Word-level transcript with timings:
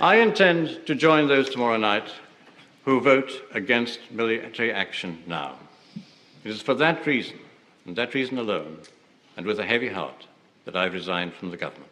I 0.00 0.16
intend 0.16 0.86
to 0.86 0.94
join 0.94 1.26
those 1.26 1.50
tomorrow 1.50 1.76
night 1.76 2.08
who 2.84 3.00
vote 3.00 3.32
against 3.52 3.98
military 4.12 4.72
action 4.72 5.24
now. 5.26 5.56
It 6.44 6.50
is 6.52 6.62
for 6.62 6.74
that 6.74 7.04
reason, 7.04 7.36
and 7.84 7.96
that 7.96 8.14
reason 8.14 8.38
alone, 8.38 8.78
and 9.36 9.44
with 9.44 9.58
a 9.58 9.64
heavy 9.64 9.88
heart, 9.88 10.28
that 10.66 10.76
I've 10.76 10.92
resigned 10.92 11.34
from 11.34 11.50
the 11.50 11.56
government. 11.56 11.90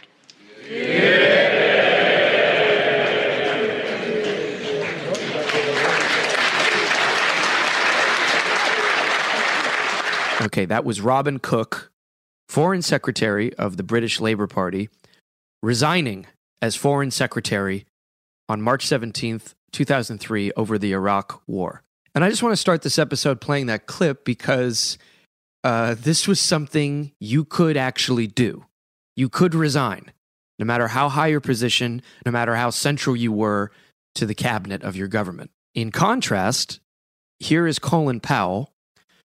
Okay, 10.43 10.65
that 10.65 10.85
was 10.85 11.01
Robin 11.01 11.41
Cook, 11.41 11.91
Foreign 12.49 12.83
Secretary 12.83 13.53
of 13.55 13.77
the 13.77 13.83
British 13.83 14.21
Labour 14.21 14.47
Party, 14.47 14.89
resigning 15.61 16.27
as 16.63 16.77
Foreign 16.77 17.11
Secretary 17.11 17.85
on 18.49 18.63
March 18.63 18.87
17th, 18.87 19.55
2003, 19.73 20.53
over 20.57 20.79
the 20.79 20.93
Iraq 20.93 21.43
War. 21.47 21.83
And 22.15 22.25
I 22.25 22.31
just 22.31 22.43
want 22.43 22.53
to 22.53 22.57
start 22.57 22.83
this 22.83 22.99
episode 22.99 23.41
playing 23.41 23.67
that 23.67 23.87
clip 23.87 24.25
because 24.25 24.97
uh, 25.65 25.95
this 25.99 26.27
was 26.27 26.41
something 26.41 27.13
you 27.21 27.45
could 27.45 27.77
actually 27.77 28.27
do. 28.27 28.65
You 29.17 29.29
could 29.29 29.55
resign, 29.55 30.13
no 30.59 30.65
matter 30.65 30.89
how 30.89 31.09
high 31.09 31.27
your 31.27 31.41
position, 31.41 32.03
no 32.25 32.33
matter 32.33 32.55
how 32.55 32.71
central 32.71 33.17
you 33.17 33.33
were 33.33 33.71
to 34.15 34.27
the 34.27 34.35
cabinet 34.35 34.83
of 34.83 34.97
your 34.97 35.09
government. 35.09 35.51
In 35.75 35.91
contrast, 35.91 36.81
here 37.39 37.67
is 37.67 37.79
Colin 37.79 38.21
Powell, 38.21 38.73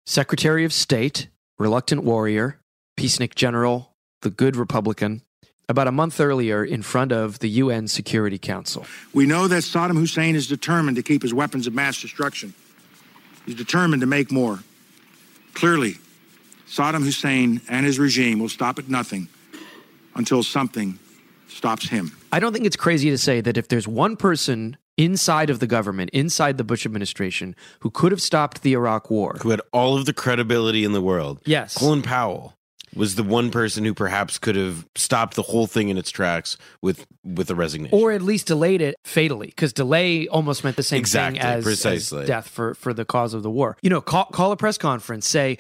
Secretary 0.05 0.63
of 0.63 0.71
State, 0.71 1.29
reluctant 1.57 2.03
warrior, 2.03 2.59
peacenik 2.97 3.35
general, 3.35 3.95
the 4.21 4.29
good 4.29 4.55
Republican, 4.55 5.21
about 5.69 5.87
a 5.87 5.91
month 5.91 6.19
earlier 6.19 6.63
in 6.63 6.81
front 6.81 7.11
of 7.11 7.39
the 7.39 7.49
UN 7.49 7.87
Security 7.87 8.37
Council. 8.37 8.85
We 9.13 9.25
know 9.25 9.47
that 9.47 9.63
Saddam 9.63 9.97
Hussein 9.97 10.35
is 10.35 10.47
determined 10.47 10.95
to 10.95 11.03
keep 11.03 11.21
his 11.21 11.33
weapons 11.33 11.67
of 11.67 11.73
mass 11.73 12.01
destruction. 12.01 12.53
He's 13.45 13.55
determined 13.55 14.01
to 14.01 14.07
make 14.07 14.31
more. 14.31 14.59
Clearly, 15.53 15.95
Saddam 16.67 17.03
Hussein 17.03 17.61
and 17.69 17.85
his 17.85 17.99
regime 17.99 18.39
will 18.39 18.49
stop 18.49 18.79
at 18.79 18.89
nothing 18.89 19.27
until 20.15 20.43
something 20.43 20.99
stops 21.47 21.89
him. 21.89 22.11
I 22.31 22.39
don't 22.39 22.53
think 22.53 22.65
it's 22.65 22.75
crazy 22.75 23.09
to 23.09 23.17
say 23.17 23.41
that 23.41 23.57
if 23.57 23.67
there's 23.67 23.87
one 23.87 24.15
person 24.15 24.77
inside 24.97 25.49
of 25.49 25.59
the 25.59 25.67
government, 25.67 26.09
inside 26.11 26.57
the 26.57 26.63
Bush 26.63 26.85
administration, 26.85 27.55
who 27.79 27.89
could 27.89 28.11
have 28.11 28.21
stopped 28.21 28.63
the 28.63 28.73
Iraq 28.73 29.09
war, 29.09 29.37
who 29.41 29.51
had 29.51 29.61
all 29.71 29.97
of 29.97 30.05
the 30.05 30.13
credibility 30.13 30.83
in 30.83 30.91
the 30.91 31.01
world. 31.01 31.39
Yes. 31.45 31.77
Colin 31.77 32.01
Powell 32.01 32.56
was 32.97 33.15
the 33.15 33.23
one 33.23 33.51
person 33.51 33.85
who 33.85 33.93
perhaps 33.93 34.37
could 34.37 34.55
have 34.55 34.87
stopped 34.95 35.35
the 35.35 35.43
whole 35.43 35.67
thing 35.67 35.89
in 35.89 35.97
its 35.97 36.09
tracks 36.11 36.57
with 36.81 37.05
with 37.23 37.49
a 37.49 37.55
resignation, 37.55 37.97
or 37.97 38.11
at 38.11 38.21
least 38.21 38.47
delayed 38.47 38.81
it 38.81 38.95
fatally, 39.03 39.47
because 39.47 39.73
delay 39.73 40.27
almost 40.27 40.63
meant 40.63 40.75
the 40.75 40.83
same 40.83 40.99
exactly, 40.99 41.39
thing 41.39 41.49
as, 41.49 41.63
precisely. 41.63 42.21
as 42.21 42.27
death 42.27 42.47
for 42.47 42.73
for 42.73 42.93
the 42.93 43.05
cause 43.05 43.33
of 43.33 43.43
the 43.43 43.51
war. 43.51 43.77
You 43.81 43.89
know, 43.89 44.01
call, 44.01 44.25
call 44.25 44.51
a 44.51 44.57
press 44.57 44.77
conference, 44.77 45.27
say. 45.27 45.57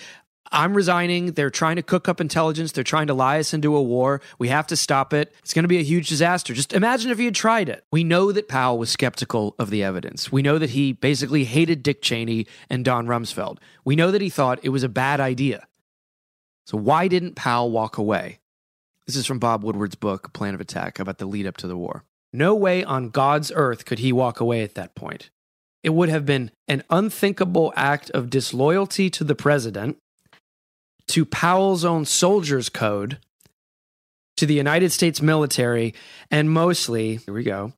I'm 0.49 0.73
resigning. 0.73 1.33
They're 1.33 1.49
trying 1.49 1.75
to 1.75 1.81
cook 1.81 2.07
up 2.07 2.21
intelligence. 2.21 2.71
They're 2.71 2.83
trying 2.83 3.07
to 3.07 3.13
lie 3.13 3.39
us 3.39 3.53
into 3.53 3.75
a 3.75 3.81
war. 3.81 4.21
We 4.39 4.47
have 4.47 4.65
to 4.67 4.77
stop 4.77 5.13
it. 5.13 5.35
It's 5.39 5.53
going 5.53 5.63
to 5.63 5.67
be 5.67 5.79
a 5.79 5.83
huge 5.83 6.07
disaster. 6.07 6.53
Just 6.53 6.71
imagine 6.71 7.11
if 7.11 7.17
he 7.17 7.25
had 7.25 7.35
tried 7.35 7.67
it. 7.67 7.83
We 7.91 8.05
know 8.05 8.31
that 8.31 8.47
Powell 8.47 8.77
was 8.77 8.89
skeptical 8.89 9.55
of 9.59 9.71
the 9.71 9.83
evidence. 9.83 10.31
We 10.31 10.41
know 10.41 10.57
that 10.57 10.69
he 10.69 10.93
basically 10.93 11.43
hated 11.43 11.83
Dick 11.83 12.01
Cheney 12.01 12.47
and 12.69 12.85
Don 12.85 13.07
Rumsfeld. 13.07 13.57
We 13.83 13.97
know 13.97 14.09
that 14.09 14.21
he 14.21 14.29
thought 14.29 14.59
it 14.63 14.69
was 14.69 14.83
a 14.83 14.89
bad 14.89 15.19
idea. 15.19 15.67
So 16.67 16.77
why 16.77 17.07
didn't 17.07 17.37
Powell 17.37 17.71
walk 17.71 17.97
away? 17.97 18.39
This 19.05 19.15
is 19.15 19.25
from 19.25 19.39
Bob 19.39 19.63
Woodward's 19.63 19.95
book, 19.95 20.33
Plan 20.33 20.53
of 20.53 20.59
Attack, 20.59 20.99
about 20.99 21.17
the 21.17 21.25
lead 21.25 21.47
up 21.47 21.55
to 21.57 21.67
the 21.67 21.77
war. 21.77 22.03
No 22.33 22.53
way 22.55 22.83
on 22.83 23.09
God's 23.09 23.53
earth 23.55 23.85
could 23.85 23.99
he 23.99 24.11
walk 24.11 24.41
away 24.41 24.63
at 24.63 24.75
that 24.75 24.93
point. 24.93 25.29
It 25.81 25.91
would 25.91 26.09
have 26.09 26.25
been 26.25 26.51
an 26.67 26.83
unthinkable 26.89 27.71
act 27.77 28.09
of 28.09 28.29
disloyalty 28.29 29.09
to 29.11 29.23
the 29.23 29.33
president, 29.33 29.97
to 31.07 31.23
Powell's 31.23 31.85
own 31.85 32.03
soldiers' 32.03 32.67
code, 32.67 33.19
to 34.35 34.45
the 34.45 34.53
United 34.53 34.91
States 34.91 35.21
military, 35.21 35.93
and 36.29 36.51
mostly, 36.51 37.15
here 37.15 37.33
we 37.33 37.43
go, 37.43 37.71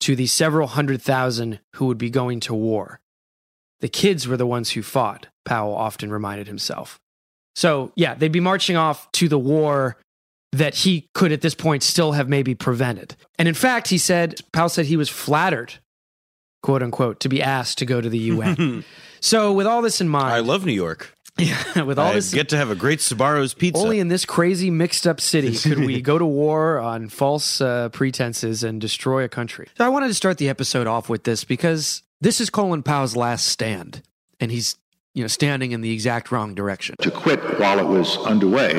to 0.00 0.14
the 0.14 0.26
several 0.26 0.68
hundred 0.68 1.00
thousand 1.00 1.60
who 1.76 1.86
would 1.86 1.96
be 1.96 2.10
going 2.10 2.40
to 2.40 2.54
war. 2.54 3.00
The 3.80 3.88
kids 3.88 4.28
were 4.28 4.36
the 4.36 4.46
ones 4.46 4.72
who 4.72 4.82
fought, 4.82 5.28
Powell 5.46 5.74
often 5.74 6.10
reminded 6.10 6.48
himself. 6.48 7.00
So, 7.56 7.90
yeah, 7.96 8.14
they'd 8.14 8.30
be 8.30 8.38
marching 8.40 8.76
off 8.76 9.10
to 9.12 9.28
the 9.28 9.38
war 9.38 9.96
that 10.52 10.74
he 10.74 11.08
could 11.14 11.32
at 11.32 11.40
this 11.40 11.54
point 11.54 11.82
still 11.82 12.12
have 12.12 12.28
maybe 12.28 12.54
prevented. 12.54 13.16
And 13.38 13.48
in 13.48 13.54
fact, 13.54 13.88
he 13.88 13.98
said, 13.98 14.40
Powell 14.52 14.68
said 14.68 14.86
he 14.86 14.96
was 14.96 15.08
flattered, 15.08 15.74
quote 16.62 16.82
unquote, 16.82 17.18
to 17.20 17.28
be 17.30 17.42
asked 17.42 17.78
to 17.78 17.86
go 17.86 18.00
to 18.00 18.08
the 18.10 18.18
UN. 18.18 18.84
so, 19.20 19.52
with 19.54 19.66
all 19.66 19.80
this 19.80 20.02
in 20.02 20.08
mind, 20.08 20.34
I 20.34 20.40
love 20.40 20.64
New 20.64 20.72
York. 20.72 21.12
Yeah, 21.38 21.82
with 21.82 21.98
all 21.98 22.12
I 22.12 22.14
this, 22.14 22.32
get 22.32 22.48
to 22.48 22.56
have 22.56 22.70
a 22.70 22.74
great 22.74 23.00
Sbarro's 23.00 23.52
pizza. 23.52 23.82
only 23.82 24.00
in 24.00 24.08
this 24.08 24.24
crazy 24.24 24.70
mixed 24.70 25.06
up 25.06 25.20
city 25.20 25.54
could 25.68 25.80
we 25.80 26.00
go 26.00 26.16
to 26.16 26.24
war 26.24 26.78
on 26.78 27.10
false 27.10 27.60
uh, 27.60 27.90
pretenses 27.90 28.64
and 28.64 28.80
destroy 28.80 29.22
a 29.22 29.28
country. 29.28 29.68
So 29.76 29.84
I 29.84 29.90
wanted 29.90 30.08
to 30.08 30.14
start 30.14 30.38
the 30.38 30.48
episode 30.48 30.86
off 30.86 31.10
with 31.10 31.24
this 31.24 31.44
because 31.44 32.02
this 32.22 32.40
is 32.40 32.48
Colin 32.48 32.82
Powell's 32.82 33.16
last 33.16 33.48
stand, 33.48 34.00
and 34.40 34.50
he's 34.50 34.76
you 35.16 35.22
know 35.22 35.28
standing 35.28 35.72
in 35.72 35.80
the 35.80 35.90
exact 35.92 36.30
wrong 36.30 36.54
direction. 36.54 36.94
To 37.00 37.10
quit 37.10 37.40
while 37.58 37.78
it 37.78 37.86
was 37.86 38.18
underway 38.18 38.78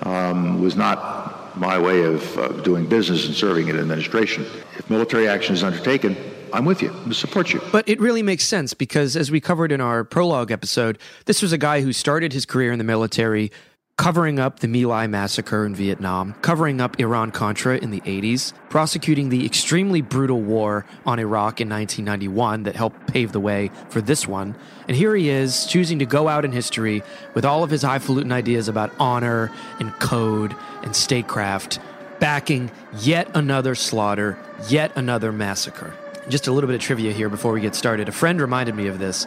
um, 0.00 0.62
was 0.62 0.74
not 0.74 1.56
my 1.58 1.78
way 1.78 2.02
of 2.04 2.38
uh, 2.38 2.48
doing 2.62 2.86
business 2.86 3.26
and 3.26 3.34
serving 3.34 3.68
in 3.68 3.78
administration. 3.78 4.46
If 4.78 4.88
military 4.88 5.28
action 5.28 5.54
is 5.54 5.62
undertaken, 5.62 6.16
I'm 6.54 6.64
with 6.64 6.80
you. 6.80 6.90
I 7.06 7.12
support 7.12 7.52
you. 7.52 7.60
But 7.70 7.86
it 7.86 8.00
really 8.00 8.22
makes 8.22 8.44
sense 8.44 8.72
because, 8.72 9.14
as 9.14 9.30
we 9.30 9.40
covered 9.40 9.72
in 9.72 9.80
our 9.82 10.04
prologue 10.04 10.50
episode, 10.50 10.98
this 11.26 11.42
was 11.42 11.52
a 11.52 11.58
guy 11.58 11.82
who 11.82 11.92
started 11.92 12.32
his 12.32 12.46
career 12.46 12.72
in 12.72 12.78
the 12.78 12.84
military 12.84 13.52
covering 13.96 14.38
up 14.38 14.60
the 14.60 14.68
My 14.68 14.80
Lai 14.80 15.06
massacre 15.06 15.66
in 15.66 15.74
Vietnam, 15.74 16.34
covering 16.40 16.80
up 16.80 16.98
Iran 16.98 17.30
Contra 17.30 17.76
in 17.76 17.90
the 17.90 18.00
80s, 18.00 18.52
prosecuting 18.70 19.28
the 19.28 19.44
extremely 19.44 20.00
brutal 20.00 20.40
war 20.40 20.86
on 21.04 21.18
Iraq 21.18 21.60
in 21.60 21.68
1991 21.68 22.62
that 22.64 22.74
helped 22.74 23.06
pave 23.06 23.32
the 23.32 23.40
way 23.40 23.70
for 23.90 24.00
this 24.00 24.26
one. 24.26 24.56
And 24.88 24.96
here 24.96 25.14
he 25.14 25.28
is, 25.28 25.66
choosing 25.66 25.98
to 25.98 26.06
go 26.06 26.26
out 26.26 26.44
in 26.44 26.52
history 26.52 27.02
with 27.34 27.44
all 27.44 27.62
of 27.62 27.70
his 27.70 27.82
highfalutin 27.82 28.32
ideas 28.32 28.66
about 28.66 28.92
honor 28.98 29.52
and 29.78 29.92
code 30.00 30.56
and 30.82 30.96
statecraft, 30.96 31.78
backing 32.18 32.70
yet 32.98 33.28
another 33.34 33.74
slaughter, 33.74 34.38
yet 34.68 34.90
another 34.96 35.32
massacre. 35.32 35.94
Just 36.28 36.46
a 36.46 36.52
little 36.52 36.68
bit 36.68 36.74
of 36.76 36.80
trivia 36.80 37.12
here 37.12 37.28
before 37.28 37.52
we 37.52 37.60
get 37.60 37.74
started. 37.74 38.08
A 38.08 38.12
friend 38.12 38.40
reminded 38.40 38.74
me 38.74 38.86
of 38.86 38.98
this. 38.98 39.26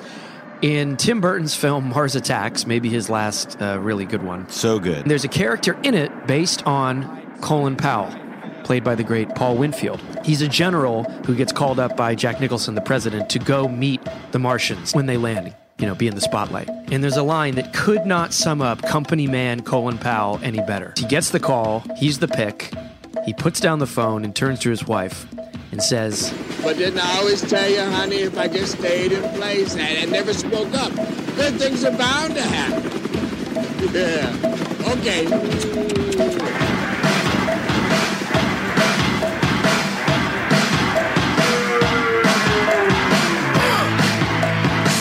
In 0.66 0.98
Tim 0.98 1.22
Burton's 1.22 1.54
film 1.54 1.90
Mars 1.90 2.16
Attacks, 2.16 2.66
maybe 2.66 2.90
his 2.90 3.08
last 3.08 3.56
uh, 3.62 3.78
really 3.80 4.04
good 4.04 4.24
one, 4.24 4.50
so 4.50 4.80
good. 4.80 5.06
there's 5.06 5.24
a 5.24 5.28
character 5.28 5.78
in 5.84 5.94
it 5.94 6.26
based 6.26 6.66
on 6.66 7.38
Colin 7.42 7.76
Powell, 7.76 8.12
played 8.64 8.84
by 8.84 8.96
the 8.96 9.04
great 9.04 9.30
Paul 9.36 9.58
Winfield. 9.58 10.02
He's 10.24 10.42
a 10.42 10.48
general 10.48 11.04
who 11.28 11.36
gets 11.36 11.52
called 11.54 11.80
up 11.80 11.96
by 11.96 12.16
Jack 12.16 12.42
Nicholson, 12.42 12.74
the 12.74 12.82
president, 12.82 13.30
to 13.30 13.38
go 13.38 13.68
meet 13.68 14.02
the 14.32 14.40
Martians 14.40 14.96
when 14.96 15.06
they 15.06 15.18
land. 15.18 15.54
You 15.78 15.86
know, 15.86 15.94
be 15.94 16.08
in 16.08 16.16
the 16.16 16.22
spotlight. 16.22 16.68
And 16.92 17.04
there's 17.04 17.18
a 17.18 17.22
line 17.22 17.54
that 17.56 17.72
could 17.72 18.08
not 18.08 18.34
sum 18.34 18.60
up 18.60 18.82
company 18.82 19.28
man 19.28 19.62
Colin 19.62 20.00
Powell 20.00 20.40
any 20.42 20.62
better. 20.62 20.96
He 20.98 21.06
gets 21.06 21.30
the 21.30 21.40
call, 21.40 21.84
he's 21.96 22.18
the 22.18 22.28
pick, 22.28 22.74
he 23.24 23.34
puts 23.34 23.60
down 23.60 23.78
the 23.78 23.86
phone 23.86 24.26
and 24.26 24.36
turns 24.36 24.62
to 24.62 24.72
his 24.72 24.88
wife 24.88 25.28
and 25.72 25.84
says, 25.84 26.34
But 26.66 26.78
didn't 26.78 26.98
I 27.00 27.18
always 27.20 27.42
tell 27.48 27.70
you, 27.70 27.80
honey, 27.80 28.22
if 28.22 28.40
I 28.40 28.48
just 28.48 28.80
stayed 28.80 29.12
in 29.12 29.22
place 29.36 29.76
and, 29.76 29.82
and 29.84 30.12
never 30.12 30.34
spoke 30.34 30.74
up, 30.74 30.92
good 31.36 31.54
things 31.60 31.86
are 31.86 31.96
bound 31.96 32.34
to 32.34 32.42
happen. 32.42 32.92
Yeah. 33.94 34.34
Okay. 34.94 35.26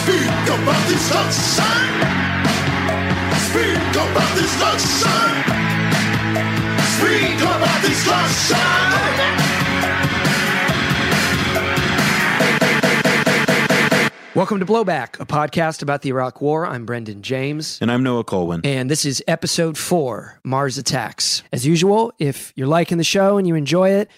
Speak 0.04 0.46
about 0.52 0.84
the 0.86 0.98
sunshine. 1.00 1.96
Speak 3.48 3.94
about 4.04 4.32
the 4.36 4.46
sunshine. 4.60 5.44
Speak 6.98 7.40
about 7.40 7.82
the 7.82 7.94
sunshine. 7.94 9.53
Welcome 14.34 14.58
to 14.58 14.66
Blowback, 14.66 15.20
a 15.20 15.26
podcast 15.26 15.80
about 15.80 16.02
the 16.02 16.08
Iraq 16.08 16.40
War. 16.40 16.66
I'm 16.66 16.84
Brendan 16.84 17.22
James. 17.22 17.78
And 17.80 17.88
I'm 17.88 18.02
Noah 18.02 18.24
Kulwin. 18.24 18.66
And 18.66 18.90
this 18.90 19.04
is 19.04 19.22
episode 19.28 19.78
four 19.78 20.40
Mars 20.42 20.76
Attacks. 20.76 21.44
As 21.52 21.64
usual, 21.64 22.12
if 22.18 22.52
you're 22.56 22.66
liking 22.66 22.98
the 22.98 23.04
show 23.04 23.36
and 23.36 23.46
you 23.46 23.54
enjoy 23.54 23.90
it, 23.90 24.10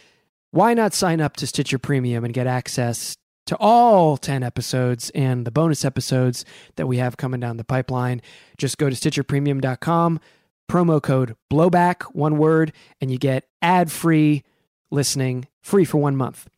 why 0.53 0.73
not 0.73 0.95
sign 0.95 1.21
up 1.21 1.37
to 1.37 1.47
Stitcher 1.47 1.79
Premium 1.79 2.25
and 2.25 2.33
get 2.33 2.47
access 2.47 3.19
to 3.45 3.59
all 3.61 4.17
10 4.17 4.43
episodes 4.43 5.11
and 5.11 5.47
the 5.47 5.51
bonus 5.51 5.85
episodes 5.85 6.47
that 6.77 6.87
we 6.87 6.97
have 6.97 7.19
coming 7.19 7.41
down 7.41 7.59
the 7.59 7.65
pipeline? 7.65 8.23
Just 8.57 8.79
go 8.79 8.89
to 8.89 8.97
StitcherPremium.com, 8.97 10.21
promo 10.67 11.03
code 11.03 11.37
Blowback, 11.53 12.05
one 12.15 12.39
word, 12.39 12.73
and 13.03 13.11
you 13.11 13.19
get 13.19 13.47
ad 13.61 13.93
free 13.93 14.45
listening 14.91 15.47
free 15.61 15.85
for 15.85 15.99
one 15.99 16.17
month. 16.17 16.49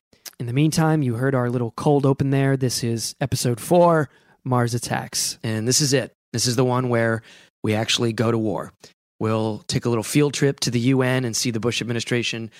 In 0.41 0.47
the 0.47 0.53
meantime, 0.53 1.03
you 1.03 1.15
heard 1.15 1.35
our 1.35 1.51
little 1.51 1.73
cold 1.73 2.07
open 2.07 2.31
there. 2.31 2.57
This 2.57 2.85
is 2.85 3.17
episode 3.21 3.59
four 3.59 4.09
Mars 4.45 4.73
Attacks. 4.73 5.37
And 5.43 5.67
this 5.67 5.81
is 5.81 5.93
it. 5.93 6.13
This 6.33 6.47
is 6.47 6.55
the 6.55 6.65
one 6.65 6.89
where 6.91 7.23
we 7.65 7.75
actually 7.75 8.13
go 8.13 8.31
to 8.31 8.39
war. 8.39 8.73
We'll 9.19 9.65
take 9.67 9.85
a 9.85 9.89
little 9.89 10.05
field 10.05 10.35
trip 10.35 10.61
to 10.61 10.71
the 10.71 10.79
UN 10.79 11.25
and 11.25 11.37
see 11.37 11.51
the 11.51 11.59
Bush 11.59 11.81
administration 11.81 12.53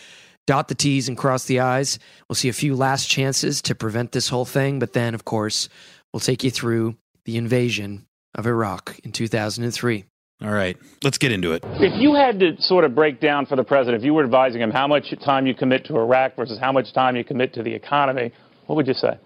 dot 0.49 0.67
the 0.67 0.75
T's 0.75 1.07
and 1.07 1.17
cross 1.17 1.45
the 1.45 1.61
I's. 1.61 2.01
We'll 2.29 2.35
see 2.35 2.49
a 2.49 2.53
few 2.53 2.75
last 2.75 3.09
chances 3.09 3.63
to 3.63 3.77
prevent 3.77 4.11
this 4.11 4.29
whole 4.29 4.45
thing. 4.45 4.81
But 4.81 4.93
then, 4.93 5.15
of 5.15 5.25
course, 5.25 5.69
we'll 6.13 6.19
take 6.19 6.43
you 6.43 6.51
through 6.51 6.97
the 7.27 7.37
invasion 7.37 8.07
of 8.35 8.49
Iraq 8.49 8.99
in 9.05 9.13
2003. 9.13 10.05
All 10.41 10.53
right, 10.53 10.77
let's 11.03 11.19
get 11.19 11.33
into 11.33 11.51
it. 11.53 11.65
If 11.81 12.01
you 12.01 12.15
had 12.15 12.39
to 12.41 12.61
sort 12.63 12.85
of 12.85 12.95
break 12.95 13.21
down 13.21 13.47
for 13.47 13.57
the 13.57 13.65
president, 13.65 14.03
if 14.03 14.07
you 14.07 14.15
were 14.15 14.23
advising 14.23 14.61
him 14.61 14.71
how 14.71 14.87
much 14.87 15.13
time 15.25 15.49
you 15.49 15.55
commit 15.55 15.87
to 15.87 15.97
Iraq 15.97 16.37
versus 16.37 16.61
how 16.61 16.71
much 16.71 16.93
time 16.93 17.17
you 17.17 17.25
commit 17.25 17.55
to 17.55 17.65
the 17.65 17.75
economy, 17.75 18.33
what 18.67 18.77
would 18.77 18.87
you 18.87 18.95
say? 18.95 19.19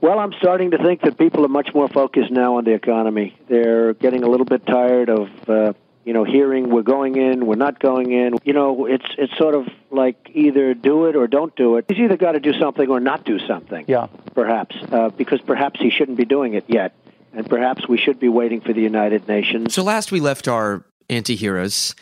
Well, 0.00 0.20
I'm 0.20 0.32
starting 0.38 0.70
to 0.70 0.78
think 0.78 1.00
that 1.00 1.18
people 1.18 1.44
are 1.44 1.48
much 1.48 1.70
more 1.74 1.88
focused 1.88 2.30
now 2.30 2.58
on 2.58 2.64
the 2.64 2.72
economy. 2.72 3.36
They're 3.48 3.94
getting 3.94 4.22
a 4.22 4.28
little 4.28 4.46
bit 4.46 4.64
tired 4.64 5.10
of, 5.10 5.28
uh, 5.48 5.72
you 6.04 6.12
know, 6.12 6.22
hearing 6.22 6.70
we're 6.70 6.82
going 6.82 7.16
in, 7.16 7.44
we're 7.44 7.56
not 7.56 7.80
going 7.80 8.12
in. 8.12 8.34
You 8.44 8.52
know, 8.52 8.86
it's 8.86 9.04
it's 9.18 9.36
sort 9.36 9.56
of 9.56 9.66
like 9.90 10.30
either 10.32 10.72
do 10.72 11.06
it 11.06 11.16
or 11.16 11.26
don't 11.26 11.54
do 11.56 11.78
it. 11.78 11.86
He's 11.88 11.98
either 11.98 12.16
got 12.16 12.32
to 12.32 12.40
do 12.40 12.52
something 12.52 12.88
or 12.88 13.00
not 13.00 13.24
do 13.24 13.40
something. 13.40 13.86
Yeah. 13.88 14.06
Perhaps 14.36 14.76
uh, 14.92 15.08
because 15.08 15.40
perhaps 15.40 15.80
he 15.80 15.90
shouldn't 15.90 16.16
be 16.16 16.24
doing 16.24 16.54
it 16.54 16.64
yet, 16.68 16.94
and 17.38 17.48
perhaps 17.48 17.88
we 17.88 17.96
should 17.96 18.18
be 18.18 18.28
waiting 18.28 18.60
for 18.60 18.72
the 18.72 18.82
United 18.82 19.28
Nations. 19.28 19.72
So 19.72 19.84
last 19.84 20.10
we 20.10 20.18
left 20.18 20.48
our 20.48 20.84
anti-heroes, 21.08 21.94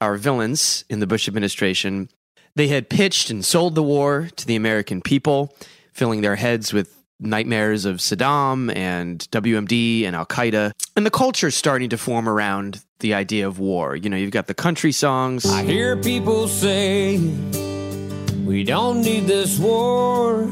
our 0.00 0.14
villains 0.14 0.84
in 0.88 1.00
the 1.00 1.08
Bush 1.08 1.26
administration. 1.26 2.08
They 2.54 2.68
had 2.68 2.88
pitched 2.88 3.28
and 3.28 3.44
sold 3.44 3.74
the 3.74 3.82
war 3.82 4.28
to 4.36 4.46
the 4.46 4.54
American 4.54 5.02
people, 5.02 5.52
filling 5.92 6.20
their 6.20 6.36
heads 6.36 6.72
with 6.72 7.02
nightmares 7.18 7.84
of 7.84 7.96
Saddam 7.96 8.74
and 8.76 9.18
WMD 9.32 10.04
and 10.04 10.14
Al 10.14 10.24
Qaeda. 10.24 10.70
And 10.94 11.04
the 11.04 11.10
culture's 11.10 11.56
starting 11.56 11.88
to 11.88 11.98
form 11.98 12.28
around 12.28 12.84
the 13.00 13.12
idea 13.12 13.48
of 13.48 13.58
war. 13.58 13.96
You 13.96 14.08
know, 14.08 14.16
you've 14.16 14.30
got 14.30 14.46
the 14.46 14.54
country 14.54 14.92
songs. 14.92 15.44
I 15.46 15.64
hear 15.64 15.96
people 15.96 16.46
say 16.46 17.18
we 18.44 18.62
don't 18.62 19.02
need 19.02 19.26
this 19.26 19.58
war, 19.58 20.48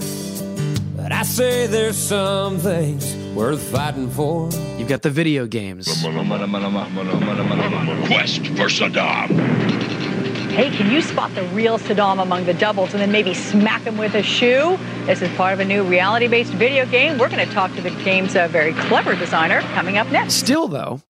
but 1.04 1.12
I 1.12 1.22
say 1.22 1.66
there's 1.66 1.98
some 1.98 2.56
things 2.56 3.14
worth 3.36 3.60
fighting 3.60 4.08
for. 4.08 4.48
You've 4.78 4.88
got 4.88 5.02
the 5.02 5.10
video 5.10 5.46
games. 5.46 5.84
Quest 5.86 6.06
for 8.46 8.70
Saddam. 8.72 9.28
Hey, 10.52 10.70
can 10.74 10.90
you 10.90 11.02
spot 11.02 11.34
the 11.34 11.42
real 11.48 11.78
Saddam 11.78 12.22
among 12.22 12.46
the 12.46 12.54
doubles 12.54 12.94
and 12.94 13.02
then 13.02 13.12
maybe 13.12 13.34
smack 13.34 13.82
him 13.82 13.98
with 13.98 14.14
a 14.14 14.22
shoe? 14.22 14.78
This 15.04 15.20
is 15.20 15.28
part 15.36 15.52
of 15.52 15.60
a 15.60 15.66
new 15.66 15.84
reality 15.84 16.26
based 16.26 16.54
video 16.54 16.86
game. 16.86 17.18
We're 17.18 17.28
going 17.28 17.46
to 17.46 17.52
talk 17.54 17.74
to 17.74 17.82
the 17.82 17.90
game's 18.02 18.34
uh, 18.34 18.48
very 18.48 18.72
clever 18.72 19.14
designer 19.14 19.60
coming 19.74 19.98
up 19.98 20.10
next. 20.10 20.32
Still, 20.36 20.68
though, 20.68 21.02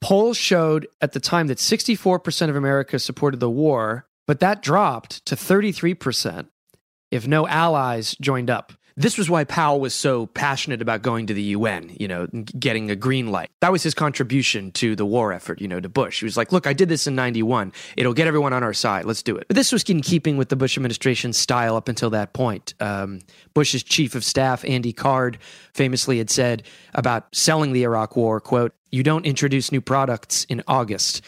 polls 0.00 0.36
showed 0.36 0.88
at 1.00 1.12
the 1.12 1.20
time 1.20 1.46
that 1.46 1.58
64% 1.58 2.48
of 2.48 2.56
America 2.56 2.98
supported 2.98 3.38
the 3.38 3.48
war, 3.48 4.08
but 4.26 4.40
that 4.40 4.62
dropped 4.62 5.24
to 5.26 5.36
33% 5.36 6.48
if 7.12 7.28
no 7.28 7.46
allies 7.46 8.16
joined 8.20 8.50
up. 8.50 8.72
This 8.98 9.16
was 9.16 9.30
why 9.30 9.44
Powell 9.44 9.78
was 9.78 9.94
so 9.94 10.26
passionate 10.26 10.82
about 10.82 11.02
going 11.02 11.28
to 11.28 11.34
the 11.34 11.42
UN, 11.42 11.94
you 12.00 12.08
know, 12.08 12.26
getting 12.26 12.90
a 12.90 12.96
green 12.96 13.28
light. 13.28 13.48
That 13.60 13.70
was 13.70 13.84
his 13.84 13.94
contribution 13.94 14.72
to 14.72 14.96
the 14.96 15.06
war 15.06 15.32
effort, 15.32 15.60
you 15.60 15.68
know, 15.68 15.78
to 15.78 15.88
Bush. 15.88 16.18
He 16.18 16.24
was 16.24 16.36
like, 16.36 16.50
look, 16.50 16.66
I 16.66 16.72
did 16.72 16.88
this 16.88 17.06
in 17.06 17.14
91. 17.14 17.72
It'll 17.96 18.12
get 18.12 18.26
everyone 18.26 18.52
on 18.52 18.64
our 18.64 18.74
side. 18.74 19.04
Let's 19.04 19.22
do 19.22 19.36
it. 19.36 19.46
But 19.46 19.54
this 19.54 19.70
was 19.70 19.84
in 19.84 20.00
keeping 20.02 20.36
with 20.36 20.48
the 20.48 20.56
Bush 20.56 20.76
administration's 20.76 21.38
style 21.38 21.76
up 21.76 21.88
until 21.88 22.10
that 22.10 22.32
point. 22.32 22.74
Um, 22.80 23.20
Bush's 23.54 23.84
chief 23.84 24.16
of 24.16 24.24
staff, 24.24 24.64
Andy 24.64 24.92
Card, 24.92 25.38
famously 25.74 26.18
had 26.18 26.28
said 26.28 26.64
about 26.92 27.32
selling 27.32 27.72
the 27.72 27.84
Iraq 27.84 28.16
war, 28.16 28.40
quote, 28.40 28.74
you 28.90 29.04
don't 29.04 29.26
introduce 29.26 29.70
new 29.70 29.80
products 29.80 30.44
in 30.44 30.62
August. 30.66 31.22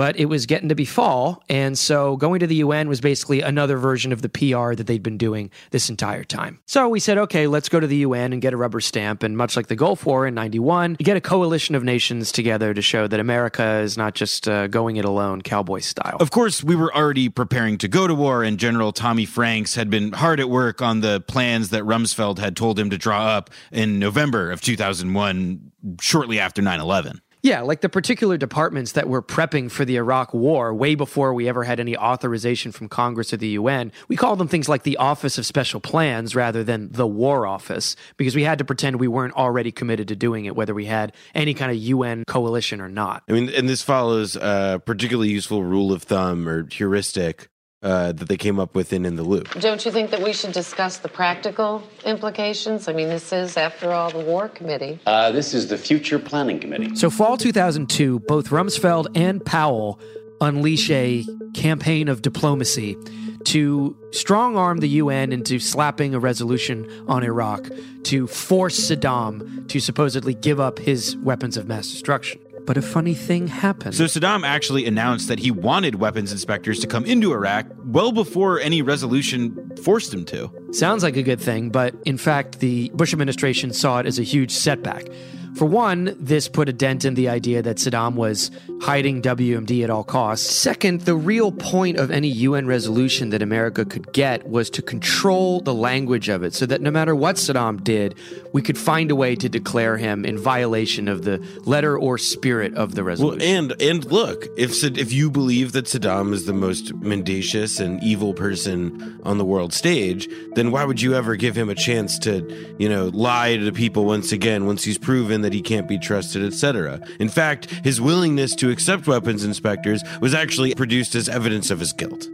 But 0.00 0.18
it 0.18 0.30
was 0.30 0.46
getting 0.46 0.70
to 0.70 0.74
be 0.74 0.86
fall, 0.86 1.42
and 1.50 1.76
so 1.76 2.16
going 2.16 2.40
to 2.40 2.46
the 2.46 2.54
UN 2.54 2.88
was 2.88 3.02
basically 3.02 3.42
another 3.42 3.76
version 3.76 4.12
of 4.12 4.22
the 4.22 4.30
PR 4.30 4.72
that 4.74 4.86
they'd 4.86 5.02
been 5.02 5.18
doing 5.18 5.50
this 5.72 5.90
entire 5.90 6.24
time. 6.24 6.58
So 6.64 6.88
we 6.88 7.00
said, 7.00 7.18
okay, 7.18 7.46
let's 7.46 7.68
go 7.68 7.78
to 7.78 7.86
the 7.86 7.98
UN 7.98 8.32
and 8.32 8.40
get 8.40 8.54
a 8.54 8.56
rubber 8.56 8.80
stamp. 8.80 9.22
And 9.22 9.36
much 9.36 9.56
like 9.56 9.66
the 9.66 9.76
Gulf 9.76 10.06
War 10.06 10.26
in 10.26 10.32
91, 10.32 10.96
you 10.98 11.04
get 11.04 11.18
a 11.18 11.20
coalition 11.20 11.74
of 11.74 11.84
nations 11.84 12.32
together 12.32 12.72
to 12.72 12.80
show 12.80 13.08
that 13.08 13.20
America 13.20 13.80
is 13.80 13.98
not 13.98 14.14
just 14.14 14.48
uh, 14.48 14.68
going 14.68 14.96
it 14.96 15.04
alone, 15.04 15.42
cowboy 15.42 15.80
style. 15.80 16.16
Of 16.18 16.30
course, 16.30 16.64
we 16.64 16.76
were 16.76 16.96
already 16.96 17.28
preparing 17.28 17.76
to 17.76 17.86
go 17.86 18.06
to 18.06 18.14
war, 18.14 18.42
and 18.42 18.56
General 18.56 18.92
Tommy 18.92 19.26
Franks 19.26 19.74
had 19.74 19.90
been 19.90 20.12
hard 20.12 20.40
at 20.40 20.48
work 20.48 20.80
on 20.80 21.00
the 21.02 21.20
plans 21.20 21.68
that 21.68 21.82
Rumsfeld 21.82 22.38
had 22.38 22.56
told 22.56 22.78
him 22.78 22.88
to 22.88 22.96
draw 22.96 23.26
up 23.26 23.50
in 23.70 23.98
November 23.98 24.50
of 24.50 24.62
2001, 24.62 25.72
shortly 26.00 26.40
after 26.40 26.62
9 26.62 26.80
11. 26.80 27.20
Yeah, 27.42 27.62
like 27.62 27.80
the 27.80 27.88
particular 27.88 28.36
departments 28.36 28.92
that 28.92 29.08
were 29.08 29.22
prepping 29.22 29.70
for 29.70 29.84
the 29.84 29.96
Iraq 29.96 30.34
War 30.34 30.74
way 30.74 30.94
before 30.94 31.32
we 31.32 31.48
ever 31.48 31.64
had 31.64 31.80
any 31.80 31.96
authorization 31.96 32.70
from 32.70 32.88
Congress 32.88 33.32
or 33.32 33.38
the 33.38 33.48
UN. 33.48 33.92
We 34.08 34.16
called 34.16 34.38
them 34.38 34.48
things 34.48 34.68
like 34.68 34.82
the 34.82 34.98
Office 34.98 35.38
of 35.38 35.46
Special 35.46 35.80
Plans 35.80 36.34
rather 36.34 36.62
than 36.62 36.90
the 36.92 37.06
War 37.06 37.46
Office 37.46 37.96
because 38.16 38.36
we 38.36 38.44
had 38.44 38.58
to 38.58 38.64
pretend 38.64 39.00
we 39.00 39.08
weren't 39.08 39.34
already 39.34 39.72
committed 39.72 40.08
to 40.08 40.16
doing 40.16 40.44
it, 40.44 40.54
whether 40.54 40.74
we 40.74 40.84
had 40.84 41.14
any 41.34 41.54
kind 41.54 41.70
of 41.70 41.78
UN 41.78 42.24
coalition 42.26 42.80
or 42.80 42.88
not. 42.88 43.22
I 43.28 43.32
mean, 43.32 43.48
and 43.48 43.68
this 43.68 43.82
follows 43.82 44.36
a 44.36 44.82
particularly 44.84 45.30
useful 45.30 45.64
rule 45.64 45.92
of 45.92 46.02
thumb 46.02 46.46
or 46.46 46.68
heuristic 46.70 47.48
uh, 47.82 48.12
that 48.12 48.28
they 48.28 48.36
came 48.36 48.58
up 48.58 48.74
with 48.74 48.92
in 48.92 49.04
In 49.04 49.16
the 49.16 49.22
Loop. 49.22 49.48
Don't 49.60 49.84
you 49.84 49.90
think 49.90 50.10
that 50.10 50.22
we 50.22 50.32
should 50.32 50.52
discuss 50.52 50.98
the 50.98 51.08
practical 51.08 51.82
implications? 52.04 52.88
I 52.88 52.92
mean, 52.92 53.08
this 53.08 53.32
is, 53.32 53.56
after 53.56 53.92
all, 53.92 54.10
the 54.10 54.20
War 54.20 54.48
Committee. 54.48 54.98
Uh, 55.06 55.30
this 55.32 55.54
is 55.54 55.68
the 55.68 55.78
Future 55.78 56.18
Planning 56.18 56.60
Committee. 56.60 56.94
So, 56.94 57.08
fall 57.08 57.36
2002, 57.36 58.20
both 58.20 58.48
Rumsfeld 58.48 59.08
and 59.16 59.44
Powell 59.44 59.98
unleash 60.40 60.90
a 60.90 61.24
campaign 61.54 62.08
of 62.08 62.22
diplomacy 62.22 62.96
to 63.44 63.96
strong 64.10 64.56
arm 64.56 64.78
the 64.78 64.88
UN 64.88 65.32
into 65.32 65.58
slapping 65.58 66.14
a 66.14 66.18
resolution 66.18 66.86
on 67.08 67.22
Iraq 67.22 67.68
to 68.04 68.26
force 68.26 68.78
Saddam 68.90 69.66
to 69.68 69.80
supposedly 69.80 70.34
give 70.34 70.60
up 70.60 70.78
his 70.78 71.16
weapons 71.18 71.56
of 71.56 71.66
mass 71.66 71.90
destruction. 71.90 72.40
But 72.70 72.76
a 72.76 72.82
funny 72.82 73.14
thing 73.14 73.48
happened. 73.48 73.96
So 73.96 74.04
Saddam 74.04 74.46
actually 74.46 74.86
announced 74.86 75.26
that 75.26 75.40
he 75.40 75.50
wanted 75.50 75.96
weapons 75.96 76.30
inspectors 76.30 76.78
to 76.78 76.86
come 76.86 77.04
into 77.04 77.32
Iraq 77.32 77.66
well 77.84 78.12
before 78.12 78.60
any 78.60 78.80
resolution 78.80 79.72
forced 79.82 80.14
him 80.14 80.24
to. 80.26 80.52
Sounds 80.70 81.02
like 81.02 81.16
a 81.16 81.24
good 81.24 81.40
thing, 81.40 81.70
but 81.70 81.96
in 82.06 82.16
fact, 82.16 82.60
the 82.60 82.88
Bush 82.94 83.12
administration 83.12 83.72
saw 83.72 83.98
it 83.98 84.06
as 84.06 84.20
a 84.20 84.22
huge 84.22 84.52
setback. 84.52 85.08
For 85.56 85.64
one, 85.64 86.16
this 86.18 86.48
put 86.48 86.68
a 86.68 86.72
dent 86.72 87.04
in 87.04 87.14
the 87.14 87.28
idea 87.28 87.60
that 87.62 87.76
Saddam 87.76 88.14
was 88.14 88.50
hiding 88.82 89.20
WMD 89.20 89.84
at 89.84 89.90
all 89.90 90.04
costs. 90.04 90.50
Second, 90.50 91.02
the 91.02 91.14
real 91.14 91.52
point 91.52 91.98
of 91.98 92.10
any 92.10 92.28
UN 92.28 92.66
resolution 92.66 93.30
that 93.30 93.42
America 93.42 93.84
could 93.84 94.12
get 94.12 94.48
was 94.48 94.70
to 94.70 94.82
control 94.82 95.60
the 95.60 95.74
language 95.74 96.28
of 96.28 96.42
it 96.42 96.54
so 96.54 96.66
that 96.66 96.80
no 96.80 96.90
matter 96.90 97.14
what 97.14 97.36
Saddam 97.36 97.82
did, 97.82 98.14
we 98.52 98.62
could 98.62 98.78
find 98.78 99.10
a 99.10 99.16
way 99.16 99.36
to 99.36 99.48
declare 99.48 99.96
him 99.96 100.24
in 100.24 100.38
violation 100.38 101.08
of 101.08 101.24
the 101.24 101.44
letter 101.64 101.98
or 101.98 102.16
spirit 102.16 102.74
of 102.74 102.94
the 102.94 103.04
resolution. 103.04 103.38
Well, 103.38 103.48
and 103.48 103.82
and 103.82 104.04
look, 104.06 104.46
if 104.56 104.82
if 104.82 105.12
you 105.12 105.30
believe 105.30 105.72
that 105.72 105.86
Saddam 105.86 106.32
is 106.32 106.46
the 106.46 106.52
most 106.52 106.94
mendacious 106.94 107.80
and 107.80 108.02
evil 108.02 108.32
person 108.34 109.20
on 109.24 109.38
the 109.38 109.44
world 109.44 109.72
stage, 109.72 110.28
then 110.54 110.70
why 110.70 110.84
would 110.84 111.02
you 111.02 111.14
ever 111.14 111.36
give 111.36 111.56
him 111.56 111.68
a 111.68 111.74
chance 111.74 112.18
to, 112.20 112.74
you 112.78 112.88
know, 112.88 113.06
lie 113.08 113.56
to 113.56 113.64
the 113.64 113.72
people 113.72 114.04
once 114.04 114.32
again 114.32 114.66
once 114.66 114.84
he's 114.84 114.98
proven 114.98 115.39
that 115.42 115.52
he 115.52 115.62
can't 115.62 115.88
be 115.88 115.98
trusted, 115.98 116.44
etc. 116.44 117.00
In 117.18 117.28
fact, 117.28 117.70
his 117.84 118.00
willingness 118.00 118.54
to 118.56 118.70
accept 118.70 119.06
weapons 119.06 119.44
inspectors 119.44 120.02
was 120.20 120.34
actually 120.34 120.74
produced 120.74 121.14
as 121.14 121.28
evidence 121.28 121.70
of 121.70 121.80
his 121.80 121.92
guilt. 121.92 122.28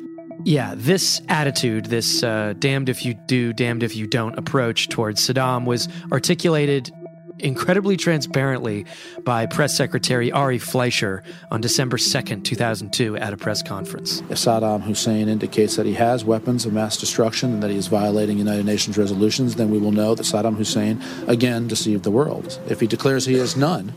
Yeah, 0.45 0.75
this 0.77 1.21
attitude, 1.29 1.87
this 1.87 2.23
uh, 2.23 2.55
damned 2.59 2.89
if 2.89 3.05
you 3.05 3.15
do, 3.27 3.53
damned 3.53 3.83
if 3.83 3.97
you 3.97 4.07
don't 4.07 4.39
approach 4.39 4.89
towards 4.89 5.21
Saddam 5.21 5.65
was 5.65 5.89
articulated 6.13 6.93
incredibly 7.39 7.97
transparently 7.97 8.87
by 9.25 9.47
Press 9.47 9.77
Secretary 9.77 10.33
Ari 10.33 10.59
Fleischer 10.59 11.23
on 11.51 11.61
December 11.61 11.97
2nd, 11.97 12.45
2002, 12.45 13.17
at 13.17 13.33
a 13.33 13.37
press 13.37 13.63
conference. 13.63 14.21
If 14.31 14.39
Saddam 14.39 14.83
Hussein 14.83 15.29
indicates 15.29 15.77
that 15.77 15.87
he 15.87 15.95
has 15.95 16.25
weapons 16.25 16.67
of 16.67 16.73
mass 16.73 16.97
destruction 16.97 17.53
and 17.55 17.63
that 17.63 17.71
he 17.71 17.77
is 17.77 17.87
violating 17.89 18.39
United 18.39 18.67
Nations 18.67 18.97
resolutions, 18.99 19.57
then 19.57 19.71
we 19.71 19.79
will 19.79 19.93
know 19.93 20.15
that 20.15 20.25
Saddam 20.25 20.57
Hussein 20.57 21.03
again 21.27 21.69
deceived 21.69 22.05
the 22.05 22.11
world. 22.11 22.59
If 22.69 22.81
he 22.81 22.87
declares 22.87 23.27
he 23.27 23.35
has 23.35 23.57
none, 23.57 23.93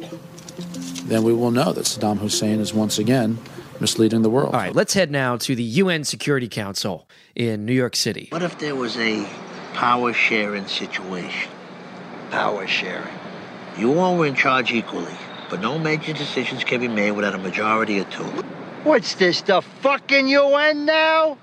then 1.05 1.24
we 1.24 1.34
will 1.34 1.51
know 1.51 1.74
that 1.74 1.86
Saddam 1.86 2.17
Hussein 2.19 2.60
is 2.60 2.74
once 2.74 3.00
again 3.00 3.39
misleading 3.79 4.22
the 4.22 4.29
world. 4.29 4.53
All 4.53 4.60
right, 4.60 4.75
let's 4.75 4.93
head 4.93 5.12
now 5.12 5.38
to 5.38 5.55
the 5.55 5.63
UN 5.63 6.03
Security 6.03 6.48
Council 6.48 7.08
in 7.36 7.65
New 7.65 7.74
York 7.74 7.96
City. 7.96 8.27
What 8.29 8.43
if 8.43 8.60
there 8.60 8.75
was 8.75 8.98
a 8.98 9.25
power 9.74 10.13
sharing 10.13 10.67
situation? 10.67 11.51
Power 12.31 12.67
sharing. 12.67 13.18
You 13.79 13.98
all 13.98 14.17
were 14.17 14.25
in 14.25 14.36
charge 14.36 14.74
equally, 14.74 15.13
but 15.50 15.62
no 15.62 15.79
major 15.79 16.12
decisions 16.12 16.65
can 16.65 16.81
be 16.81 16.89
made 16.89 17.12
without 17.12 17.33
a 17.33 17.38
majority 17.38 18.00
of 18.00 18.09
two. 18.09 18.25
What's 18.83 19.15
this, 19.15 19.41
the 19.41 19.62
fucking 19.62 20.27
UN 20.27 20.83
now? 20.83 21.38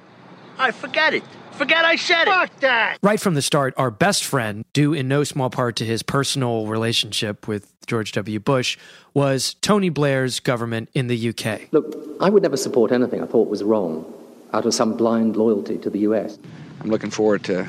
I 0.58 0.70
forget 0.70 1.14
it. 1.14 1.24
Forget 1.52 1.86
I 1.86 1.96
said 1.96 2.28
it. 2.28 2.30
Fuck 2.30 2.60
that. 2.60 2.98
Right 3.02 3.18
from 3.18 3.32
the 3.32 3.40
start, 3.40 3.72
our 3.78 3.90
best 3.90 4.22
friend, 4.22 4.66
due 4.74 4.92
in 4.92 5.08
no 5.08 5.24
small 5.24 5.48
part 5.48 5.76
to 5.76 5.86
his 5.86 6.02
personal 6.02 6.66
relationship 6.66 7.48
with 7.48 7.72
George 7.86 8.12
W. 8.12 8.38
Bush, 8.38 8.76
was 9.14 9.54
Tony 9.62 9.88
Blair's 9.88 10.38
government 10.38 10.90
in 10.92 11.06
the 11.06 11.30
UK. 11.30 11.72
Look, 11.72 11.96
I 12.20 12.28
would 12.28 12.42
never 12.42 12.58
support 12.58 12.92
anything 12.92 13.22
I 13.22 13.26
thought 13.26 13.48
was 13.48 13.64
wrong 13.64 14.12
out 14.52 14.66
of 14.66 14.74
some 14.74 14.94
blind 14.94 15.36
loyalty 15.36 15.78
to 15.78 15.88
the 15.88 16.00
US. 16.00 16.38
I'm 16.82 16.90
looking 16.90 17.10
forward 17.10 17.44
to 17.44 17.66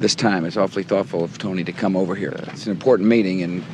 this 0.00 0.14
time. 0.14 0.44
It's 0.44 0.56
awfully 0.56 0.82
thoughtful 0.82 1.22
of 1.22 1.38
Tony 1.38 1.62
to 1.62 1.72
come 1.72 1.94
over 1.94 2.14
here. 2.16 2.34
It's 2.48 2.66
an 2.66 2.72
important 2.72 3.08
meeting, 3.08 3.42
and 3.42 3.64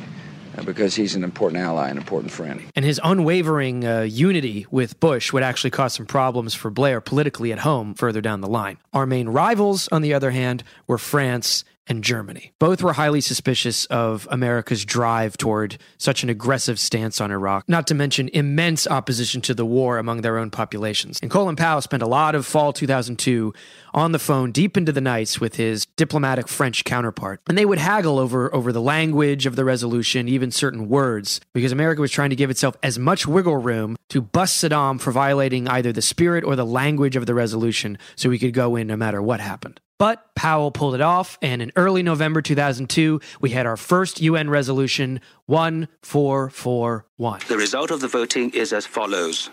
uh, 0.57 0.63
because 0.63 0.93
he's 0.93 1.15
an 1.15 1.23
important 1.23 1.63
ally, 1.63 1.89
an 1.89 1.97
important 1.97 2.31
friend. 2.31 2.61
And 2.75 2.85
his 2.85 2.99
unwavering 3.03 3.85
uh, 3.85 4.01
unity 4.01 4.67
with 4.69 4.99
Bush 4.99 5.33
would 5.33 5.43
actually 5.43 5.71
cause 5.71 5.93
some 5.93 6.05
problems 6.05 6.53
for 6.53 6.69
Blair 6.69 7.01
politically 7.01 7.51
at 7.51 7.59
home 7.59 7.95
further 7.95 8.21
down 8.21 8.41
the 8.41 8.47
line. 8.47 8.77
Our 8.93 9.05
main 9.05 9.29
rivals, 9.29 9.87
on 9.91 10.01
the 10.01 10.13
other 10.13 10.31
hand, 10.31 10.63
were 10.85 10.97
France 10.97 11.63
and 11.87 12.03
Germany. 12.03 12.53
Both 12.59 12.83
were 12.83 12.93
highly 12.93 13.21
suspicious 13.21 13.85
of 13.85 14.27
America's 14.31 14.85
drive 14.85 15.37
toward 15.37 15.77
such 15.97 16.23
an 16.23 16.29
aggressive 16.29 16.79
stance 16.79 17.21
on 17.21 17.31
Iraq, 17.31 17.67
not 17.67 17.87
to 17.87 17.95
mention 17.95 18.29
immense 18.33 18.87
opposition 18.87 19.41
to 19.41 19.53
the 19.53 19.65
war 19.65 19.97
among 19.97 20.21
their 20.21 20.37
own 20.37 20.49
populations. 20.49 21.19
And 21.21 21.31
Colin 21.31 21.55
Powell 21.55 21.81
spent 21.81 22.03
a 22.03 22.07
lot 22.07 22.35
of 22.35 22.45
fall 22.45 22.73
2002 22.73 23.53
on 23.93 24.11
the 24.11 24.19
phone 24.19 24.51
deep 24.51 24.77
into 24.77 24.91
the 24.91 25.01
nights 25.01 25.39
with 25.39 25.55
his 25.55 25.85
diplomatic 25.95 26.47
French 26.47 26.83
counterpart. 26.83 27.41
And 27.47 27.57
they 27.57 27.65
would 27.65 27.79
haggle 27.79 28.19
over, 28.19 28.53
over 28.53 28.71
the 28.71 28.81
language 28.81 29.45
of 29.45 29.55
the 29.55 29.65
resolution, 29.65 30.27
even 30.27 30.51
certain 30.51 30.87
words, 30.87 31.41
because 31.53 31.71
America 31.71 32.01
was 32.01 32.11
trying 32.11 32.29
to 32.29 32.35
give 32.35 32.49
itself 32.49 32.75
as 32.83 32.99
much 32.99 33.27
wiggle 33.27 33.57
room 33.57 33.95
to 34.09 34.21
bust 34.21 34.63
Saddam 34.63 34.99
for 34.99 35.11
violating 35.11 35.67
either 35.67 35.91
the 35.91 36.01
spirit 36.01 36.43
or 36.43 36.55
the 36.55 36.65
language 36.65 37.15
of 37.15 37.25
the 37.25 37.33
resolution 37.33 37.97
so 38.15 38.29
we 38.29 38.39
could 38.39 38.53
go 38.53 38.75
in 38.75 38.87
no 38.87 38.95
matter 38.95 39.21
what 39.21 39.39
happened. 39.39 39.79
But 39.99 40.35
Powell 40.35 40.69
pulled 40.69 40.93
it 40.93 41.01
off, 41.01 41.39
and 41.41 41.59
in 41.59 41.71
early 41.75 42.03
November 42.03 42.41
2002, 42.41 43.19
we 43.41 43.49
had 43.49 43.65
our 43.65 43.77
first 43.77 44.21
UN 44.21 44.47
resolution 44.49 45.19
1441. 45.47 47.41
The 47.47 47.57
result 47.57 47.89
of 47.89 48.01
the 48.01 48.07
voting 48.07 48.51
is 48.51 48.73
as 48.73 48.85
follows. 48.85 49.49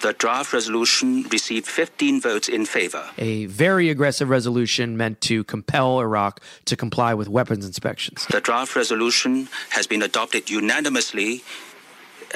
The 0.00 0.14
draft 0.14 0.52
resolution 0.52 1.24
received 1.24 1.66
15 1.66 2.20
votes 2.20 2.48
in 2.48 2.64
favor. 2.64 3.10
A 3.18 3.46
very 3.46 3.90
aggressive 3.90 4.30
resolution 4.30 4.96
meant 4.96 5.20
to 5.22 5.44
compel 5.44 6.00
Iraq 6.00 6.40
to 6.66 6.76
comply 6.76 7.12
with 7.12 7.28
weapons 7.28 7.66
inspections. 7.66 8.26
The 8.30 8.40
draft 8.40 8.74
resolution 8.76 9.48
has 9.70 9.86
been 9.86 10.02
adopted 10.02 10.48
unanimously 10.48 11.42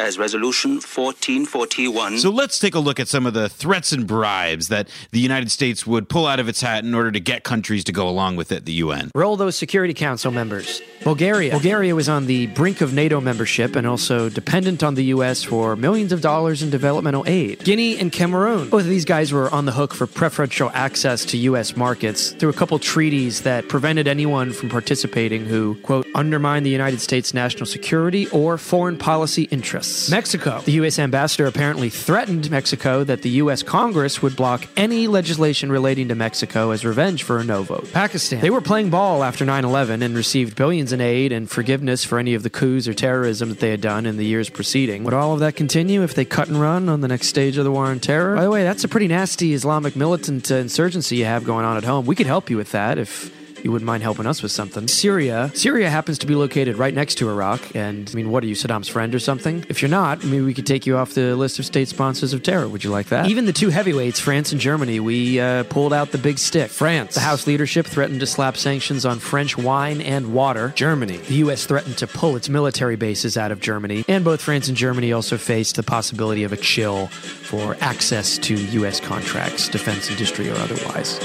as 0.01 0.19
Resolution 0.19 0.73
1441. 0.73 2.19
So 2.19 2.31
let's 2.31 2.59
take 2.59 2.75
a 2.75 2.79
look 2.79 2.99
at 2.99 3.07
some 3.07 3.27
of 3.27 3.35
the 3.35 3.49
threats 3.49 3.93
and 3.93 4.07
bribes 4.07 4.69
that 4.69 4.89
the 5.11 5.21
United 5.21 5.51
States 5.51 5.87
would 5.87 6.09
pull 6.09 6.27
out 6.27 6.41
of 6.41 6.49
its 6.49 6.63
hat 6.63 6.85
in 6.85 6.95
order 6.95 7.13
to 7.13 7.21
get 7.21 7.45
countries 7.45 7.85
to 7.85 7.93
go 7.93 8.09
along 8.09 8.37
with 8.37 8.51
it, 8.51 8.65
the 8.65 8.73
UN. 8.85 9.11
Roll 9.15 9.37
those 9.37 9.57
Security 9.57 9.95
Council 9.95 10.31
members. 10.31 10.81
Bulgaria. 11.05 11.51
Bulgaria 11.53 11.95
was 11.95 12.09
on 12.09 12.27
the 12.27 12.47
brink 12.49 12.81
of 12.81 12.93
NATO 12.93 13.21
membership 13.21 13.77
and 13.77 13.87
also 13.87 14.29
dependent 14.29 14.83
on 14.83 14.95
the 14.95 15.05
U.S. 15.17 15.43
for 15.43 15.77
millions 15.77 16.13
of 16.13 16.21
dollars 16.21 16.63
in 16.63 16.71
developmental 16.71 17.25
aid. 17.27 17.65
Guinea 17.65 17.99
and 17.99 18.11
Cameroon. 18.13 18.69
Both 18.71 18.83
of 18.83 18.89
these 18.89 19.05
guys 19.05 19.33
were 19.33 19.51
on 19.51 19.65
the 19.67 19.73
hook 19.73 19.95
for 19.95 20.07
preferential 20.07 20.71
access 20.75 21.25
to 21.27 21.37
U.S. 21.51 21.77
markets 21.77 22.33
through 22.33 22.51
a 22.51 22.55
couple 22.55 22.79
treaties 22.79 23.43
that 23.43 23.69
prevented 23.69 24.09
anyone 24.09 24.53
from 24.53 24.69
participating 24.69 25.47
who, 25.47 25.75
quote, 25.83 26.07
undermined 26.15 26.65
the 26.65 26.71
United 26.71 27.01
States 27.01 27.33
national 27.35 27.67
security 27.67 28.29
or 28.29 28.59
foreign 28.59 28.99
policy 28.99 29.45
interests. 29.45 29.90
Mexico. 30.11 30.61
The 30.61 30.73
U.S. 30.73 30.99
ambassador 30.99 31.47
apparently 31.47 31.91
threatened 31.91 32.51
Mexico 32.51 33.05
that 33.05 33.23
the 33.23 33.31
U.S. 33.43 33.63
Congress 33.63 34.23
would 34.23 34.37
block 34.37 34.67
any 34.77 35.07
legislation 35.07 35.71
relating 35.71 36.09
to 36.09 36.15
Mexico 36.15 36.71
as 36.71 36.85
revenge 36.85 37.23
for 37.23 37.39
a 37.39 37.45
no 37.45 37.63
vote. 37.63 37.91
Pakistan. 37.93 38.41
They 38.41 38.51
were 38.51 38.61
playing 38.61 38.91
ball 38.91 39.25
after 39.25 39.45
9 39.45 39.65
11 39.65 40.03
and 40.03 40.17
received 40.17 40.57
billions 40.57 40.93
in 40.93 41.01
aid 41.01 41.33
and 41.33 41.51
forgiveness 41.51 42.05
for 42.05 42.19
any 42.19 42.35
of 42.35 42.43
the 42.43 42.51
coups 42.51 42.87
or 42.87 42.95
terrorism 42.95 43.49
that 43.49 43.61
they 43.61 43.71
had 43.71 43.81
done 43.81 44.07
in 44.07 44.17
the 44.17 44.25
years 44.25 44.49
preceding. 44.49 45.05
Would 45.05 45.15
all 45.15 45.35
of 45.35 45.41
that 45.41 45.57
continue 45.57 46.03
if 46.03 46.15
they 46.15 46.25
cut 46.25 46.49
and 46.49 46.61
run 46.61 46.89
on 46.89 47.01
the 47.01 47.09
next 47.09 47.29
stage 47.29 47.57
of 47.57 47.65
the 47.65 47.71
war 47.71 47.87
on 47.87 48.01
terror? 48.01 48.37
By 48.37 48.45
the 48.45 48.51
way, 48.51 48.63
that's 48.63 48.85
a 48.85 48.89
pretty 48.89 49.09
nasty 49.09 49.55
Islamic 49.55 49.97
militant 49.97 50.51
uh, 50.51 50.57
insurgency 50.57 51.17
you 51.17 51.25
have 51.25 51.45
going 51.45 51.65
on 51.65 51.77
at 51.77 51.85
home. 51.85 52.07
We 52.07 52.15
could 52.15 52.27
help 52.27 52.51
you 52.51 52.57
with 52.57 52.73
that 52.73 52.99
if 52.99 53.40
you 53.63 53.73
wouldn't 53.73 53.87
mind 53.87 54.03
helping 54.03 54.27
us 54.27 54.43
with 54.43 54.53
something. 54.53 54.89
Syria. 54.89 55.51
Syria 55.55 55.91
happens 55.91 56.19
to 56.19 56.27
be 56.27 56.35
located 56.35 56.77
right 56.77 56.95
next 56.95 57.17
to 57.17 57.29
Iraq. 57.29 57.75
And 57.75 58.09
I 58.13 58.15
mean, 58.15 58.31
what 58.31 58.43
are 58.45 58.47
you, 58.47 58.55
Saddam's 58.55 58.89
friend 58.89 59.15
or 59.15 59.19
something? 59.19 59.65
If 59.69 59.83
you're 59.83 59.91
not, 59.91 60.25
maybe 60.25 60.43
we 60.43 60.55
could 60.55 60.67
take 60.67 60.87
you 60.87 60.97
off 60.97 61.15
the 61.15 61.37
list 61.37 61.59
of 61.59 61.67
state 61.67 61.89
sponsors 61.89 62.33
of 62.33 62.43
terror. 62.43 62.69
Would 62.69 62.85
you 62.85 62.91
like 62.91 63.07
that? 63.07 63.27
Even 63.27 63.47
the 63.47 63.53
two 63.53 63.71
heavyweights, 63.71 64.21
France 64.21 64.53
and 64.53 64.61
Germany, 64.61 65.01
we 65.01 65.41
uh, 65.41 65.65
pulled 65.65 65.93
out 65.93 66.13
the 66.13 66.19
big 66.19 66.39
stick. 66.39 66.71
France. 66.71 67.15
The 67.15 67.21
House 67.21 67.47
leadership 67.47 67.87
threatened 67.87 68.21
to 68.21 68.27
slap 68.27 68.57
sanctions 68.57 69.05
on 69.05 69.19
French 69.19 69.57
wine 69.57 70.01
and 70.01 70.33
water. 70.33 70.73
Germany. 70.77 71.19
The 71.19 71.37
U.S. 71.37 71.67
threatened 71.67 71.99
to 71.99 72.07
pull 72.07 72.37
its 72.37 72.49
military 72.49 72.97
bases 72.97 73.37
out 73.37 73.53
of 73.53 73.61
Germany. 73.61 74.05
And 74.09 74.25
both 74.25 74.41
France 74.41 74.69
and 74.69 74.77
Germany 74.77 75.13
also 75.13 75.37
faced 75.37 75.77
the 75.77 75.83
possibility 75.83 76.45
of 76.45 76.53
a 76.53 76.57
chill 76.57 77.09
for 77.09 77.77
access 77.81 78.39
to 78.39 78.55
U.S. 78.55 79.01
contracts, 79.01 79.69
defense 79.69 80.11
industry 80.11 80.49
or 80.51 80.57
otherwise. 80.57 81.19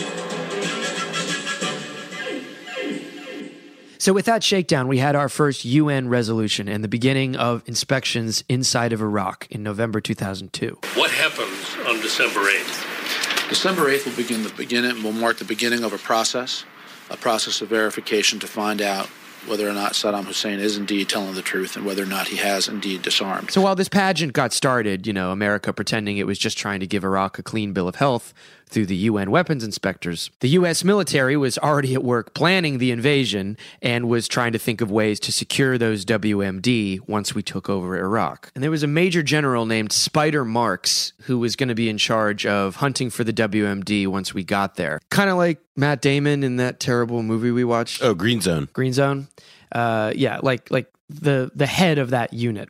So, 4.06 4.14
with 4.14 4.26
that 4.26 4.44
shakedown, 4.44 4.88
we 4.88 5.00
had 5.00 5.16
our 5.16 5.28
first 5.28 5.66
UN 5.66 6.10
resolution 6.10 6.70
and 6.70 6.84
the 6.84 6.88
beginning 6.88 7.36
of 7.36 7.64
inspections 7.66 8.44
inside 8.48 8.94
of 8.94 9.02
Iraq 9.02 9.48
in 9.50 9.64
November 9.64 10.00
2002. 10.00 10.78
What 10.94 11.10
happens 11.10 11.76
on 11.88 12.00
December 12.02 12.42
8th? 12.42 13.50
December 13.50 13.86
8th 13.86 14.06
will 14.06 14.16
begin 14.16 14.44
the 14.44 14.54
beginning 14.56 14.92
and 14.92 15.04
will 15.04 15.12
mark 15.12 15.38
the 15.38 15.44
beginning 15.44 15.84
of 15.84 15.92
a 15.92 15.98
process, 15.98 16.66
a 17.10 17.18
process 17.18 17.62
of 17.62 17.70
verification 17.70 18.38
to 18.42 18.46
find 18.46 18.80
out 18.80 19.08
whether 19.48 19.68
or 19.68 19.74
not 19.74 19.94
Saddam 19.94 20.26
Hussein 20.26 20.60
is 20.60 20.78
indeed 20.78 21.10
telling 21.10 21.34
the 21.34 21.42
truth 21.42 21.76
and 21.76 21.84
whether 21.84 22.04
or 22.04 22.08
not 22.08 22.28
he 22.28 22.38
has 22.38 22.68
indeed 22.68 23.02
disarmed. 23.02 23.50
So 23.50 23.62
while 23.62 23.76
this 23.76 23.90
pageant 23.90 24.34
got 24.34 24.54
started, 24.54 25.08
you 25.08 25.14
know, 25.14 25.32
America 25.32 25.74
pretending 25.74 26.18
it 26.18 26.28
was 26.28 26.38
just 26.38 26.60
trying 26.60 26.80
to 26.80 26.88
give 26.88 27.04
Iraq 27.04 27.40
a 27.40 27.44
clean 27.44 27.74
bill 27.74 27.88
of 27.88 27.96
health 27.96 28.36
through 28.68 28.86
the 28.86 28.96
UN 28.96 29.32
weapons 29.32 29.64
inspectors, 29.64 30.32
the 30.40 30.50
US 30.50 30.84
military 30.84 31.38
was 31.38 31.58
already 31.58 31.94
at 31.94 32.04
work 32.04 32.34
planning 32.34 32.78
the 32.78 32.92
invasion 32.92 33.58
and 33.82 34.10
was 34.10 34.28
trying 34.28 34.52
to 34.54 34.60
think 34.60 34.82
of 34.82 34.92
ways 34.92 35.20
to 35.22 35.32
secure 35.32 35.78
those 35.78 36.06
WMD 36.06 37.00
once 37.08 37.34
we 37.36 37.44
took 37.44 37.70
over 37.70 37.98
Iraq. 37.98 38.52
And 38.56 38.64
there 38.64 38.72
was 38.72 38.84
a 38.84 38.88
major 38.88 39.24
general 39.24 39.66
named 39.66 39.92
Spider 39.92 40.46
Marks 40.46 41.14
who 41.24 41.40
was 41.40 41.56
going 41.56 41.70
to 41.70 41.76
be 41.76 41.90
in 41.90 41.98
charge 41.98 42.46
of 42.46 42.78
hunting 42.78 43.10
for 43.10 43.24
the 43.24 43.34
WMD 43.34 44.08
once 44.08 44.34
we 44.34 44.44
got 44.44 44.76
there. 44.76 45.00
Kind 45.10 45.30
of 45.30 45.38
like 45.38 45.60
Matt 45.76 46.02
Damon 46.02 46.44
in 46.44 46.58
that 46.58 46.80
terrible 46.80 47.24
movie 47.24 47.52
we 47.52 47.64
watched. 47.64 48.04
Oh, 48.04 48.14
Green 48.14 48.42
Zone. 48.42 48.70
Green 48.74 48.94
Zone. 48.94 49.28
Uh, 49.72 50.14
yeah, 50.16 50.40
like 50.42 50.72
like 50.72 50.92
the 51.10 51.52
the 51.56 51.66
head 51.66 51.98
of 51.98 52.12
that 52.12 52.34
unit. 52.34 52.70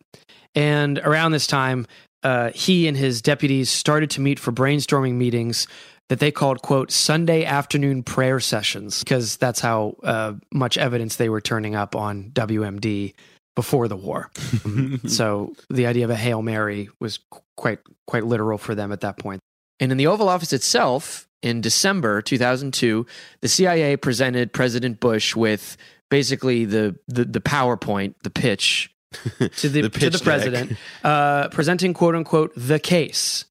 And 0.55 0.99
around 0.99 1.33
this 1.33 1.47
time, 1.47 1.85
uh, 2.25 2.51
he 2.55 2.87
and 2.87 2.97
his 2.97 3.21
deputies 3.21 3.69
started 3.69 4.09
to 4.09 4.19
meet 4.19 4.39
for 4.39 4.51
brainstorming 4.51 5.13
meetings 5.13 5.67
that 6.09 6.19
they 6.19 6.31
called 6.31 6.63
quote 6.63 6.91
Sunday 6.91 7.45
afternoon 7.45 8.01
prayer 8.01 8.39
sessions 8.39 9.03
because 9.03 9.37
that's 9.37 9.59
how 9.59 9.95
uh, 10.01 10.33
much 10.51 10.75
evidence 10.75 11.17
they 11.17 11.29
were 11.29 11.39
turning 11.39 11.75
up 11.75 11.95
on 11.95 12.31
WMD 12.31 13.13
before 13.55 13.87
the 13.87 13.95
war. 13.95 14.31
so 15.07 15.53
the 15.69 15.85
idea 15.85 16.03
of 16.03 16.09
a 16.09 16.15
hail 16.15 16.41
mary 16.41 16.89
was 16.99 17.19
quite 17.57 17.79
quite 18.07 18.25
literal 18.25 18.57
for 18.57 18.73
them 18.73 18.91
at 18.91 19.01
that 19.01 19.19
point. 19.19 19.39
And 19.79 19.91
in 19.91 19.97
the 19.99 20.07
Oval 20.07 20.27
Office 20.27 20.51
itself, 20.51 21.27
in 21.43 21.61
December 21.61 22.23
2002, 22.23 23.05
the 23.41 23.47
CIA 23.47 23.97
presented 23.97 24.51
President 24.51 24.99
Bush 24.99 25.35
with 25.35 25.77
basically 26.09 26.65
the 26.65 26.97
the, 27.07 27.23
the 27.25 27.41
PowerPoint, 27.41 28.15
the 28.23 28.31
pitch 28.31 28.89
to 29.57 29.69
the, 29.69 29.81
The 29.81 29.89
to 29.89 30.09
the 30.09 30.21
president, 30.23 30.77
uh, 31.03 31.49
presenting 31.49 31.93
quote 31.93 32.15
unquote 32.15 32.53
the 32.55 32.79
case 32.79 33.45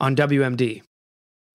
on 0.00 0.16
WMD. 0.16 0.82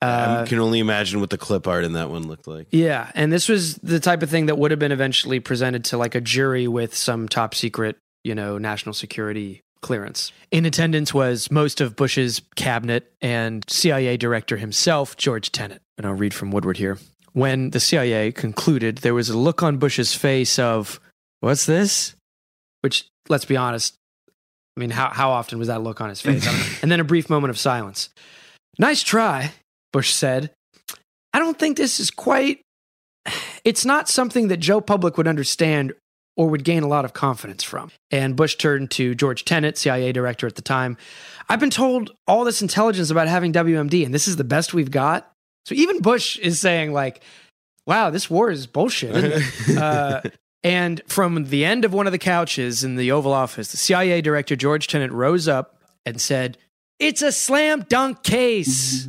Uh, 0.01 0.41
I 0.43 0.49
can 0.49 0.57
only 0.57 0.79
imagine 0.79 1.19
what 1.19 1.29
the 1.29 1.37
clip 1.37 1.67
art 1.67 1.83
in 1.83 1.93
that 1.93 2.09
one 2.09 2.27
looked 2.27 2.47
like. 2.47 2.67
yeah, 2.71 3.11
and 3.13 3.31
this 3.31 3.47
was 3.47 3.75
the 3.75 3.99
type 3.99 4.23
of 4.23 4.31
thing 4.31 4.47
that 4.47 4.57
would 4.57 4.71
have 4.71 4.79
been 4.79 4.91
eventually 4.91 5.39
presented 5.39 5.85
to 5.85 5.97
like 5.97 6.15
a 6.15 6.21
jury 6.21 6.67
with 6.67 6.95
some 6.95 7.29
top 7.29 7.53
secret, 7.53 7.97
you 8.23 8.33
know, 8.33 8.57
national 8.57 8.93
security 8.93 9.61
clearance. 9.81 10.31
In 10.49 10.65
attendance 10.65 11.13
was 11.13 11.51
most 11.51 11.81
of 11.81 11.95
Bush's 11.95 12.41
cabinet 12.55 13.11
and 13.21 13.63
CIA 13.67 14.17
director 14.17 14.57
himself, 14.57 15.17
George 15.17 15.51
Tenet. 15.51 15.81
And 15.97 16.07
I'll 16.07 16.13
read 16.13 16.33
from 16.33 16.51
Woodward 16.51 16.77
here. 16.77 16.97
When 17.33 17.69
the 17.69 17.79
CIA 17.79 18.31
concluded, 18.31 18.99
there 18.99 19.13
was 19.13 19.29
a 19.29 19.37
look 19.37 19.63
on 19.63 19.77
Bush's 19.77 20.13
face 20.13 20.57
of, 20.59 20.99
"What's 21.39 21.65
this?" 21.65 22.15
Which, 22.81 23.05
let's 23.29 23.45
be 23.45 23.57
honest, 23.57 23.95
I 24.75 24.79
mean, 24.79 24.89
how 24.89 25.09
how 25.09 25.31
often 25.31 25.59
was 25.59 25.67
that 25.67 25.81
look 25.81 26.01
on 26.01 26.09
his 26.09 26.21
face? 26.21 26.47
I 26.47 26.51
don't 26.51 26.59
know. 26.59 26.75
and 26.81 26.91
then 26.91 26.99
a 26.99 27.05
brief 27.05 27.29
moment 27.29 27.49
of 27.49 27.59
silence. 27.59 28.09
Nice 28.79 29.03
try, 29.03 29.51
Bush 29.91 30.13
said. 30.13 30.51
I 31.33 31.39
don't 31.39 31.57
think 31.57 31.77
this 31.77 31.99
is 31.99 32.11
quite. 32.11 32.61
It's 33.63 33.85
not 33.85 34.09
something 34.09 34.47
that 34.47 34.57
Joe 34.57 34.81
Public 34.81 35.17
would 35.17 35.27
understand 35.27 35.93
or 36.35 36.49
would 36.49 36.63
gain 36.63 36.81
a 36.83 36.87
lot 36.87 37.05
of 37.05 37.13
confidence 37.13 37.63
from. 37.63 37.91
And 38.09 38.35
Bush 38.35 38.55
turned 38.55 38.89
to 38.91 39.13
George 39.13 39.45
Tenet, 39.45 39.77
CIA 39.77 40.11
director 40.11 40.47
at 40.47 40.55
the 40.55 40.61
time. 40.61 40.97
I've 41.49 41.59
been 41.59 41.69
told 41.69 42.11
all 42.27 42.43
this 42.43 42.61
intelligence 42.61 43.09
about 43.09 43.27
having 43.27 43.53
WMD, 43.53 44.05
and 44.05 44.13
this 44.13 44.27
is 44.27 44.37
the 44.37 44.43
best 44.43 44.73
we've 44.73 44.89
got. 44.91 45.31
So 45.65 45.75
even 45.75 46.01
Bush 46.01 46.37
is 46.39 46.59
saying, 46.59 46.93
like, 46.93 47.21
wow, 47.85 48.09
this 48.09 48.29
war 48.29 48.49
is 48.49 48.65
bullshit. 48.65 49.43
uh, 49.77 50.21
and 50.63 51.01
from 51.07 51.45
the 51.45 51.65
end 51.65 51.85
of 51.85 51.93
one 51.93 52.05
of 52.05 52.11
the 52.11 52.19
couches 52.19 52.83
in 52.83 52.95
the 52.95 53.11
Oval 53.11 53.33
Office, 53.33 53.69
the 53.69 53.77
CIA 53.77 54.21
director, 54.21 54.55
George 54.55 54.87
Tenet, 54.87 55.11
rose 55.11 55.47
up 55.47 55.81
and 56.05 56.21
said, 56.21 56.57
It's 56.99 57.21
a 57.21 57.31
slam 57.31 57.85
dunk 57.89 58.23
case. 58.23 59.07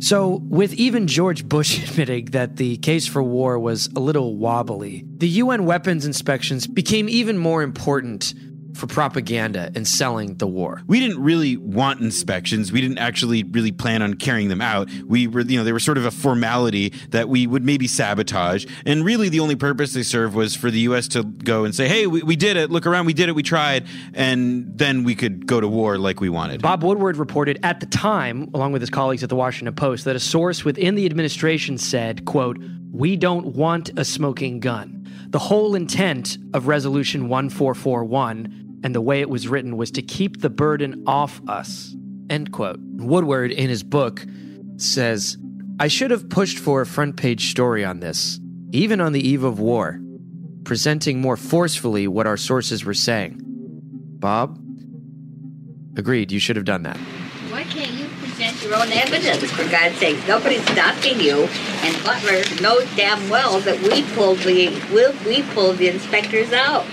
So, 0.00 0.40
with 0.48 0.74
even 0.74 1.06
George 1.06 1.48
Bush 1.48 1.88
admitting 1.90 2.26
that 2.26 2.56
the 2.56 2.76
case 2.78 3.06
for 3.06 3.22
war 3.22 3.56
was 3.58 3.88
a 3.94 4.00
little 4.00 4.36
wobbly, 4.36 5.04
the 5.18 5.28
UN 5.28 5.64
weapons 5.64 6.04
inspections 6.04 6.66
became 6.66 7.08
even 7.08 7.38
more 7.38 7.62
important 7.62 8.34
for 8.74 8.86
propaganda 8.86 9.70
and 9.74 9.86
selling 9.86 10.34
the 10.36 10.46
war. 10.46 10.82
We 10.86 11.00
didn't 11.00 11.22
really 11.22 11.56
want 11.56 12.00
inspections. 12.00 12.72
We 12.72 12.80
didn't 12.80 12.98
actually 12.98 13.42
really 13.44 13.72
plan 13.72 14.02
on 14.02 14.14
carrying 14.14 14.48
them 14.48 14.60
out. 14.60 14.88
We 15.06 15.26
were, 15.26 15.40
you 15.40 15.58
know, 15.58 15.64
they 15.64 15.72
were 15.72 15.80
sort 15.80 15.98
of 15.98 16.04
a 16.04 16.10
formality 16.10 16.90
that 17.10 17.28
we 17.28 17.46
would 17.46 17.64
maybe 17.64 17.86
sabotage. 17.86 18.66
And 18.86 19.04
really, 19.04 19.28
the 19.28 19.40
only 19.40 19.56
purpose 19.56 19.92
they 19.92 20.02
served 20.02 20.34
was 20.34 20.54
for 20.54 20.70
the 20.70 20.80
U.S. 20.80 21.08
to 21.08 21.22
go 21.22 21.64
and 21.64 21.74
say, 21.74 21.88
hey, 21.88 22.06
we, 22.06 22.22
we 22.22 22.36
did 22.36 22.56
it. 22.56 22.70
Look 22.70 22.86
around. 22.86 23.06
We 23.06 23.14
did 23.14 23.28
it. 23.28 23.34
We 23.34 23.42
tried. 23.42 23.86
And 24.14 24.76
then 24.76 25.04
we 25.04 25.14
could 25.14 25.46
go 25.46 25.60
to 25.60 25.68
war 25.68 25.98
like 25.98 26.20
we 26.20 26.28
wanted. 26.28 26.62
Bob 26.62 26.82
Woodward 26.82 27.16
reported 27.16 27.58
at 27.62 27.80
the 27.80 27.86
time, 27.86 28.50
along 28.54 28.72
with 28.72 28.82
his 28.82 28.90
colleagues 28.90 29.22
at 29.22 29.28
the 29.28 29.36
Washington 29.36 29.74
Post, 29.74 30.04
that 30.04 30.16
a 30.16 30.20
source 30.20 30.64
within 30.64 30.94
the 30.94 31.06
administration 31.06 31.78
said, 31.78 32.24
quote, 32.24 32.58
we 32.92 33.16
don't 33.16 33.56
want 33.56 33.90
a 33.98 34.04
smoking 34.04 34.60
gun. 34.60 35.01
The 35.32 35.38
whole 35.38 35.74
intent 35.74 36.36
of 36.52 36.66
Resolution 36.66 37.26
1441 37.26 38.80
and 38.84 38.94
the 38.94 39.00
way 39.00 39.22
it 39.22 39.30
was 39.30 39.48
written 39.48 39.78
was 39.78 39.90
to 39.92 40.02
keep 40.02 40.42
the 40.42 40.50
burden 40.50 41.04
off 41.06 41.40
us. 41.48 41.96
End 42.28 42.52
quote. 42.52 42.78
Woodward, 42.80 43.50
in 43.50 43.70
his 43.70 43.82
book, 43.82 44.26
says, 44.76 45.38
I 45.80 45.88
should 45.88 46.10
have 46.10 46.28
pushed 46.28 46.58
for 46.58 46.82
a 46.82 46.86
front 46.86 47.16
page 47.16 47.50
story 47.50 47.82
on 47.82 48.00
this, 48.00 48.40
even 48.72 49.00
on 49.00 49.12
the 49.12 49.26
eve 49.26 49.42
of 49.42 49.58
war, 49.58 49.98
presenting 50.64 51.22
more 51.22 51.38
forcefully 51.38 52.06
what 52.06 52.26
our 52.26 52.36
sources 52.36 52.84
were 52.84 52.92
saying. 52.92 53.40
Bob? 54.18 54.58
Agreed, 55.96 56.30
you 56.30 56.40
should 56.40 56.56
have 56.56 56.66
done 56.66 56.82
that. 56.82 56.98
Why 57.48 57.62
can't 57.64 57.92
you 57.92 58.06
present 58.34 58.62
your 58.62 58.74
own 58.74 58.90
evidence, 58.92 59.50
for 59.50 59.68
God's 59.68 59.96
sake? 59.98 60.16
Nobody's 60.26 60.62
stopping 60.70 61.20
you. 61.20 61.44
And 61.82 62.04
Butler 62.04 62.42
knows 62.60 62.88
damn 62.96 63.28
well 63.28 63.60
that 63.60 63.80
we 63.82 64.02
pulled 64.14 64.38
the 64.38 64.68
we, 64.92 65.28
we 65.28 65.42
pulled 65.54 65.78
the 65.78 65.88
inspectors 65.88 66.52
out. 66.52 66.84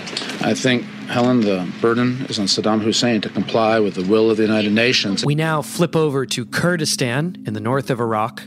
I 0.42 0.54
think, 0.54 0.84
Helen, 1.08 1.40
the 1.40 1.70
burden 1.80 2.26
is 2.28 2.38
on 2.38 2.46
Saddam 2.46 2.82
Hussein 2.82 3.20
to 3.22 3.28
comply 3.28 3.78
with 3.78 3.94
the 3.94 4.04
will 4.04 4.30
of 4.30 4.36
the 4.36 4.44
United 4.44 4.72
Nations. 4.72 5.24
We 5.24 5.34
now 5.34 5.62
flip 5.62 5.94
over 5.94 6.24
to 6.26 6.46
Kurdistan 6.46 7.42
in 7.46 7.54
the 7.54 7.60
north 7.60 7.90
of 7.90 8.00
Iraq, 8.00 8.42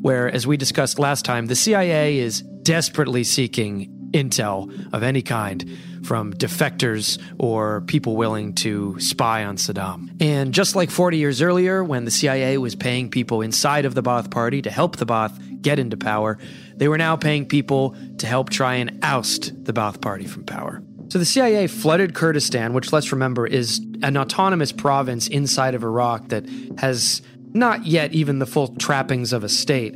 where, 0.00 0.30
as 0.30 0.46
we 0.46 0.56
discussed 0.56 0.98
last 0.98 1.24
time, 1.24 1.46
the 1.46 1.56
CIA 1.56 2.18
is 2.18 2.42
desperately 2.42 3.24
seeking 3.24 3.99
intel 4.12 4.92
of 4.92 5.02
any 5.02 5.22
kind 5.22 5.78
from 6.04 6.32
defectors 6.32 7.20
or 7.38 7.82
people 7.82 8.16
willing 8.16 8.54
to 8.54 8.98
spy 8.98 9.44
on 9.44 9.56
Saddam. 9.56 10.10
And 10.20 10.54
just 10.54 10.74
like 10.74 10.90
40 10.90 11.18
years 11.18 11.42
earlier, 11.42 11.84
when 11.84 12.04
the 12.04 12.10
CIA 12.10 12.58
was 12.58 12.74
paying 12.74 13.10
people 13.10 13.42
inside 13.42 13.84
of 13.84 13.94
the 13.94 14.02
Ba'ath 14.02 14.30
Party 14.30 14.62
to 14.62 14.70
help 14.70 14.96
the 14.96 15.06
Ba'ath 15.06 15.62
get 15.62 15.78
into 15.78 15.96
power, 15.96 16.38
they 16.76 16.88
were 16.88 16.98
now 16.98 17.16
paying 17.16 17.46
people 17.46 17.94
to 18.18 18.26
help 18.26 18.50
try 18.50 18.76
and 18.76 18.98
oust 19.02 19.64
the 19.64 19.72
Ba'ath 19.72 20.00
Party 20.00 20.26
from 20.26 20.44
power. 20.44 20.82
So 21.10 21.18
the 21.18 21.24
CIA 21.24 21.66
flooded 21.66 22.14
Kurdistan, 22.14 22.72
which 22.72 22.92
let's 22.92 23.10
remember 23.10 23.46
is 23.46 23.80
an 24.02 24.16
autonomous 24.16 24.70
province 24.72 25.26
inside 25.26 25.74
of 25.74 25.82
Iraq 25.82 26.28
that 26.28 26.48
has 26.78 27.20
not 27.52 27.84
yet 27.84 28.12
even 28.12 28.38
the 28.38 28.46
full 28.46 28.68
trappings 28.76 29.32
of 29.32 29.42
a 29.42 29.48
state. 29.48 29.94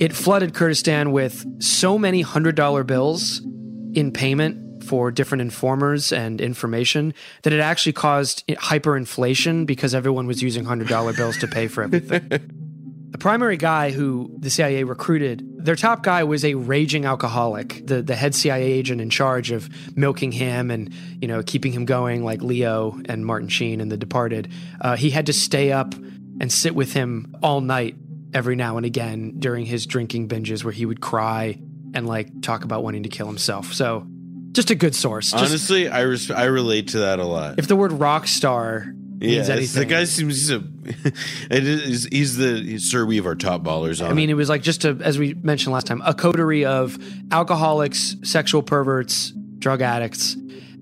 It 0.00 0.12
flooded 0.12 0.54
Kurdistan 0.54 1.12
with 1.12 1.62
so 1.62 1.98
many 1.98 2.24
$100 2.24 2.86
bills 2.86 3.40
in 3.94 4.12
payment 4.12 4.84
for 4.84 5.10
different 5.10 5.42
informers 5.42 6.12
and 6.12 6.40
information 6.40 7.14
that 7.42 7.52
it 7.52 7.60
actually 7.60 7.92
caused 7.92 8.46
hyperinflation 8.48 9.66
because 9.66 9.94
everyone 9.94 10.26
was 10.26 10.42
using 10.42 10.64
$100 10.64 11.16
bills 11.16 11.38
to 11.38 11.46
pay 11.46 11.68
for 11.68 11.82
everything. 11.82 12.50
The 13.14 13.18
primary 13.18 13.56
guy 13.56 13.92
who 13.92 14.34
the 14.40 14.50
CIA 14.50 14.82
recruited, 14.82 15.64
their 15.64 15.76
top 15.76 16.02
guy 16.02 16.24
was 16.24 16.44
a 16.44 16.54
raging 16.54 17.04
alcoholic, 17.04 17.86
the, 17.86 18.02
the 18.02 18.16
head 18.16 18.34
CIA 18.34 18.64
agent 18.64 19.00
in 19.00 19.08
charge 19.08 19.52
of 19.52 19.68
milking 19.96 20.32
him 20.32 20.68
and, 20.68 20.92
you 21.22 21.28
know, 21.28 21.40
keeping 21.40 21.70
him 21.70 21.84
going 21.84 22.24
like 22.24 22.42
Leo 22.42 23.00
and 23.04 23.24
Martin 23.24 23.48
Sheen 23.48 23.80
in 23.80 23.88
The 23.88 23.96
Departed. 23.96 24.50
Uh, 24.80 24.96
he 24.96 25.10
had 25.10 25.26
to 25.26 25.32
stay 25.32 25.70
up 25.70 25.94
and 26.40 26.52
sit 26.52 26.74
with 26.74 26.92
him 26.92 27.36
all 27.40 27.60
night 27.60 27.94
every 28.34 28.56
now 28.56 28.76
and 28.76 28.84
again 28.84 29.34
during 29.38 29.64
his 29.64 29.86
drinking 29.86 30.28
binges 30.28 30.64
where 30.64 30.72
he 30.72 30.84
would 30.84 31.00
cry 31.00 31.58
and 31.94 32.06
like 32.06 32.42
talk 32.42 32.64
about 32.64 32.82
wanting 32.82 33.04
to 33.04 33.08
kill 33.08 33.26
himself. 33.26 33.72
So 33.72 34.06
just 34.52 34.70
a 34.70 34.74
good 34.74 34.94
source. 34.94 35.30
Just- 35.30 35.44
Honestly, 35.44 35.88
I 35.88 36.00
res- 36.02 36.30
I 36.30 36.44
relate 36.44 36.88
to 36.88 36.98
that 37.00 37.20
a 37.20 37.24
lot. 37.24 37.58
if 37.58 37.68
the 37.68 37.76
word 37.76 37.92
rock 37.92 38.26
star 38.26 38.92
means 39.18 39.48
yeah, 39.48 39.54
anything. 39.54 39.80
the 39.80 39.86
guy 39.86 40.04
seems 40.04 40.34
he's 40.36 40.50
a 40.50 40.62
it 41.50 41.64
is, 41.66 42.04
he's 42.10 42.36
the 42.36 42.60
he's, 42.60 42.90
sir. 42.90 43.06
We 43.06 43.16
have 43.16 43.26
our 43.26 43.36
top 43.36 43.62
ballers 43.62 44.04
on. 44.04 44.10
I 44.10 44.14
mean, 44.14 44.28
it 44.28 44.34
was 44.34 44.48
like 44.48 44.62
just 44.62 44.84
a, 44.84 44.90
as 45.00 45.18
we 45.18 45.34
mentioned 45.34 45.72
last 45.72 45.86
time, 45.86 46.02
a 46.04 46.12
coterie 46.12 46.64
of 46.66 46.98
alcoholics, 47.30 48.16
sexual 48.22 48.62
perverts, 48.62 49.32
drug 49.58 49.80
addicts. 49.80 50.36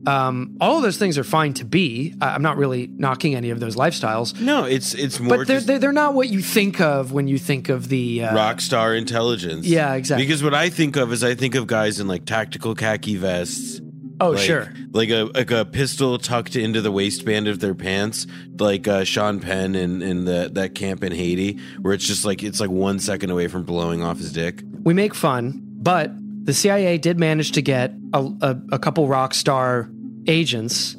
Um, 0.07 0.57
all 0.61 0.77
of 0.77 0.83
those 0.83 0.97
things 0.99 1.17
are 1.19 1.25
fine 1.25 1.55
to 1.55 1.65
be. 1.65 2.15
I'm 2.21 2.43
not 2.43 2.57
really 2.57 2.89
knocking 2.89 3.35
any 3.35 3.51
of 3.51 3.61
those 3.61 3.77
lifestyles. 3.77 4.39
No, 4.41 4.65
it's 4.65 4.95
it's 4.95 5.21
more 5.21 5.39
but 5.39 5.47
they're, 5.47 5.61
they're 5.61 5.79
they're 5.79 5.93
not 5.93 6.15
what 6.15 6.29
you 6.29 6.41
think 6.41 6.81
of 6.81 7.13
when 7.13 7.29
you 7.29 7.39
think 7.39 7.69
of 7.69 7.89
the 7.89 8.25
uh, 8.25 8.35
rock 8.35 8.61
star 8.61 8.95
intelligence. 8.95 9.67
Yeah, 9.67 9.95
exactly. 9.95 10.27
Because 10.27 10.43
what 10.43 10.55
I 10.55 10.71
think 10.71 10.97
of 10.97 11.13
is 11.13 11.23
I 11.23 11.35
think 11.35 11.55
of 11.55 11.67
guys 11.67 12.01
in 12.01 12.09
like 12.09 12.25
tactical 12.25 12.75
khaki 12.75 13.17
vests. 13.17 13.81
Oh, 14.21 14.31
like- 14.31 14.41
sure. 14.41 14.73
like 14.93 15.11
a 15.11 15.25
like 15.35 15.51
a 15.51 15.65
pistol 15.65 16.17
tucked 16.19 16.55
into 16.55 16.81
the 16.81 16.93
waistband 16.93 17.49
of 17.49 17.59
their 17.61 17.75
pants, 17.75 18.27
like 18.59 18.87
uh, 18.87 19.05
Sean 19.05 19.41
Penn 19.41 19.75
in 19.75 20.01
in 20.03 20.25
the 20.25 20.51
that 20.55 20.75
camp 20.75 21.03
in 21.03 21.13
Haiti, 21.13 21.59
where 21.81 21.93
it's 21.95 22.07
just 22.07 22.25
like 22.25 22.43
it's 22.43 22.61
like 22.61 22.71
one 22.71 22.99
second 23.01 23.31
away 23.31 23.49
from 23.49 23.65
blowing 23.65 24.03
off 24.03 24.19
his 24.19 24.33
dick. 24.33 24.63
We 24.85 24.95
make 24.95 25.15
fun, 25.15 25.61
but 25.65 26.13
the 26.45 26.53
CIA 26.53 26.99
did 26.99 27.19
manage 27.19 27.53
to 27.53 27.63
get 27.63 27.93
a, 28.13 28.21
a, 28.41 28.61
a 28.73 28.79
couple 28.79 29.07
rock 29.07 29.35
star 29.35 29.89
agents 30.27 30.97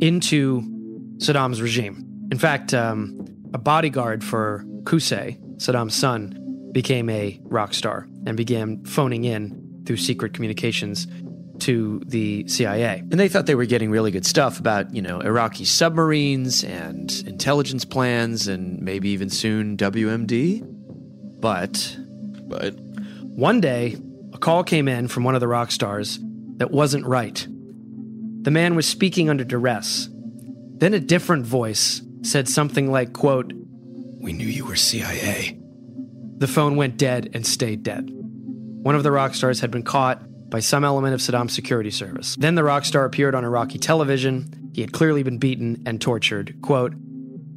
into 0.00 0.62
Saddam's 1.18 1.60
regime. 1.60 2.28
In 2.30 2.38
fact, 2.38 2.74
um, 2.74 3.26
a 3.52 3.58
bodyguard 3.58 4.22
for 4.22 4.64
Qusay, 4.82 5.38
Saddam's 5.56 5.94
son, 5.94 6.70
became 6.72 7.08
a 7.08 7.40
rock 7.44 7.74
star 7.74 8.06
and 8.26 8.36
began 8.36 8.84
phoning 8.84 9.24
in 9.24 9.82
through 9.86 9.96
secret 9.96 10.34
communications 10.34 11.06
to 11.60 12.02
the 12.06 12.46
CIA. 12.48 12.98
And 12.98 13.18
they 13.18 13.28
thought 13.28 13.46
they 13.46 13.54
were 13.54 13.66
getting 13.66 13.90
really 13.90 14.10
good 14.10 14.26
stuff 14.26 14.60
about, 14.60 14.94
you 14.94 15.00
know, 15.00 15.20
Iraqi 15.20 15.64
submarines 15.64 16.62
and 16.62 17.10
intelligence 17.26 17.84
plans 17.84 18.46
and 18.46 18.80
maybe 18.80 19.08
even 19.10 19.30
soon 19.30 19.76
WMD. 19.76 20.62
But 21.40 21.96
but 22.48 22.74
one 23.22 23.60
day, 23.60 23.96
a 24.36 24.38
call 24.38 24.62
came 24.64 24.86
in 24.86 25.08
from 25.08 25.24
one 25.24 25.34
of 25.34 25.40
the 25.40 25.48
rock 25.48 25.70
stars 25.70 26.18
that 26.58 26.70
wasn't 26.70 27.06
right. 27.06 27.46
The 28.42 28.50
man 28.50 28.76
was 28.76 28.86
speaking 28.86 29.30
under 29.30 29.44
duress. 29.44 30.10
Then 30.76 30.92
a 30.92 31.00
different 31.00 31.46
voice 31.46 32.02
said 32.20 32.46
something 32.46 32.92
like, 32.92 33.14
quote, 33.14 33.50
We 34.20 34.34
knew 34.34 34.46
you 34.46 34.66
were 34.66 34.76
CIA. 34.76 35.58
the 36.36 36.46
phone 36.46 36.76
went 36.76 36.98
dead 36.98 37.30
and 37.32 37.46
stayed 37.46 37.82
dead. 37.82 38.10
One 38.10 38.94
of 38.94 39.04
the 39.04 39.10
rock 39.10 39.34
stars 39.34 39.60
had 39.60 39.70
been 39.70 39.82
caught 39.82 40.20
by 40.50 40.60
some 40.60 40.84
element 40.84 41.14
of 41.14 41.22
Saddam's 41.22 41.54
security 41.54 41.90
service. 41.90 42.36
Then 42.36 42.56
the 42.56 42.62
rock 42.62 42.84
star 42.84 43.06
appeared 43.06 43.34
on 43.34 43.42
Iraqi 43.42 43.78
television. 43.78 44.70
He 44.74 44.82
had 44.82 44.92
clearly 44.92 45.22
been 45.22 45.38
beaten 45.38 45.82
and 45.86 45.98
tortured. 45.98 46.60
Quote, 46.60 46.92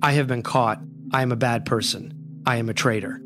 I 0.02 0.13
have 0.13 0.28
been 0.28 0.44
caught. 0.44 0.80
I 1.12 1.24
am 1.24 1.34
a 1.34 1.36
bad 1.36 1.65
person. 1.65 2.13
I 2.46 2.56
am 2.56 2.70
a 2.70 2.74
traitor. 2.74 3.22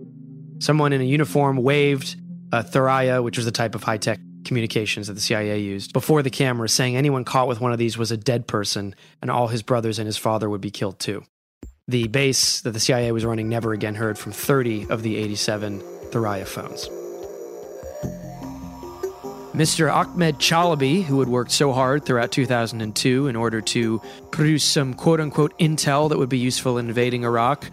Someone 0.58 0.92
in 0.92 1.02
a 1.02 1.06
uniform 1.06 1.58
waved 1.58 2.16
Uh, 2.54 2.60
a 2.60 2.64
Thuraya, 2.64 3.24
which 3.24 3.38
was 3.38 3.46
the 3.46 3.52
type 3.52 3.74
of 3.74 3.82
high 3.82 3.98
tech 3.98 4.20
communications 4.46 5.08
that 5.08 5.14
the 5.14 5.22
CIA 5.22 5.60
used, 5.60 5.92
before 5.92 6.22
the 6.22 6.30
camera, 6.30 6.70
saying 6.70 6.96
anyone 6.96 7.26
caught 7.26 7.48
with 7.48 7.60
one 7.60 7.72
of 7.72 7.80
these 7.80 7.98
was 7.98 8.12
a 8.12 8.18
dead 8.18 8.46
person 8.46 8.94
and 9.22 9.32
all 9.32 9.48
his 9.48 9.64
brothers 9.64 9.98
and 9.98 10.06
his 10.06 10.18
father 10.18 10.48
would 10.48 10.62
be 10.62 10.70
killed 10.70 11.00
too. 11.00 11.24
The 11.88 12.08
base 12.08 12.62
that 12.62 12.72
the 12.72 12.80
CIA 12.80 13.12
was 13.12 13.26
running 13.26 13.50
never 13.50 13.74
again 13.74 13.96
heard 13.96 14.20
from 14.20 14.34
30 14.34 14.88
of 14.90 15.02
the 15.02 15.18
87 15.18 15.82
Thuraya 16.12 16.46
phones. 16.46 16.90
Mr. 19.54 19.92
Ahmed 19.94 20.38
Chalabi, 20.38 21.04
who 21.04 21.20
had 21.20 21.30
worked 21.30 21.52
so 21.52 21.74
hard 21.74 22.06
throughout 22.06 22.32
2002 22.32 23.28
in 23.28 23.36
order 23.36 23.62
to 23.62 24.02
produce 24.32 24.64
some 24.64 24.94
quote 24.94 25.20
unquote 25.20 25.58
intel 25.60 26.10
that 26.10 26.18
would 26.18 26.30
be 26.30 26.40
useful 26.40 26.78
in 26.78 26.88
invading 26.88 27.24
Iraq, 27.24 27.70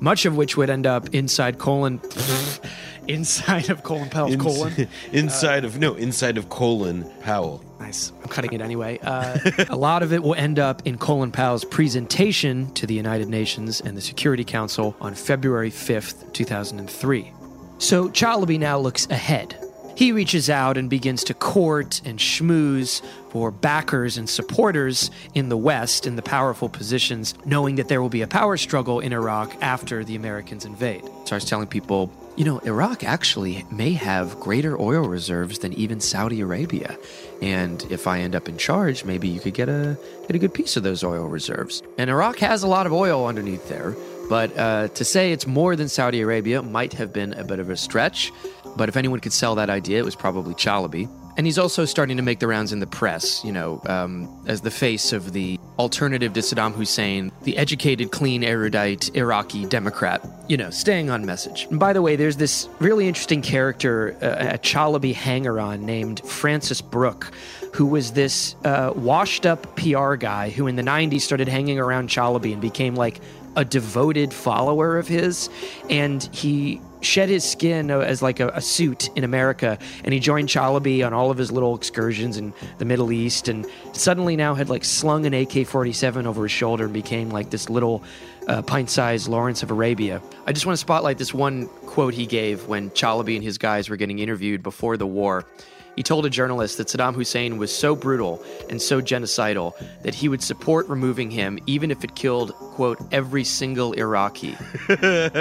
much 0.00 0.26
of 0.26 0.36
which 0.36 0.56
would 0.56 0.70
end 0.70 0.86
up 0.86 1.14
inside 1.14 1.58
colon, 1.58 2.00
inside 3.08 3.70
of 3.70 3.82
Colin 3.82 4.08
Powell's 4.10 4.32
Ins- 4.34 4.42
colon. 4.42 4.88
inside 5.12 5.64
of 5.64 5.78
no 5.78 5.94
inside 5.94 6.38
of 6.38 6.48
colon 6.48 7.04
Powell. 7.20 7.62
Nice. 7.80 8.12
I'm 8.22 8.28
cutting 8.28 8.52
it 8.52 8.60
anyway. 8.60 8.98
Uh, 9.02 9.38
a 9.68 9.76
lot 9.76 10.02
of 10.02 10.12
it 10.12 10.22
will 10.22 10.34
end 10.34 10.58
up 10.58 10.86
in 10.86 10.96
Colin 10.96 11.30
Powell's 11.32 11.64
presentation 11.64 12.72
to 12.74 12.86
the 12.86 12.94
United 12.94 13.28
Nations 13.28 13.80
and 13.80 13.96
the 13.96 14.00
Security 14.00 14.44
Council 14.44 14.96
on 15.00 15.14
February 15.14 15.70
5th, 15.70 16.32
2003. 16.32 17.30
So 17.78 18.08
Chalabi 18.08 18.58
now 18.58 18.78
looks 18.78 19.06
ahead. 19.10 19.56
He 19.96 20.10
reaches 20.10 20.50
out 20.50 20.76
and 20.76 20.90
begins 20.90 21.22
to 21.24 21.34
court 21.34 22.00
and 22.04 22.18
schmooze 22.18 23.00
for 23.30 23.50
backers 23.50 24.18
and 24.18 24.28
supporters 24.28 25.10
in 25.34 25.48
the 25.48 25.56
West 25.56 26.06
in 26.06 26.16
the 26.16 26.22
powerful 26.22 26.68
positions, 26.68 27.34
knowing 27.44 27.76
that 27.76 27.88
there 27.88 28.02
will 28.02 28.08
be 28.08 28.22
a 28.22 28.26
power 28.26 28.56
struggle 28.56 28.98
in 29.00 29.12
Iraq 29.12 29.56
after 29.60 30.04
the 30.04 30.16
Americans 30.16 30.64
invade. 30.64 31.08
Starts 31.24 31.44
telling 31.44 31.68
people, 31.68 32.12
you 32.36 32.44
know, 32.44 32.58
Iraq 32.60 33.04
actually 33.04 33.64
may 33.70 33.92
have 33.92 34.40
greater 34.40 34.80
oil 34.80 35.06
reserves 35.08 35.60
than 35.60 35.72
even 35.74 36.00
Saudi 36.00 36.40
Arabia. 36.40 36.98
And 37.40 37.84
if 37.90 38.08
I 38.08 38.20
end 38.20 38.34
up 38.34 38.48
in 38.48 38.58
charge, 38.58 39.04
maybe 39.04 39.28
you 39.28 39.38
could 39.38 39.54
get 39.54 39.68
a 39.68 39.96
get 40.26 40.34
a 40.34 40.38
good 40.40 40.54
piece 40.54 40.76
of 40.76 40.82
those 40.82 41.04
oil 41.04 41.26
reserves. 41.26 41.82
And 41.98 42.10
Iraq 42.10 42.38
has 42.38 42.64
a 42.64 42.66
lot 42.66 42.86
of 42.86 42.92
oil 42.92 43.26
underneath 43.26 43.68
there, 43.68 43.94
but 44.28 44.56
uh, 44.58 44.88
to 44.88 45.04
say 45.04 45.30
it's 45.30 45.46
more 45.46 45.76
than 45.76 45.88
Saudi 45.88 46.20
Arabia 46.22 46.62
might 46.62 46.94
have 46.94 47.12
been 47.12 47.34
a 47.34 47.44
bit 47.44 47.60
of 47.60 47.70
a 47.70 47.76
stretch. 47.76 48.32
But 48.76 48.88
if 48.88 48.96
anyone 48.96 49.20
could 49.20 49.32
sell 49.32 49.54
that 49.56 49.70
idea, 49.70 49.98
it 49.98 50.04
was 50.04 50.14
probably 50.14 50.54
Chalabi. 50.54 51.08
And 51.36 51.46
he's 51.46 51.58
also 51.58 51.84
starting 51.84 52.16
to 52.16 52.22
make 52.22 52.38
the 52.38 52.46
rounds 52.46 52.72
in 52.72 52.78
the 52.78 52.86
press, 52.86 53.44
you 53.44 53.50
know, 53.50 53.82
um, 53.86 54.44
as 54.46 54.60
the 54.60 54.70
face 54.70 55.12
of 55.12 55.32
the 55.32 55.58
alternative 55.80 56.32
to 56.34 56.40
Saddam 56.40 56.72
Hussein, 56.72 57.32
the 57.42 57.56
educated, 57.56 58.12
clean, 58.12 58.44
erudite 58.44 59.10
Iraqi 59.16 59.64
Democrat, 59.64 60.24
you 60.48 60.56
know, 60.56 60.70
staying 60.70 61.10
on 61.10 61.26
message. 61.26 61.66
And 61.70 61.80
by 61.80 61.92
the 61.92 62.02
way, 62.02 62.14
there's 62.14 62.36
this 62.36 62.68
really 62.78 63.08
interesting 63.08 63.42
character, 63.42 64.16
uh, 64.22 64.54
a 64.54 64.58
Chalabi 64.58 65.12
hanger 65.12 65.58
on 65.58 65.84
named 65.84 66.20
Francis 66.20 66.80
Brooke, 66.80 67.32
who 67.72 67.86
was 67.86 68.12
this 68.12 68.54
uh, 68.64 68.92
washed 68.94 69.44
up 69.44 69.74
PR 69.74 70.14
guy 70.14 70.50
who 70.50 70.68
in 70.68 70.76
the 70.76 70.82
90s 70.82 71.22
started 71.22 71.48
hanging 71.48 71.80
around 71.80 72.08
Chalabi 72.08 72.52
and 72.52 72.62
became 72.62 72.94
like 72.94 73.20
a 73.56 73.64
devoted 73.64 74.32
follower 74.32 74.98
of 74.98 75.08
his. 75.08 75.50
And 75.90 76.22
he 76.32 76.80
shed 77.04 77.28
his 77.28 77.44
skin 77.44 77.90
as 77.90 78.22
like 78.22 78.40
a, 78.40 78.48
a, 78.48 78.60
suit 78.60 79.10
in 79.16 79.24
America, 79.24 79.78
and 80.04 80.12
he 80.12 80.20
joined 80.20 80.48
Chalabi 80.48 81.06
on 81.06 81.12
all 81.12 81.30
of 81.30 81.38
his 81.38 81.52
little 81.52 81.74
excursions 81.74 82.36
in 82.36 82.52
the 82.78 82.84
Middle 82.84 83.12
East, 83.12 83.48
and 83.48 83.66
suddenly 83.92 84.36
now 84.36 84.54
had 84.54 84.68
like 84.68 84.84
slung 84.84 85.26
an 85.26 85.34
AK-47 85.34 86.26
over 86.26 86.44
his 86.44 86.52
shoulder 86.52 86.84
and 86.84 86.92
became 86.92 87.30
like 87.30 87.50
this 87.50 87.68
little 87.68 88.02
uh, 88.48 88.62
pint-sized 88.62 89.28
Lawrence 89.28 89.62
of 89.62 89.70
Arabia. 89.70 90.20
I 90.46 90.52
just 90.52 90.66
want 90.66 90.74
to 90.74 90.80
spotlight 90.80 91.18
this 91.18 91.32
one 91.32 91.66
quote 91.86 92.14
he 92.14 92.26
gave 92.26 92.66
when 92.66 92.90
Chalabi 92.90 93.36
and 93.36 93.44
his 93.44 93.58
guys 93.58 93.88
were 93.88 93.96
getting 93.96 94.18
interviewed 94.18 94.62
before 94.62 94.96
the 94.96 95.06
war. 95.06 95.46
He 95.96 96.02
told 96.02 96.26
a 96.26 96.30
journalist 96.30 96.78
that 96.78 96.88
Saddam 96.88 97.14
Hussein 97.14 97.56
was 97.56 97.74
so 97.74 97.94
brutal 97.94 98.42
and 98.68 98.82
so 98.82 99.00
genocidal 99.00 99.72
that 100.02 100.14
he 100.14 100.28
would 100.28 100.42
support 100.42 100.88
removing 100.88 101.30
him 101.30 101.58
even 101.66 101.90
if 101.90 102.04
it 102.04 102.14
killed, 102.14 102.52
quote, 102.54 102.98
every 103.12 103.44
single 103.44 103.92
Iraqi. 103.92 104.56
but 104.88 105.32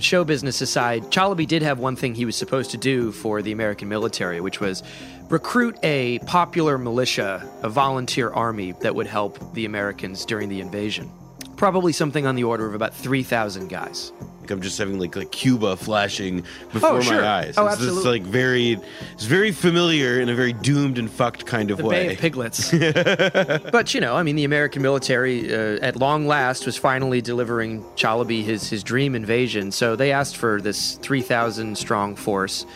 show 0.00 0.24
business 0.24 0.60
aside, 0.60 1.04
Chalabi 1.04 1.46
did 1.46 1.62
have 1.62 1.78
one 1.78 1.96
thing 1.96 2.14
he 2.14 2.26
was 2.26 2.36
supposed 2.36 2.70
to 2.72 2.76
do 2.76 3.12
for 3.12 3.40
the 3.40 3.52
American 3.52 3.88
military, 3.88 4.40
which 4.40 4.60
was 4.60 4.82
recruit 5.30 5.76
a 5.82 6.18
popular 6.20 6.76
militia, 6.76 7.48
a 7.62 7.68
volunteer 7.68 8.30
army 8.30 8.72
that 8.80 8.94
would 8.94 9.06
help 9.06 9.54
the 9.54 9.64
Americans 9.64 10.26
during 10.26 10.48
the 10.48 10.60
invasion. 10.60 11.10
Probably 11.56 11.92
something 11.92 12.26
on 12.26 12.34
the 12.34 12.44
order 12.44 12.66
of 12.66 12.74
about 12.74 12.94
3,000 12.94 13.68
guys. 13.68 14.12
Like 14.40 14.50
I'm 14.52 14.60
just 14.60 14.78
having 14.78 15.00
like 15.00 15.16
like 15.16 15.32
Cuba 15.32 15.76
flashing 15.76 16.44
before 16.72 16.90
Oh, 16.90 17.00
sure. 17.00 17.20
my 17.20 17.26
eyes. 17.26 17.54
Oh, 17.56 17.66
it's 17.66 17.76
absolutely. 17.76 18.20
like 18.20 18.22
very 18.22 18.78
it's 19.14 19.24
very 19.24 19.50
familiar 19.50 20.20
in 20.20 20.28
a 20.28 20.34
very 20.36 20.52
doomed 20.52 20.98
and 20.98 21.10
fucked 21.10 21.46
kind 21.46 21.70
of 21.72 21.78
the 21.78 21.84
way. 21.86 22.06
Bay 22.08 22.12
of 22.14 22.20
Piglets. 22.20 22.70
but 23.72 23.92
you 23.94 24.00
know, 24.00 24.14
I 24.14 24.22
mean, 24.22 24.36
the 24.36 24.44
American 24.44 24.82
military, 24.82 25.52
uh, 25.52 25.78
at 25.82 25.96
long 25.96 26.28
last, 26.28 26.64
was 26.64 26.76
finally 26.76 27.20
delivering 27.20 27.82
Chalabi 27.96 28.44
his 28.44 28.68
his 28.70 28.84
dream 28.84 29.16
invasion. 29.16 29.72
So 29.72 29.96
they 29.96 30.12
asked 30.12 30.36
for 30.36 30.60
this 30.60 30.94
three 31.02 31.22
thousand 31.22 31.76
strong 31.76 32.14
force 32.14 32.66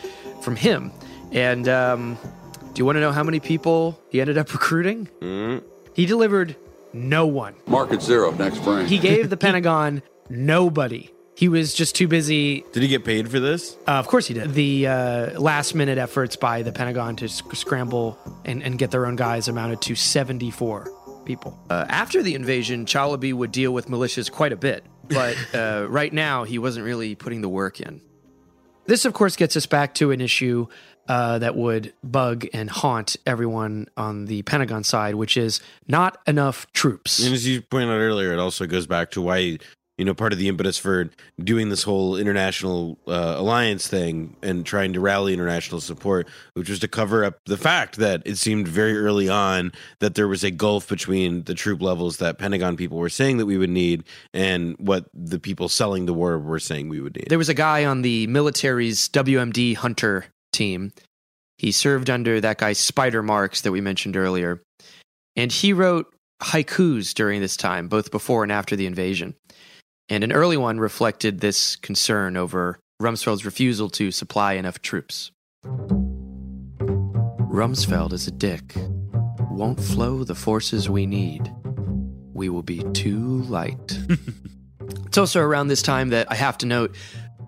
from 0.42 0.56
him. 0.56 0.90
And 1.30 1.68
um, 1.68 2.18
do 2.74 2.80
you 2.80 2.84
want 2.84 2.96
to 2.96 3.00
know 3.00 3.12
how 3.12 3.22
many 3.22 3.38
people 3.38 4.00
he 4.08 4.20
ended 4.20 4.38
up 4.38 4.52
recruiting? 4.52 5.08
Mm. 5.20 5.62
He 5.94 6.04
delivered 6.06 6.56
no 6.92 7.26
one. 7.26 7.54
Market 7.66 8.02
zero 8.02 8.30
next 8.32 8.58
frame. 8.58 8.86
He 8.86 8.98
gave 8.98 9.30
the 9.30 9.36
Pentagon 9.46 10.02
nobody. 10.28 11.10
He 11.36 11.48
was 11.48 11.72
just 11.72 11.94
too 11.94 12.06
busy. 12.06 12.64
Did 12.72 12.82
he 12.82 12.88
get 12.88 13.04
paid 13.04 13.30
for 13.30 13.40
this? 13.40 13.74
Uh, 13.88 13.92
of 13.92 14.06
course 14.06 14.26
he 14.26 14.34
did. 14.34 14.52
The 14.52 14.86
uh, 14.86 15.40
last 15.40 15.74
minute 15.74 15.96
efforts 15.96 16.36
by 16.36 16.62
the 16.62 16.70
Pentagon 16.72 17.16
to 17.16 17.28
sc- 17.28 17.54
scramble 17.54 18.18
and, 18.44 18.62
and 18.62 18.78
get 18.78 18.90
their 18.90 19.06
own 19.06 19.16
guys 19.16 19.48
amounted 19.48 19.80
to 19.82 19.94
74 19.94 20.92
people. 21.24 21.58
Uh, 21.70 21.86
after 21.88 22.22
the 22.22 22.34
invasion, 22.34 22.84
Chalabi 22.84 23.32
would 23.32 23.52
deal 23.52 23.72
with 23.72 23.86
militias 23.86 24.30
quite 24.30 24.52
a 24.52 24.56
bit, 24.56 24.84
but 25.08 25.36
uh, 25.54 25.86
right 25.88 26.12
now 26.12 26.44
he 26.44 26.58
wasn't 26.58 26.84
really 26.84 27.14
putting 27.14 27.40
the 27.40 27.48
work 27.48 27.80
in. 27.80 28.02
This, 28.84 29.04
of 29.04 29.14
course, 29.14 29.36
gets 29.36 29.56
us 29.56 29.66
back 29.66 29.94
to 29.94 30.10
an 30.10 30.20
issue 30.20 30.66
uh, 31.10 31.40
that 31.40 31.56
would 31.56 31.92
bug 32.04 32.46
and 32.54 32.70
haunt 32.70 33.16
everyone 33.26 33.88
on 33.96 34.26
the 34.26 34.42
Pentagon 34.42 34.84
side, 34.84 35.16
which 35.16 35.36
is 35.36 35.60
not 35.88 36.20
enough 36.24 36.70
troops. 36.72 37.18
And 37.18 37.34
as 37.34 37.48
you 37.48 37.62
pointed 37.62 37.88
out 37.90 37.98
earlier, 37.98 38.32
it 38.32 38.38
also 38.38 38.64
goes 38.64 38.86
back 38.86 39.10
to 39.10 39.20
why 39.20 39.58
you 39.98 40.04
know 40.04 40.14
part 40.14 40.32
of 40.32 40.38
the 40.38 40.46
impetus 40.46 40.78
for 40.78 41.10
doing 41.42 41.68
this 41.68 41.82
whole 41.82 42.16
international 42.16 42.96
uh, 43.08 43.34
alliance 43.38 43.88
thing 43.88 44.36
and 44.40 44.64
trying 44.64 44.92
to 44.92 45.00
rally 45.00 45.34
international 45.34 45.80
support, 45.80 46.28
which 46.54 46.70
was 46.70 46.78
to 46.78 46.86
cover 46.86 47.24
up 47.24 47.40
the 47.44 47.56
fact 47.56 47.96
that 47.96 48.22
it 48.24 48.38
seemed 48.38 48.68
very 48.68 48.96
early 48.96 49.28
on 49.28 49.72
that 49.98 50.14
there 50.14 50.28
was 50.28 50.44
a 50.44 50.52
gulf 50.52 50.88
between 50.88 51.42
the 51.42 51.54
troop 51.54 51.82
levels 51.82 52.18
that 52.18 52.38
Pentagon 52.38 52.76
people 52.76 52.98
were 52.98 53.08
saying 53.08 53.38
that 53.38 53.46
we 53.46 53.58
would 53.58 53.68
need 53.68 54.04
and 54.32 54.76
what 54.78 55.06
the 55.12 55.40
people 55.40 55.68
selling 55.68 56.06
the 56.06 56.14
war 56.14 56.38
were 56.38 56.60
saying 56.60 56.88
we 56.88 57.00
would 57.00 57.16
need. 57.16 57.26
There 57.28 57.36
was 57.36 57.48
a 57.48 57.54
guy 57.54 57.84
on 57.84 58.02
the 58.02 58.28
military's 58.28 59.08
WMD 59.08 59.74
Hunter 59.74 60.26
team. 60.52 60.92
He 61.58 61.72
served 61.72 62.08
under 62.08 62.40
that 62.40 62.58
guy 62.58 62.72
Spider 62.72 63.22
Marks 63.22 63.60
that 63.62 63.72
we 63.72 63.80
mentioned 63.80 64.16
earlier. 64.16 64.62
And 65.36 65.52
he 65.52 65.72
wrote 65.72 66.12
haikus 66.42 67.14
during 67.14 67.40
this 67.40 67.56
time, 67.56 67.88
both 67.88 68.10
before 68.10 68.42
and 68.42 68.52
after 68.52 68.76
the 68.76 68.86
invasion. 68.86 69.34
And 70.08 70.24
an 70.24 70.32
early 70.32 70.56
one 70.56 70.80
reflected 70.80 71.40
this 71.40 71.76
concern 71.76 72.36
over 72.36 72.78
Rumsfeld's 73.00 73.44
refusal 73.44 73.90
to 73.90 74.10
supply 74.10 74.54
enough 74.54 74.82
troops. 74.82 75.30
Rumsfeld 77.50 78.12
is 78.12 78.26
a 78.26 78.32
dick. 78.32 78.74
Won't 79.50 79.80
flow 79.80 80.24
the 80.24 80.34
forces 80.34 80.88
we 80.88 81.06
need. 81.06 81.52
We 82.32 82.48
will 82.48 82.62
be 82.62 82.82
too 82.92 83.42
light. 83.42 83.98
It's 85.10 85.18
also 85.18 85.40
around 85.40 85.66
this 85.66 85.82
time 85.82 86.10
that 86.10 86.30
I 86.30 86.36
have 86.36 86.56
to 86.58 86.66
note 86.66 86.94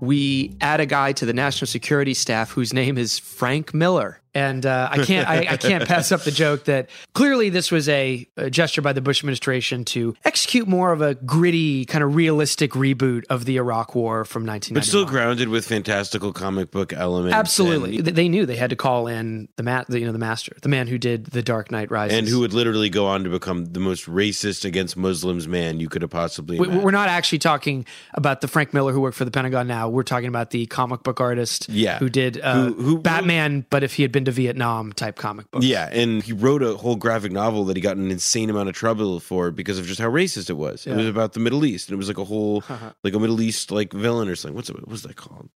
we 0.02 0.56
add 0.60 0.80
a 0.80 0.86
guy 0.86 1.12
to 1.12 1.24
the 1.24 1.32
national 1.32 1.68
security 1.68 2.12
staff 2.12 2.50
whose 2.50 2.72
name 2.72 2.98
is 2.98 3.20
Frank 3.20 3.72
Miller. 3.72 4.21
And 4.34 4.64
uh, 4.64 4.88
I 4.90 5.04
can't 5.04 5.28
I, 5.28 5.46
I 5.50 5.56
can't 5.58 5.86
pass 5.86 6.10
up 6.10 6.22
the 6.22 6.30
joke 6.30 6.64
that 6.64 6.88
clearly 7.14 7.50
this 7.50 7.70
was 7.70 7.86
a, 7.90 8.26
a 8.38 8.48
gesture 8.48 8.80
by 8.80 8.94
the 8.94 9.02
Bush 9.02 9.20
administration 9.20 9.84
to 9.86 10.14
execute 10.24 10.66
more 10.66 10.90
of 10.92 11.02
a 11.02 11.14
gritty, 11.16 11.84
kind 11.84 12.02
of 12.02 12.14
realistic 12.14 12.70
reboot 12.72 13.24
of 13.28 13.44
the 13.44 13.56
Iraq 13.58 13.94
War 13.94 14.24
from 14.24 14.46
1991. 14.46 14.80
but 14.80 14.86
still 14.86 15.04
grounded 15.04 15.48
with 15.50 15.66
fantastical 15.66 16.32
comic 16.32 16.70
book 16.70 16.94
elements. 16.94 17.34
Absolutely, 17.34 17.98
and- 17.98 18.06
they 18.06 18.28
knew 18.28 18.46
they 18.46 18.56
had 18.56 18.70
to 18.70 18.76
call 18.76 19.06
in 19.06 19.48
the 19.56 19.62
ma- 19.62 19.84
the, 19.88 20.00
you 20.00 20.06
know 20.06 20.12
the 20.12 20.18
master, 20.18 20.56
the 20.62 20.68
man 20.70 20.86
who 20.86 20.96
did 20.96 21.26
the 21.26 21.42
Dark 21.42 21.70
Knight 21.70 21.90
Rises, 21.90 22.16
and 22.16 22.26
who 22.26 22.40
would 22.40 22.54
literally 22.54 22.88
go 22.88 23.06
on 23.06 23.24
to 23.24 23.30
become 23.30 23.66
the 23.66 23.80
most 23.80 24.06
racist 24.06 24.64
against 24.64 24.96
Muslims 24.96 25.46
man 25.46 25.78
you 25.78 25.90
could 25.90 26.00
have 26.00 26.10
possibly 26.10 26.58
We, 26.58 26.68
we're 26.68 26.90
not 26.90 27.08
actually 27.10 27.38
talking 27.40 27.84
about 28.14 28.40
the 28.40 28.48
Frank 28.48 28.72
Miller 28.72 28.92
who 28.92 29.00
worked 29.02 29.16
for 29.18 29.26
the 29.26 29.30
Pentagon 29.30 29.66
now. 29.66 29.90
We're 29.90 30.02
talking 30.04 30.28
about 30.28 30.50
the 30.52 30.64
comic 30.66 31.02
book 31.02 31.20
artist 31.20 31.68
Yeah. 31.68 31.98
who 31.98 32.08
did 32.08 32.40
uh, 32.40 32.54
Who- 32.68 32.72
who- 32.82 32.98
Batman, 32.98 33.66
but 33.68 33.82
if 33.84 33.92
he 33.94 34.02
had 34.02 34.10
been 34.12 34.21
to 34.24 34.30
Vietnam 34.30 34.92
type 34.92 35.16
comic 35.16 35.50
book. 35.50 35.62
Yeah, 35.62 35.88
and 35.92 36.22
he 36.22 36.32
wrote 36.32 36.62
a 36.62 36.76
whole 36.76 36.96
graphic 36.96 37.32
novel 37.32 37.64
that 37.66 37.76
he 37.76 37.80
got 37.80 37.96
an 37.96 38.10
insane 38.10 38.50
amount 38.50 38.68
of 38.68 38.74
trouble 38.74 39.20
for 39.20 39.50
because 39.50 39.78
of 39.78 39.86
just 39.86 40.00
how 40.00 40.08
racist 40.08 40.50
it 40.50 40.54
was. 40.54 40.86
It 40.86 40.94
was 40.96 41.06
about 41.06 41.32
the 41.32 41.40
Middle 41.40 41.64
East, 41.64 41.88
and 41.88 41.94
it 41.94 41.98
was 41.98 42.08
like 42.08 42.18
a 42.18 42.24
whole 42.24 42.58
uh-huh. 42.68 42.92
like 43.04 43.14
a 43.14 43.18
Middle 43.18 43.40
East 43.40 43.70
like 43.70 43.92
villain 43.92 44.28
or 44.28 44.36
something. 44.36 44.56
What's 44.56 44.70
it? 44.70 44.76
What 44.76 44.88
was 44.88 45.02
that 45.02 45.16
called? 45.16 45.48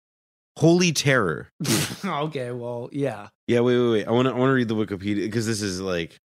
Holy 0.58 0.92
Terror. 0.92 1.50
okay, 2.04 2.50
well, 2.50 2.88
yeah. 2.92 3.28
Yeah, 3.46 3.60
wait, 3.60 3.78
wait, 3.78 3.90
wait. 3.90 4.08
I 4.08 4.10
want 4.10 4.28
to 4.28 4.34
I 4.34 4.38
want 4.38 4.50
to 4.50 4.54
read 4.54 4.68
the 4.68 4.74
Wikipedia 4.74 5.24
because 5.24 5.46
this 5.46 5.60
is 5.60 5.80
like 5.80 6.18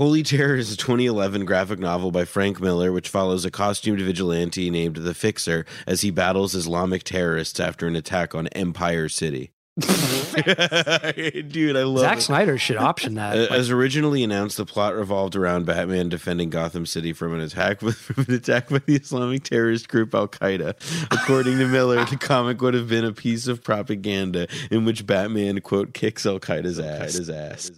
Holy 0.00 0.22
Terror 0.22 0.56
is 0.56 0.72
a 0.72 0.78
2011 0.78 1.44
graphic 1.44 1.78
novel 1.78 2.10
by 2.10 2.24
Frank 2.24 2.58
Miller, 2.58 2.90
which 2.90 3.10
follows 3.10 3.44
a 3.44 3.50
costumed 3.50 4.00
vigilante 4.00 4.70
named 4.70 4.96
the 4.96 5.12
Fixer 5.12 5.66
as 5.86 6.00
he 6.00 6.10
battles 6.10 6.54
Islamic 6.54 7.02
terrorists 7.02 7.60
after 7.60 7.86
an 7.86 7.94
attack 7.94 8.34
on 8.34 8.46
Empire 8.48 9.10
City. 9.10 9.50
Dude, 9.80 11.76
I 11.76 11.84
love 11.84 12.00
Zack 12.00 12.18
it. 12.18 12.22
Snyder 12.22 12.58
should 12.58 12.76
option 12.76 13.14
that. 13.14 13.36
As 13.36 13.70
originally 13.70 14.24
announced, 14.24 14.56
the 14.56 14.66
plot 14.66 14.94
revolved 14.94 15.36
around 15.36 15.64
Batman 15.64 16.08
defending 16.08 16.50
Gotham 16.50 16.86
City 16.86 17.12
from 17.12 17.34
an 17.34 17.40
attack 17.40 17.80
with 17.80 17.96
from 17.98 18.24
an 18.28 18.34
attack 18.34 18.68
by 18.68 18.78
the 18.78 18.96
Islamic 18.96 19.44
terrorist 19.44 19.88
group 19.88 20.14
Al 20.14 20.28
Qaeda. 20.28 20.74
According 21.10 21.58
to 21.58 21.66
Miller, 21.68 22.04
the 22.04 22.16
comic 22.16 22.60
would 22.60 22.74
have 22.74 22.88
been 22.88 23.04
a 23.04 23.12
piece 23.12 23.46
of 23.46 23.62
propaganda 23.62 24.48
in 24.70 24.84
which 24.84 25.06
Batman 25.06 25.60
quote 25.60 25.94
kicks 25.94 26.26
Al 26.26 26.40
Qaeda's 26.40 26.80
ass. 26.80 27.70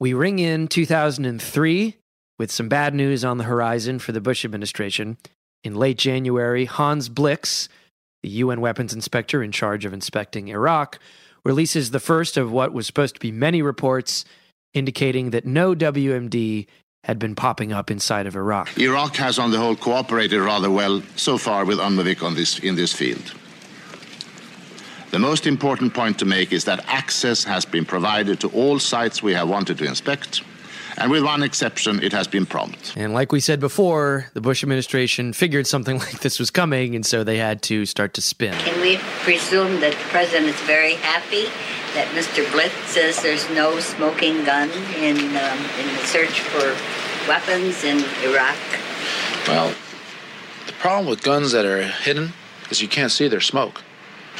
We 0.00 0.14
ring 0.14 0.38
in 0.38 0.68
2003 0.68 1.96
with 2.38 2.50
some 2.50 2.68
bad 2.68 2.94
news 2.94 3.24
on 3.24 3.38
the 3.38 3.44
horizon 3.44 3.98
for 3.98 4.12
the 4.12 4.20
Bush 4.20 4.44
administration. 4.44 5.18
In 5.64 5.74
late 5.74 5.98
January, 5.98 6.66
Hans 6.66 7.08
Blix, 7.08 7.68
the 8.22 8.28
UN 8.28 8.60
weapons 8.60 8.92
inspector 8.92 9.42
in 9.42 9.52
charge 9.52 9.84
of 9.84 9.92
inspecting 9.92 10.48
Iraq, 10.48 10.98
releases 11.44 11.90
the 11.90 12.00
first 12.00 12.36
of 12.36 12.50
what 12.50 12.72
was 12.72 12.86
supposed 12.86 13.14
to 13.14 13.20
be 13.20 13.32
many 13.32 13.62
reports 13.62 14.24
indicating 14.74 15.30
that 15.30 15.46
no 15.46 15.74
WMD 15.74 16.66
had 17.04 17.18
been 17.18 17.34
popping 17.34 17.72
up 17.72 17.90
inside 17.90 18.26
of 18.26 18.36
Iraq. 18.36 18.76
Iraq 18.78 19.16
has, 19.16 19.38
on 19.38 19.50
the 19.50 19.58
whole, 19.58 19.76
cooperated 19.76 20.40
rather 20.40 20.70
well 20.70 21.02
so 21.16 21.38
far 21.38 21.64
with 21.64 21.78
UNMOVIC 21.78 22.22
on 22.22 22.34
this, 22.34 22.58
in 22.58 22.74
this 22.74 22.92
field. 22.92 23.34
The 25.10 25.18
most 25.18 25.46
important 25.46 25.94
point 25.94 26.18
to 26.18 26.26
make 26.26 26.52
is 26.52 26.64
that 26.64 26.84
access 26.86 27.44
has 27.44 27.64
been 27.64 27.86
provided 27.86 28.40
to 28.40 28.48
all 28.48 28.78
sites 28.78 29.22
we 29.22 29.32
have 29.32 29.48
wanted 29.48 29.78
to 29.78 29.86
inspect, 29.86 30.42
and 30.98 31.10
with 31.10 31.22
one 31.22 31.42
exception, 31.42 32.02
it 32.02 32.12
has 32.12 32.26
been 32.26 32.44
prompt. 32.44 32.94
And 32.96 33.14
like 33.14 33.30
we 33.30 33.40
said 33.40 33.60
before, 33.60 34.26
the 34.34 34.40
Bush 34.40 34.62
administration 34.62 35.32
figured 35.32 35.66
something 35.66 35.98
like 36.06 36.20
this 36.20 36.38
was 36.38 36.50
coming, 36.50 36.94
and 36.94 37.06
so 37.06 37.24
they 37.24 37.38
had 37.38 37.62
to 37.62 37.86
start 37.86 38.14
to 38.14 38.20
spin. 38.20 38.54
Can 38.58 38.80
we 38.80 38.98
presume 39.22 39.80
that 39.80 39.92
the 39.92 40.04
president 40.10 40.46
is 40.48 40.60
very 40.62 40.94
happy 40.94 41.44
that 41.94 42.08
Mr. 42.14 42.50
Blix 42.52 42.74
says 42.86 43.22
there's 43.22 43.48
no 43.50 43.78
smoking 43.80 44.44
gun 44.44 44.70
in, 44.96 45.16
um, 45.16 45.58
in 45.78 45.86
the 45.94 46.02
search 46.04 46.40
for 46.40 46.76
weapons 47.28 47.84
in 47.84 47.98
Iraq? 48.28 48.56
Well, 49.46 49.74
the 50.66 50.72
problem 50.74 51.06
with 51.06 51.22
guns 51.22 51.52
that 51.52 51.64
are 51.64 51.82
hidden 51.82 52.32
is 52.70 52.82
you 52.82 52.88
can't 52.88 53.12
see 53.12 53.28
their 53.28 53.40
smoke. 53.40 53.82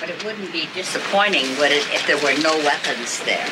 But 0.00 0.10
it 0.10 0.24
wouldn't 0.24 0.52
be 0.52 0.68
disappointing, 0.74 1.46
would 1.58 1.72
it, 1.72 1.86
if 1.92 2.06
there 2.06 2.16
were 2.18 2.40
no 2.42 2.56
weapons 2.58 3.24
there? 3.24 3.48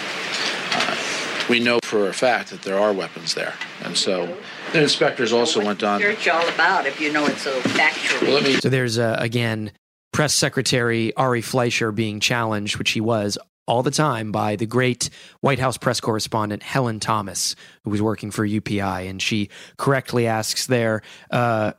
We 1.49 1.61
know 1.61 1.79
for 1.83 2.09
a 2.09 2.13
fact 2.13 2.51
that 2.51 2.63
there 2.63 2.79
are 2.79 2.93
weapons 2.93 3.35
there. 3.35 3.55
And 3.83 3.97
so 3.97 4.37
the 4.73 4.83
inspectors 4.83 5.33
also 5.33 5.65
went 5.65 5.83
on. 5.83 6.01
Search 6.01 6.29
all 6.29 6.49
about 6.49 6.87
if 6.87 7.01
you 7.01 7.13
know 7.13 7.27
it's 7.27 7.43
so 7.43 7.61
factually. 7.61 8.61
So 8.61 8.69
there's 8.69 8.99
uh, 8.99 9.17
again 9.19 9.73
press 10.13 10.35
secretary 10.35 11.15
Ari 11.15 11.43
Fleischer 11.43 11.93
being 11.93 12.21
challenged, 12.21 12.79
which 12.79 12.93
he 12.93 13.01
was 13.01 13.39
all 13.67 13.83
the 13.83 13.91
time 13.91 14.33
by 14.33 14.57
the 14.57 14.67
great 14.67 15.11
White 15.41 15.59
House 15.59 15.77
press 15.77 16.01
correspondent 16.01 16.63
Helen 16.63 17.01
Thomas, 17.01 17.57
who 17.83 17.91
was 17.91 18.01
working 18.01 18.31
for 18.31 18.47
UPI, 18.47 19.09
and 19.11 19.21
she 19.21 19.51
correctly 19.77 20.27
asks 20.27 20.67
there. 20.67 21.03
Uh, 21.31 21.73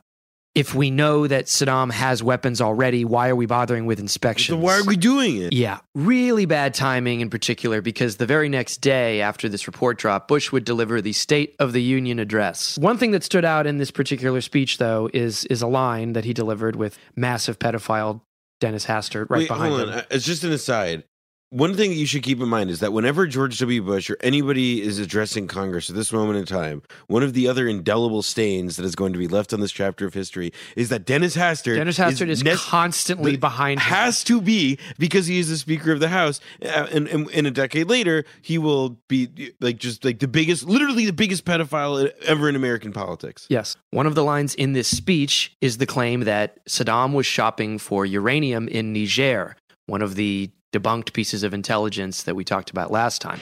if 0.58 0.74
we 0.74 0.90
know 0.90 1.26
that 1.26 1.46
Saddam 1.46 1.92
has 1.92 2.22
weapons 2.22 2.60
already, 2.60 3.04
why 3.04 3.28
are 3.28 3.36
we 3.36 3.46
bothering 3.46 3.86
with 3.86 4.00
inspections? 4.00 4.58
So 4.58 4.64
why 4.64 4.76
are 4.78 4.84
we 4.84 4.96
doing 4.96 5.36
it? 5.36 5.52
Yeah, 5.52 5.78
really 5.94 6.46
bad 6.46 6.74
timing 6.74 7.20
in 7.20 7.30
particular 7.30 7.80
because 7.80 8.16
the 8.16 8.26
very 8.26 8.48
next 8.48 8.78
day 8.78 9.20
after 9.20 9.48
this 9.48 9.68
report 9.68 9.98
dropped, 9.98 10.26
Bush 10.26 10.50
would 10.50 10.64
deliver 10.64 11.00
the 11.00 11.12
State 11.12 11.54
of 11.60 11.72
the 11.72 11.82
Union 11.82 12.18
address. 12.18 12.76
One 12.76 12.98
thing 12.98 13.12
that 13.12 13.22
stood 13.22 13.44
out 13.44 13.66
in 13.68 13.78
this 13.78 13.92
particular 13.92 14.40
speech, 14.40 14.78
though, 14.78 15.08
is 15.14 15.44
is 15.44 15.62
a 15.62 15.68
line 15.68 16.14
that 16.14 16.24
he 16.24 16.32
delivered 16.32 16.74
with 16.74 16.98
massive 17.14 17.58
pedophile 17.58 18.22
Dennis 18.60 18.86
Hastert 18.86 19.30
right 19.30 19.38
Wait, 19.38 19.48
behind 19.48 19.74
hold 19.74 19.88
him. 19.88 19.94
on. 19.94 20.04
It's 20.10 20.24
just 20.24 20.42
an 20.42 20.50
aside. 20.50 21.04
One 21.50 21.74
thing 21.74 21.88
that 21.88 21.96
you 21.96 22.04
should 22.04 22.22
keep 22.22 22.42
in 22.42 22.48
mind 22.48 22.68
is 22.68 22.80
that 22.80 22.92
whenever 22.92 23.26
George 23.26 23.58
W. 23.58 23.80
Bush 23.80 24.10
or 24.10 24.18
anybody 24.20 24.82
is 24.82 24.98
addressing 24.98 25.46
Congress 25.46 25.88
at 25.88 25.96
this 25.96 26.12
moment 26.12 26.38
in 26.38 26.44
time, 26.44 26.82
one 27.06 27.22
of 27.22 27.32
the 27.32 27.48
other 27.48 27.66
indelible 27.66 28.20
stains 28.20 28.76
that 28.76 28.84
is 28.84 28.94
going 28.94 29.14
to 29.14 29.18
be 29.18 29.26
left 29.26 29.54
on 29.54 29.60
this 29.60 29.72
chapter 29.72 30.06
of 30.06 30.12
history 30.12 30.52
is 30.76 30.90
that 30.90 31.06
Dennis 31.06 31.36
Hastert. 31.36 31.76
Dennis 31.76 31.96
Hastert 31.98 32.28
is, 32.28 32.44
nec- 32.44 32.58
constantly 32.58 33.38
behind. 33.38 33.80
Him. 33.80 33.94
has 33.94 34.22
to 34.24 34.42
be 34.42 34.78
because 34.98 35.26
he 35.26 35.38
is 35.38 35.48
the 35.48 35.56
Speaker 35.56 35.90
of 35.90 36.00
the 36.00 36.08
House, 36.08 36.38
uh, 36.62 36.86
and, 36.92 37.08
and, 37.08 37.30
and 37.30 37.46
a 37.46 37.50
decade 37.50 37.88
later 37.88 38.26
he 38.42 38.58
will 38.58 38.98
be 39.08 39.54
like 39.58 39.78
just 39.78 40.04
like 40.04 40.18
the 40.18 40.28
biggest, 40.28 40.64
literally 40.64 41.06
the 41.06 41.14
biggest 41.14 41.46
pedophile 41.46 42.10
ever 42.26 42.50
in 42.50 42.56
American 42.56 42.92
politics. 42.92 43.46
Yes. 43.48 43.74
One 43.90 44.06
of 44.06 44.14
the 44.14 44.22
lines 44.22 44.54
in 44.54 44.74
this 44.74 44.88
speech 44.88 45.56
is 45.62 45.78
the 45.78 45.86
claim 45.86 46.24
that 46.24 46.62
Saddam 46.66 47.14
was 47.14 47.24
shopping 47.24 47.78
for 47.78 48.04
uranium 48.04 48.68
in 48.68 48.92
Niger, 48.92 49.56
one 49.86 50.02
of 50.02 50.14
the 50.14 50.50
debunked 50.72 51.12
pieces 51.12 51.42
of 51.42 51.54
intelligence 51.54 52.22
that 52.24 52.34
we 52.34 52.44
talked 52.44 52.70
about 52.70 52.90
last 52.90 53.20
time. 53.20 53.40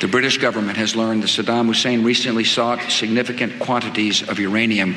The 0.00 0.08
British 0.08 0.38
government 0.38 0.76
has 0.76 0.96
learned 0.96 1.22
that 1.22 1.28
Saddam 1.28 1.66
Hussein 1.66 2.02
recently 2.02 2.44
sought 2.44 2.82
significant 2.90 3.58
quantities 3.60 4.28
of 4.28 4.38
uranium 4.38 4.94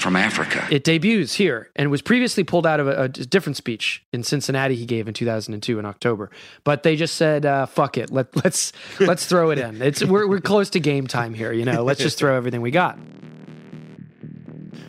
from 0.00 0.16
Africa. 0.16 0.66
It 0.70 0.84
debuts 0.84 1.34
here 1.34 1.68
and 1.76 1.90
was 1.90 2.00
previously 2.00 2.42
pulled 2.42 2.66
out 2.66 2.80
of 2.80 2.88
a, 2.88 3.02
a 3.02 3.08
different 3.08 3.56
speech 3.56 4.02
in 4.12 4.22
Cincinnati 4.22 4.74
he 4.74 4.86
gave 4.86 5.08
in 5.08 5.14
2002 5.14 5.78
in 5.78 5.84
October. 5.84 6.30
But 6.64 6.84
they 6.84 6.96
just 6.96 7.16
said, 7.16 7.44
uh, 7.44 7.66
"Fuck 7.66 7.98
it, 7.98 8.10
Let, 8.10 8.34
let's 8.42 8.72
let's 9.00 9.26
throw 9.26 9.50
it 9.50 9.58
in. 9.58 9.82
It's 9.82 10.02
we're 10.02 10.26
we're 10.26 10.40
close 10.40 10.70
to 10.70 10.80
game 10.80 11.06
time 11.06 11.34
here. 11.34 11.52
You 11.52 11.64
know, 11.64 11.84
let's 11.84 12.00
just 12.00 12.18
throw 12.18 12.36
everything 12.36 12.62
we 12.62 12.70
got." 12.70 12.98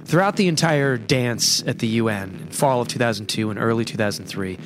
Throughout 0.06 0.36
the 0.36 0.47
entire 0.47 0.97
dance 0.97 1.63
at 1.65 1.80
the 1.80 1.88
UN 1.88 2.38
in 2.41 2.47
fall 2.49 2.82
of 2.82 2.88
2002 2.89 3.49
and 3.49 3.60
early 3.60 3.86
2003, 3.86 4.60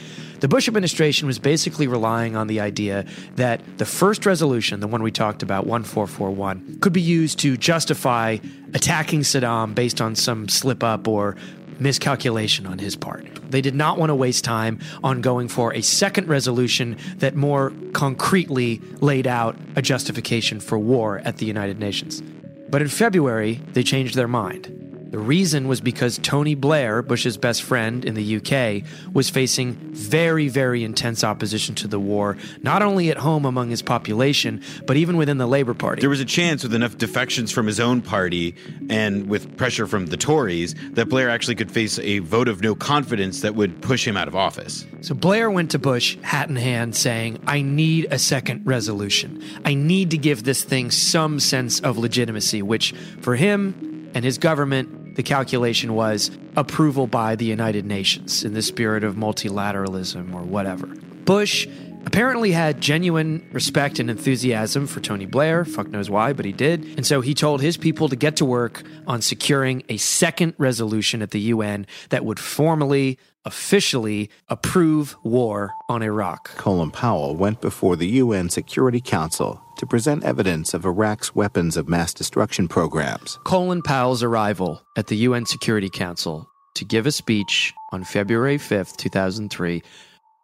the 0.45 0.49
Bush 0.49 0.67
administration 0.67 1.25
was 1.25 1.39
basically 1.39 1.87
relying 1.87 2.35
on 2.35 2.45
the 2.45 2.59
idea 2.59 3.03
that 3.35 3.61
the 3.79 3.85
first 3.85 4.27
resolution, 4.27 4.79
the 4.79 4.85
one 4.85 5.01
we 5.01 5.09
talked 5.09 5.41
about, 5.41 5.65
1441, 5.65 6.77
could 6.81 6.93
be 6.93 7.01
used 7.01 7.39
to 7.39 7.57
justify 7.57 8.37
attacking 8.75 9.21
Saddam 9.21 9.73
based 9.73 10.01
on 10.01 10.13
some 10.13 10.47
slip 10.47 10.83
up 10.83 11.07
or 11.07 11.35
miscalculation 11.79 12.67
on 12.67 12.77
his 12.77 12.95
part. 12.95 13.25
They 13.49 13.61
did 13.61 13.73
not 13.73 13.97
want 13.97 14.11
to 14.11 14.15
waste 14.15 14.43
time 14.43 14.77
on 15.03 15.21
going 15.21 15.47
for 15.47 15.73
a 15.73 15.81
second 15.81 16.27
resolution 16.27 16.95
that 17.15 17.35
more 17.35 17.73
concretely 17.93 18.83
laid 19.01 19.25
out 19.25 19.57
a 19.75 19.81
justification 19.81 20.59
for 20.59 20.77
war 20.77 21.23
at 21.25 21.37
the 21.37 21.47
United 21.47 21.79
Nations. 21.79 22.21
But 22.69 22.83
in 22.83 22.87
February, 22.89 23.61
they 23.73 23.81
changed 23.81 24.13
their 24.13 24.27
mind. 24.27 24.84
The 25.15 25.21
reason 25.21 25.69
was 25.69 25.79
because 25.79 26.17
Tony 26.17 26.55
Blair, 26.55 27.01
Bush's 27.01 27.37
best 27.37 27.63
friend 27.63 28.03
in 28.03 28.15
the 28.15 28.35
UK, 28.35 28.83
was 29.13 29.29
facing 29.29 29.75
very, 29.93 30.49
very 30.49 30.83
intense 30.83 31.23
opposition 31.23 31.73
to 31.75 31.87
the 31.87 32.01
war, 32.01 32.35
not 32.63 32.81
only 32.81 33.09
at 33.11 33.15
home 33.15 33.45
among 33.45 33.69
his 33.69 33.81
population, 33.81 34.61
but 34.85 34.97
even 34.97 35.15
within 35.15 35.37
the 35.37 35.47
Labour 35.47 35.73
Party. 35.73 36.01
There 36.01 36.09
was 36.09 36.19
a 36.19 36.25
chance 36.25 36.63
with 36.63 36.73
enough 36.73 36.97
defections 36.97 37.49
from 37.49 37.65
his 37.65 37.79
own 37.79 38.01
party 38.01 38.55
and 38.89 39.29
with 39.29 39.55
pressure 39.55 39.87
from 39.87 40.07
the 40.07 40.17
Tories 40.17 40.75
that 40.95 41.07
Blair 41.07 41.29
actually 41.29 41.55
could 41.55 41.71
face 41.71 41.97
a 41.99 42.19
vote 42.19 42.49
of 42.49 42.61
no 42.61 42.75
confidence 42.75 43.39
that 43.39 43.55
would 43.55 43.81
push 43.81 44.05
him 44.05 44.17
out 44.17 44.27
of 44.27 44.35
office. 44.35 44.85
So 44.99 45.15
Blair 45.15 45.49
went 45.49 45.71
to 45.71 45.79
Bush, 45.79 46.17
hat 46.23 46.49
in 46.49 46.57
hand, 46.57 46.93
saying, 46.93 47.39
I 47.47 47.61
need 47.61 48.07
a 48.11 48.19
second 48.19 48.67
resolution. 48.67 49.41
I 49.63 49.75
need 49.75 50.11
to 50.11 50.17
give 50.17 50.43
this 50.43 50.65
thing 50.65 50.91
some 50.91 51.39
sense 51.39 51.79
of 51.79 51.97
legitimacy, 51.97 52.61
which 52.61 52.93
for 53.21 53.37
him 53.37 54.11
and 54.13 54.25
his 54.25 54.37
government, 54.37 55.04
the 55.15 55.23
calculation 55.23 55.95
was 55.95 56.31
approval 56.55 57.07
by 57.07 57.35
the 57.35 57.45
United 57.45 57.85
Nations 57.85 58.43
in 58.43 58.53
the 58.53 58.61
spirit 58.61 59.03
of 59.03 59.15
multilateralism 59.15 60.33
or 60.33 60.43
whatever. 60.43 60.87
Bush 61.25 61.67
apparently 62.05 62.51
had 62.51 62.79
genuine 62.79 63.47
respect 63.51 63.99
and 63.99 64.09
enthusiasm 64.09 64.87
for 64.87 64.99
Tony 64.99 65.25
Blair. 65.25 65.65
Fuck 65.65 65.87
knows 65.87 66.09
why, 66.09 66.33
but 66.33 66.45
he 66.45 66.51
did. 66.51 66.85
And 66.97 67.05
so 67.05 67.21
he 67.21 67.33
told 67.33 67.61
his 67.61 67.77
people 67.77 68.09
to 68.09 68.15
get 68.15 68.35
to 68.37 68.45
work 68.45 68.83
on 69.07 69.21
securing 69.21 69.83
a 69.89 69.97
second 69.97 70.53
resolution 70.57 71.21
at 71.21 71.31
the 71.31 71.39
UN 71.39 71.87
that 72.09 72.23
would 72.23 72.39
formally, 72.39 73.17
officially 73.43 74.29
approve 74.49 75.15
war 75.23 75.71
on 75.89 76.03
Iraq. 76.03 76.55
Colin 76.57 76.91
Powell 76.91 77.35
went 77.35 77.59
before 77.59 77.95
the 77.95 78.07
UN 78.07 78.49
Security 78.49 79.01
Council 79.01 79.61
to 79.77 79.85
present 79.85 80.23
evidence 80.23 80.73
of 80.73 80.85
Iraq's 80.85 81.35
weapons 81.35 81.77
of 81.77 81.89
mass 81.89 82.13
destruction 82.13 82.67
programs. 82.67 83.39
Colin 83.43 83.81
Powell's 83.81 84.23
arrival 84.23 84.81
at 84.97 85.07
the 85.07 85.17
UN 85.17 85.45
Security 85.45 85.89
Council 85.89 86.49
to 86.75 86.85
give 86.85 87.05
a 87.05 87.11
speech 87.11 87.73
on 87.91 88.03
February 88.03 88.57
5th, 88.57 88.97
2003, 88.97 89.81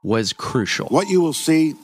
was 0.03 0.33
crucial. 0.33 0.87
What 0.87 1.09
you 1.09 1.21
will 1.21 1.33
see 1.33 1.75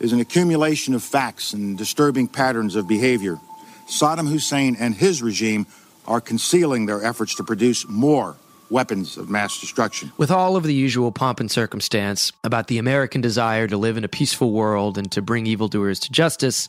is 0.00 0.12
an 0.12 0.20
accumulation 0.20 0.94
of 0.94 1.02
facts 1.02 1.52
and 1.52 1.78
disturbing 1.78 2.28
patterns 2.28 2.76
of 2.76 2.86
behavior. 2.86 3.38
Saddam 3.86 4.28
Hussein 4.28 4.76
and 4.78 4.94
his 4.94 5.22
regime 5.22 5.66
are 6.06 6.20
concealing 6.20 6.86
their 6.86 7.02
efforts 7.02 7.34
to 7.36 7.44
produce 7.44 7.88
more 7.88 8.36
weapons 8.70 9.16
of 9.16 9.30
mass 9.30 9.60
destruction. 9.60 10.12
With 10.16 10.30
all 10.30 10.56
of 10.56 10.64
the 10.64 10.74
usual 10.74 11.12
pomp 11.12 11.40
and 11.40 11.50
circumstance 11.50 12.32
about 12.42 12.66
the 12.66 12.78
American 12.78 13.20
desire 13.20 13.66
to 13.68 13.76
live 13.76 13.96
in 13.96 14.04
a 14.04 14.08
peaceful 14.08 14.52
world 14.52 14.98
and 14.98 15.10
to 15.12 15.22
bring 15.22 15.46
evildoers 15.46 16.00
to 16.00 16.12
justice, 16.12 16.68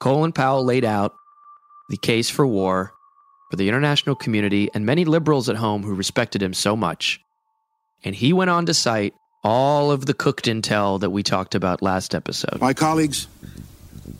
Colin 0.00 0.32
Powell 0.32 0.64
laid 0.64 0.84
out 0.84 1.14
the 1.88 1.96
case 1.96 2.30
for 2.30 2.46
war 2.46 2.92
for 3.50 3.56
the 3.56 3.68
international 3.68 4.16
community 4.16 4.70
and 4.74 4.84
many 4.84 5.04
liberals 5.04 5.48
at 5.48 5.56
home 5.56 5.82
who 5.82 5.94
respected 5.94 6.42
him 6.42 6.54
so 6.54 6.76
much. 6.76 7.20
And 8.02 8.14
he 8.14 8.32
went 8.32 8.50
on 8.50 8.66
to 8.66 8.74
cite 8.74 9.14
all 9.42 9.90
of 9.90 10.06
the 10.06 10.14
cooked 10.14 10.46
intel 10.46 10.98
that 11.00 11.10
we 11.10 11.22
talked 11.22 11.54
about 11.54 11.82
last 11.82 12.14
episode. 12.14 12.60
My 12.60 12.72
colleagues, 12.74 13.28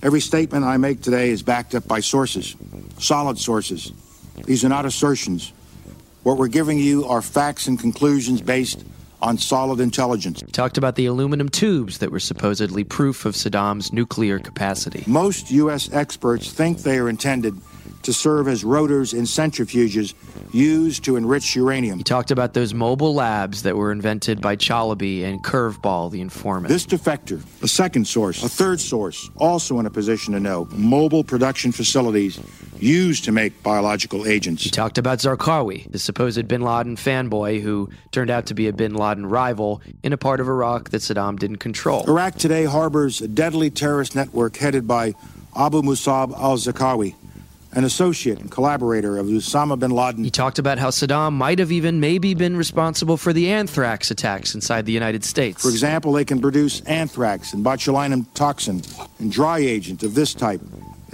every 0.02 0.20
statement 0.20 0.64
I 0.64 0.76
make 0.76 1.00
today 1.00 1.30
is 1.30 1.42
backed 1.42 1.74
up 1.74 1.88
by 1.88 2.00
sources, 2.00 2.54
solid 2.98 3.38
sources. 3.38 3.92
These 4.44 4.64
are 4.64 4.68
not 4.68 4.84
assertions. 4.84 5.52
What 6.24 6.38
we're 6.38 6.48
giving 6.48 6.78
you 6.78 7.04
are 7.04 7.20
facts 7.20 7.66
and 7.66 7.78
conclusions 7.78 8.40
based 8.40 8.82
on 9.20 9.37
solid 9.37 9.78
intelligence. 9.78 10.42
Talked 10.52 10.78
about 10.78 10.96
the 10.96 11.04
aluminum 11.04 11.50
tubes 11.50 11.98
that 11.98 12.10
were 12.10 12.18
supposedly 12.18 12.82
proof 12.82 13.26
of 13.26 13.34
Saddam's 13.34 13.92
nuclear 13.92 14.38
capacity. 14.38 15.04
Most 15.06 15.50
U.S. 15.50 15.92
experts 15.92 16.50
think 16.50 16.78
they 16.78 16.96
are 16.96 17.10
intended 17.10 17.54
to 18.04 18.12
serve 18.14 18.48
as 18.48 18.64
rotors 18.64 19.12
in 19.12 19.24
centrifuges 19.24 20.14
used 20.52 21.04
to 21.04 21.16
enrich 21.16 21.56
uranium. 21.56 21.98
He 21.98 22.04
talked 22.04 22.30
about 22.30 22.54
those 22.54 22.72
mobile 22.72 23.14
labs 23.14 23.62
that 23.62 23.76
were 23.76 23.92
invented 23.92 24.40
by 24.40 24.56
Chalabi 24.56 25.24
and 25.24 25.42
Curveball, 25.42 26.10
the 26.10 26.20
informant. 26.20 26.68
This 26.68 26.87
defector, 26.87 27.42
a 27.62 27.68
second 27.68 28.06
source, 28.06 28.42
a 28.42 28.48
third 28.48 28.80
source, 28.80 29.30
also 29.37 29.78
in 29.78 29.87
a 29.87 29.90
position 29.90 30.32
to 30.34 30.40
know 30.40 30.68
mobile 30.70 31.24
production 31.24 31.72
facilities 31.72 32.38
used 32.78 33.24
to 33.24 33.32
make 33.32 33.62
biological 33.62 34.26
agents. 34.26 34.62
He 34.62 34.70
talked 34.70 34.98
about 34.98 35.18
Zarqawi, 35.18 35.90
the 35.90 35.98
supposed 35.98 36.46
bin 36.48 36.62
Laden 36.62 36.96
fanboy 36.96 37.60
who 37.60 37.90
turned 38.10 38.30
out 38.30 38.46
to 38.46 38.54
be 38.54 38.68
a 38.68 38.72
bin 38.72 38.94
Laden 38.94 39.26
rival 39.26 39.80
in 40.02 40.12
a 40.12 40.16
part 40.16 40.40
of 40.40 40.48
Iraq 40.48 40.90
that 40.90 41.02
Saddam 41.02 41.38
didn't 41.38 41.58
control. 41.58 42.04
Iraq 42.08 42.37
today 42.37 42.64
harbors 42.64 43.20
a 43.20 43.28
deadly 43.28 43.70
terrorist 43.70 44.14
network 44.14 44.56
headed 44.56 44.87
by 44.87 45.14
Abu 45.56 45.82
Musab 45.82 46.32
al 46.32 46.56
Zarqawi 46.56 47.14
an 47.74 47.84
associate 47.84 48.38
and 48.38 48.50
collaborator 48.50 49.18
of 49.18 49.26
Osama 49.26 49.78
bin 49.78 49.90
Laden. 49.90 50.24
He 50.24 50.30
talked 50.30 50.58
about 50.58 50.78
how 50.78 50.90
Saddam 50.90 51.32
might 51.32 51.58
have 51.58 51.72
even 51.72 52.00
maybe 52.00 52.34
been 52.34 52.56
responsible 52.56 53.16
for 53.16 53.32
the 53.32 53.50
anthrax 53.50 54.10
attacks 54.10 54.54
inside 54.54 54.87
the 54.87 54.92
United 54.92 55.24
States. 55.24 55.62
For 55.62 55.70
example, 55.70 56.12
they 56.12 56.24
can 56.24 56.40
produce 56.40 56.80
anthrax 56.82 57.52
and 57.52 57.64
botulinum 57.64 58.26
toxin, 58.34 58.82
and 59.18 59.30
dry 59.30 59.58
agent 59.58 60.02
of 60.02 60.14
this 60.14 60.34
type 60.34 60.60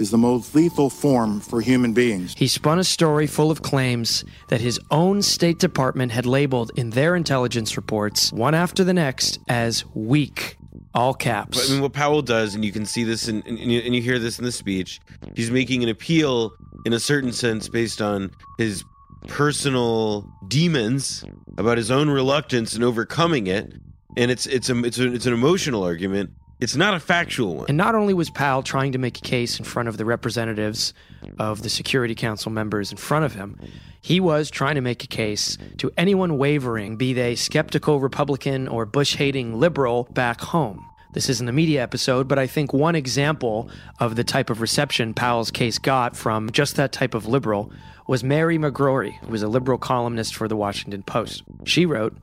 is 0.01 0.11
the 0.11 0.17
most 0.17 0.53
lethal 0.53 0.89
form 0.89 1.39
for 1.39 1.61
human 1.61 1.93
beings. 1.93 2.33
He 2.37 2.47
spun 2.47 2.79
a 2.79 2.83
story 2.83 3.27
full 3.27 3.51
of 3.51 3.61
claims 3.61 4.25
that 4.49 4.59
his 4.59 4.79
own 4.89 5.21
State 5.21 5.59
Department 5.59 6.11
had 6.11 6.25
labeled 6.25 6.71
in 6.75 6.89
their 6.89 7.15
intelligence 7.15 7.77
reports, 7.77 8.33
one 8.33 8.55
after 8.55 8.83
the 8.83 8.93
next, 8.93 9.39
as 9.47 9.85
weak 9.93 10.57
all 10.93 11.13
caps. 11.13 11.57
But, 11.57 11.69
I 11.69 11.73
mean, 11.73 11.81
what 11.81 11.93
Powell 11.93 12.21
does, 12.21 12.55
and 12.55 12.65
you 12.65 12.71
can 12.71 12.85
see 12.85 13.03
this, 13.03 13.27
in, 13.27 13.43
and, 13.45 13.57
you, 13.57 13.79
and 13.79 13.95
you 13.95 14.01
hear 14.01 14.19
this 14.19 14.39
in 14.39 14.45
the 14.45 14.51
speech, 14.51 14.99
he's 15.35 15.51
making 15.51 15.83
an 15.83 15.89
appeal 15.89 16.51
in 16.85 16.93
a 16.93 16.99
certain 16.99 17.31
sense 17.31 17.69
based 17.69 18.01
on 18.01 18.31
his 18.57 18.83
personal 19.27 20.27
demons 20.47 21.23
about 21.57 21.77
his 21.77 21.91
own 21.91 22.09
reluctance 22.09 22.75
in 22.75 22.83
overcoming 22.83 23.47
it, 23.47 23.71
and 24.17 24.31
it's 24.31 24.45
it's 24.47 24.69
a, 24.69 24.83
it's 24.83 24.97
a, 24.99 25.13
it's 25.13 25.25
an 25.25 25.33
emotional 25.33 25.83
argument. 25.83 26.31
It's 26.61 26.75
not 26.75 26.93
a 26.93 26.99
factual 26.99 27.55
one. 27.55 27.65
And 27.69 27.77
not 27.77 27.95
only 27.95 28.13
was 28.13 28.29
Powell 28.29 28.61
trying 28.61 28.91
to 28.91 28.99
make 28.99 29.17
a 29.17 29.21
case 29.21 29.57
in 29.57 29.65
front 29.65 29.89
of 29.89 29.97
the 29.97 30.05
representatives 30.05 30.93
of 31.39 31.63
the 31.63 31.69
Security 31.69 32.13
Council 32.13 32.51
members 32.51 32.91
in 32.91 32.97
front 32.97 33.25
of 33.25 33.33
him, 33.33 33.59
he 33.99 34.19
was 34.19 34.51
trying 34.51 34.75
to 34.75 34.81
make 34.81 35.03
a 35.03 35.07
case 35.07 35.57
to 35.77 35.91
anyone 35.97 36.37
wavering, 36.37 36.97
be 36.97 37.13
they 37.13 37.33
skeptical 37.33 37.99
Republican 37.99 38.67
or 38.67 38.85
Bush 38.85 39.15
hating 39.15 39.59
liberal, 39.59 40.07
back 40.11 40.39
home. 40.39 40.85
This 41.13 41.29
isn't 41.29 41.49
a 41.49 41.51
media 41.51 41.81
episode, 41.81 42.27
but 42.27 42.37
I 42.37 42.45
think 42.45 42.73
one 42.73 42.95
example 42.95 43.69
of 43.99 44.15
the 44.15 44.23
type 44.23 44.51
of 44.51 44.61
reception 44.61 45.15
Powell's 45.15 45.49
case 45.49 45.79
got 45.79 46.15
from 46.15 46.51
just 46.51 46.75
that 46.75 46.91
type 46.91 47.15
of 47.15 47.25
liberal 47.25 47.71
was 48.07 48.23
Mary 48.23 48.59
McGrory, 48.59 49.17
who 49.17 49.31
was 49.31 49.41
a 49.41 49.47
liberal 49.47 49.79
columnist 49.79 50.35
for 50.35 50.47
the 50.47 50.55
Washington 50.55 51.01
Post. 51.01 51.41
She 51.65 51.87
wrote, 51.87 52.15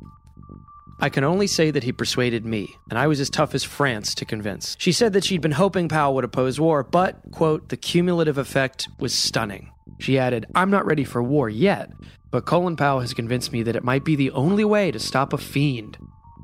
I 1.00 1.08
can 1.10 1.22
only 1.22 1.46
say 1.46 1.70
that 1.70 1.84
he 1.84 1.92
persuaded 1.92 2.44
me, 2.44 2.74
and 2.90 2.98
I 2.98 3.06
was 3.06 3.20
as 3.20 3.30
tough 3.30 3.54
as 3.54 3.62
France 3.62 4.14
to 4.16 4.24
convince. 4.24 4.74
She 4.80 4.90
said 4.90 5.12
that 5.12 5.22
she'd 5.22 5.40
been 5.40 5.52
hoping 5.52 5.88
Powell 5.88 6.14
would 6.16 6.24
oppose 6.24 6.58
war, 6.58 6.82
but, 6.82 7.20
quote, 7.30 7.68
the 7.68 7.76
cumulative 7.76 8.36
effect 8.36 8.88
was 8.98 9.14
stunning. 9.14 9.70
She 10.00 10.18
added, 10.18 10.46
I'm 10.56 10.70
not 10.70 10.86
ready 10.86 11.04
for 11.04 11.22
war 11.22 11.48
yet, 11.48 11.90
but 12.32 12.46
Colin 12.46 12.76
Powell 12.76 13.00
has 13.00 13.14
convinced 13.14 13.52
me 13.52 13.62
that 13.62 13.76
it 13.76 13.84
might 13.84 14.04
be 14.04 14.16
the 14.16 14.32
only 14.32 14.64
way 14.64 14.90
to 14.90 14.98
stop 14.98 15.32
a 15.32 15.38
fiend, 15.38 15.98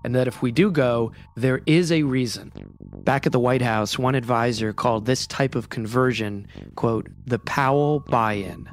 and 0.05 0.15
that 0.15 0.29
if 0.29 0.41
we 0.41 0.53
do 0.53 0.71
go, 0.71 1.11
there 1.35 1.63
is 1.67 1.91
a 1.91 2.05
reason. 2.05 2.53
Back 2.81 3.27
at 3.27 3.33
the 3.33 3.41
White 3.41 3.63
House, 3.63 3.99
one 3.99 4.15
advisor 4.15 4.73
called 4.73 5.05
this 5.05 5.27
type 5.27 5.57
of 5.57 5.69
conversion, 5.69 6.47
quote, 6.77 7.09
the 7.27 7.41
Powell 7.41 8.01
buy 8.01 8.35
in. 8.35 8.69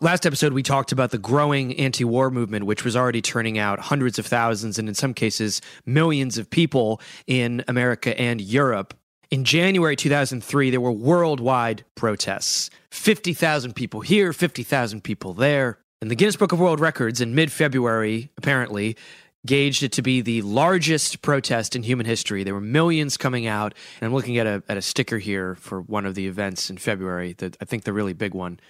Last 0.00 0.26
episode, 0.26 0.52
we 0.52 0.62
talked 0.62 0.92
about 0.92 1.10
the 1.10 1.18
growing 1.18 1.76
anti 1.76 2.04
war 2.04 2.30
movement, 2.30 2.66
which 2.66 2.84
was 2.84 2.94
already 2.94 3.20
turning 3.20 3.58
out 3.58 3.80
hundreds 3.80 4.16
of 4.16 4.26
thousands 4.26 4.78
and, 4.78 4.88
in 4.88 4.94
some 4.94 5.12
cases, 5.12 5.60
millions 5.84 6.38
of 6.38 6.48
people 6.48 7.00
in 7.26 7.64
America 7.66 8.16
and 8.16 8.40
Europe. 8.40 8.94
In 9.32 9.44
January 9.44 9.96
2003, 9.96 10.70
there 10.70 10.80
were 10.80 10.92
worldwide 10.92 11.84
protests 11.96 12.70
50,000 12.92 13.74
people 13.74 14.00
here, 14.00 14.32
50,000 14.32 15.02
people 15.02 15.34
there. 15.34 15.80
And 16.00 16.08
the 16.12 16.14
Guinness 16.14 16.36
Book 16.36 16.52
of 16.52 16.60
World 16.60 16.78
Records 16.78 17.20
in 17.20 17.34
mid 17.34 17.50
February, 17.50 18.30
apparently, 18.38 18.96
gauged 19.46 19.82
it 19.82 19.90
to 19.92 20.02
be 20.02 20.20
the 20.20 20.42
largest 20.42 21.22
protest 21.22 21.74
in 21.74 21.82
human 21.82 22.06
history. 22.06 22.44
There 22.44 22.54
were 22.54 22.60
millions 22.60 23.16
coming 23.16 23.48
out. 23.48 23.74
And 24.00 24.06
I'm 24.06 24.14
looking 24.14 24.38
at 24.38 24.46
a, 24.46 24.62
at 24.68 24.76
a 24.76 24.82
sticker 24.82 25.18
here 25.18 25.56
for 25.56 25.80
one 25.80 26.06
of 26.06 26.14
the 26.14 26.28
events 26.28 26.70
in 26.70 26.78
February, 26.78 27.32
the, 27.32 27.52
I 27.60 27.64
think 27.64 27.82
the 27.82 27.92
really 27.92 28.12
big 28.12 28.32
one 28.32 28.60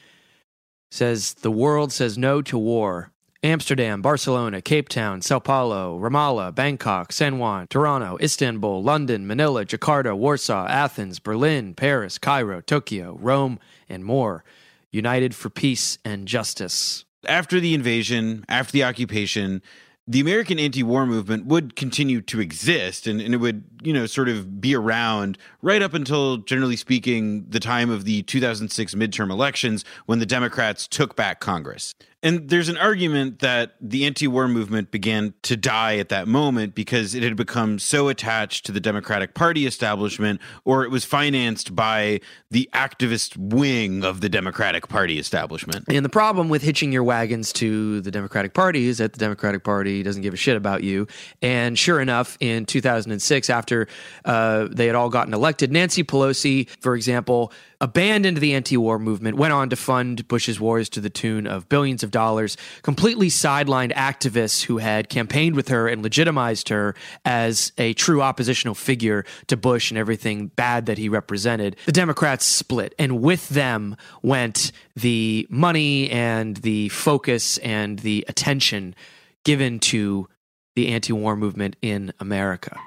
says 0.90 1.34
the 1.34 1.50
world 1.50 1.92
says 1.92 2.18
no 2.18 2.42
to 2.42 2.58
war. 2.58 3.10
Amsterdam, 3.42 4.02
Barcelona, 4.02 4.60
Cape 4.60 4.88
Town, 4.88 5.22
Sao 5.22 5.38
Paulo, 5.38 5.96
Ramallah, 6.00 6.52
Bangkok, 6.52 7.12
San 7.12 7.38
Juan, 7.38 7.68
Toronto, 7.68 8.18
Istanbul, 8.20 8.82
London, 8.82 9.28
Manila, 9.28 9.64
Jakarta, 9.64 10.16
Warsaw, 10.16 10.66
Athens, 10.66 11.20
Berlin, 11.20 11.72
Paris, 11.74 12.18
Cairo, 12.18 12.60
Tokyo, 12.60 13.16
Rome, 13.20 13.60
and 13.88 14.04
more. 14.04 14.42
United 14.90 15.36
for 15.36 15.50
peace 15.50 15.98
and 16.04 16.26
justice. 16.26 17.04
After 17.26 17.60
the 17.60 17.74
invasion, 17.74 18.44
after 18.48 18.72
the 18.72 18.82
occupation, 18.84 19.62
the 20.08 20.20
American 20.20 20.58
anti-war 20.58 21.04
movement 21.04 21.44
would 21.46 21.76
continue 21.76 22.22
to 22.22 22.40
exist 22.40 23.06
and, 23.06 23.20
and, 23.20 23.34
it 23.34 23.36
would, 23.36 23.62
you 23.82 23.92
know, 23.92 24.06
sort 24.06 24.30
of 24.30 24.58
be 24.58 24.74
around 24.74 25.36
right 25.60 25.82
up 25.82 25.92
until, 25.92 26.38
generally 26.38 26.76
speaking, 26.76 27.44
the 27.50 27.60
time 27.60 27.90
of 27.90 28.06
the 28.06 28.22
2006 28.22 28.94
midterm 28.94 29.30
elections 29.30 29.84
when 30.06 30.18
the 30.18 30.26
Democrats 30.26 30.88
took 30.88 31.14
back 31.14 31.40
Congress. 31.40 31.94
And 32.22 32.48
there's 32.48 32.68
an 32.68 32.76
argument 32.76 33.38
that 33.40 33.76
the 33.80 34.04
anti 34.04 34.26
war 34.26 34.48
movement 34.48 34.90
began 34.90 35.34
to 35.42 35.56
die 35.56 35.98
at 35.98 36.08
that 36.08 36.26
moment 36.26 36.74
because 36.74 37.14
it 37.14 37.22
had 37.22 37.36
become 37.36 37.78
so 37.78 38.08
attached 38.08 38.66
to 38.66 38.72
the 38.72 38.80
Democratic 38.80 39.34
Party 39.34 39.66
establishment, 39.66 40.40
or 40.64 40.82
it 40.84 40.90
was 40.90 41.04
financed 41.04 41.76
by 41.76 42.20
the 42.50 42.68
activist 42.74 43.36
wing 43.36 44.02
of 44.02 44.20
the 44.20 44.28
Democratic 44.28 44.88
Party 44.88 45.18
establishment. 45.18 45.84
And 45.88 46.04
the 46.04 46.08
problem 46.08 46.48
with 46.48 46.62
hitching 46.62 46.90
your 46.90 47.04
wagons 47.04 47.52
to 47.54 48.00
the 48.00 48.10
Democratic 48.10 48.52
Party 48.52 48.88
is 48.88 48.98
that 48.98 49.12
the 49.12 49.18
Democratic 49.18 49.62
Party 49.62 50.02
doesn't 50.02 50.22
give 50.22 50.34
a 50.34 50.38
shit 50.38 50.56
about 50.56 50.82
you. 50.82 51.06
And 51.40 51.78
sure 51.78 52.00
enough, 52.00 52.36
in 52.40 52.66
2006, 52.66 53.48
after 53.48 53.86
uh, 54.24 54.66
they 54.72 54.86
had 54.86 54.96
all 54.96 55.08
gotten 55.08 55.34
elected, 55.34 55.70
Nancy 55.70 56.02
Pelosi, 56.02 56.68
for 56.80 56.96
example, 56.96 57.52
abandoned 57.80 58.38
the 58.38 58.54
anti 58.54 58.76
war 58.76 58.98
movement, 58.98 59.36
went 59.36 59.52
on 59.52 59.70
to 59.70 59.76
fund 59.76 60.26
Bush's 60.28 60.58
wars 60.58 60.88
to 60.90 61.00
the 61.00 61.10
tune 61.10 61.46
of 61.46 61.68
billions 61.68 62.02
of 62.02 62.10
dollars, 62.10 62.56
completely 62.82 63.28
sidelined 63.28 63.92
activists 63.92 64.64
who 64.64 64.78
had 64.78 65.08
campaigned 65.08 65.54
with 65.54 65.68
her 65.68 65.86
and 65.88 66.02
legitimized 66.02 66.68
her 66.68 66.94
as 67.24 67.72
a 67.78 67.94
true 67.94 68.22
oppositional 68.22 68.74
figure 68.74 69.24
to 69.46 69.56
Bush 69.56 69.90
and 69.90 69.98
everything 69.98 70.48
bad 70.48 70.86
that 70.86 70.98
he 70.98 71.08
represented. 71.08 71.76
The 71.86 71.92
Democrats 71.92 72.44
split, 72.44 72.94
and 72.98 73.22
with 73.22 73.48
them 73.48 73.96
went 74.22 74.72
the 74.96 75.46
money 75.50 76.10
and 76.10 76.56
the 76.58 76.88
focus 76.88 77.58
and 77.58 77.98
the 78.00 78.24
attention 78.28 78.94
given 79.44 79.78
to 79.78 80.28
the 80.74 80.88
anti 80.88 81.12
war 81.12 81.36
movement 81.36 81.76
in 81.82 82.12
America. 82.20 82.78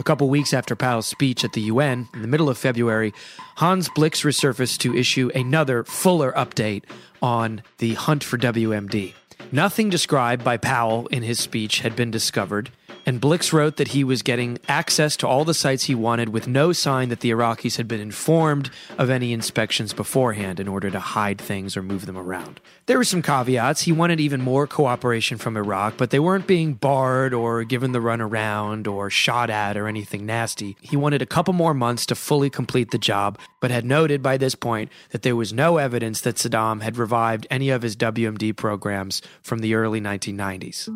A 0.00 0.02
couple 0.02 0.30
weeks 0.30 0.54
after 0.54 0.74
Powell's 0.74 1.06
speech 1.06 1.44
at 1.44 1.52
the 1.52 1.60
UN, 1.60 2.08
in 2.14 2.22
the 2.22 2.26
middle 2.26 2.48
of 2.48 2.56
February, 2.56 3.12
Hans 3.56 3.90
Blix 3.90 4.22
resurfaced 4.22 4.78
to 4.78 4.96
issue 4.96 5.30
another 5.34 5.84
fuller 5.84 6.32
update 6.32 6.84
on 7.20 7.60
the 7.76 7.92
hunt 7.92 8.24
for 8.24 8.38
WMD. 8.38 9.12
Nothing 9.52 9.90
described 9.90 10.42
by 10.42 10.56
Powell 10.56 11.06
in 11.08 11.22
his 11.22 11.38
speech 11.38 11.80
had 11.80 11.96
been 11.96 12.10
discovered, 12.10 12.70
and 13.06 13.20
Blix 13.20 13.52
wrote 13.52 13.76
that 13.76 13.88
he 13.88 14.04
was 14.04 14.22
getting 14.22 14.58
access 14.68 15.16
to 15.18 15.28
all 15.28 15.44
the 15.44 15.54
sites 15.54 15.84
he 15.84 15.94
wanted 15.94 16.30
with 16.30 16.46
no 16.46 16.72
sign 16.72 17.08
that 17.08 17.20
the 17.20 17.30
Iraqis 17.30 17.76
had 17.76 17.88
been 17.88 18.00
informed 18.00 18.70
of 18.98 19.10
any 19.10 19.32
inspections 19.32 19.92
beforehand 19.92 20.60
in 20.60 20.68
order 20.68 20.90
to 20.90 21.00
hide 21.00 21.40
things 21.40 21.76
or 21.76 21.82
move 21.82 22.06
them 22.06 22.16
around. 22.16 22.60
There 22.86 22.98
were 22.98 23.04
some 23.04 23.22
caveats. 23.22 23.82
He 23.82 23.92
wanted 23.92 24.20
even 24.20 24.40
more 24.40 24.66
cooperation 24.66 25.38
from 25.38 25.56
Iraq, 25.56 25.96
but 25.96 26.10
they 26.10 26.18
weren't 26.18 26.46
being 26.46 26.74
barred 26.74 27.32
or 27.32 27.64
given 27.64 27.92
the 27.92 28.00
runaround 28.00 28.86
or 28.86 29.10
shot 29.10 29.50
at 29.50 29.76
or 29.76 29.86
anything 29.86 30.26
nasty. 30.26 30.76
He 30.80 30.96
wanted 30.96 31.22
a 31.22 31.26
couple 31.26 31.54
more 31.54 31.74
months 31.74 32.04
to 32.06 32.14
fully 32.14 32.50
complete 32.50 32.90
the 32.90 32.98
job, 32.98 33.38
but 33.60 33.70
had 33.70 33.84
noted 33.84 34.22
by 34.22 34.36
this 34.36 34.54
point 34.54 34.90
that 35.10 35.22
there 35.22 35.36
was 35.36 35.52
no 35.52 35.76
evidence 35.76 36.20
that 36.22 36.36
Saddam 36.36 36.82
had 36.82 36.96
revived 36.96 37.46
any 37.50 37.70
of 37.70 37.82
his 37.82 37.96
WMD 37.96 38.56
programs 38.56 39.22
from 39.42 39.60
the 39.60 39.74
early 39.74 40.00
1990s. 40.00 40.88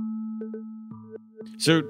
So, 1.59 1.82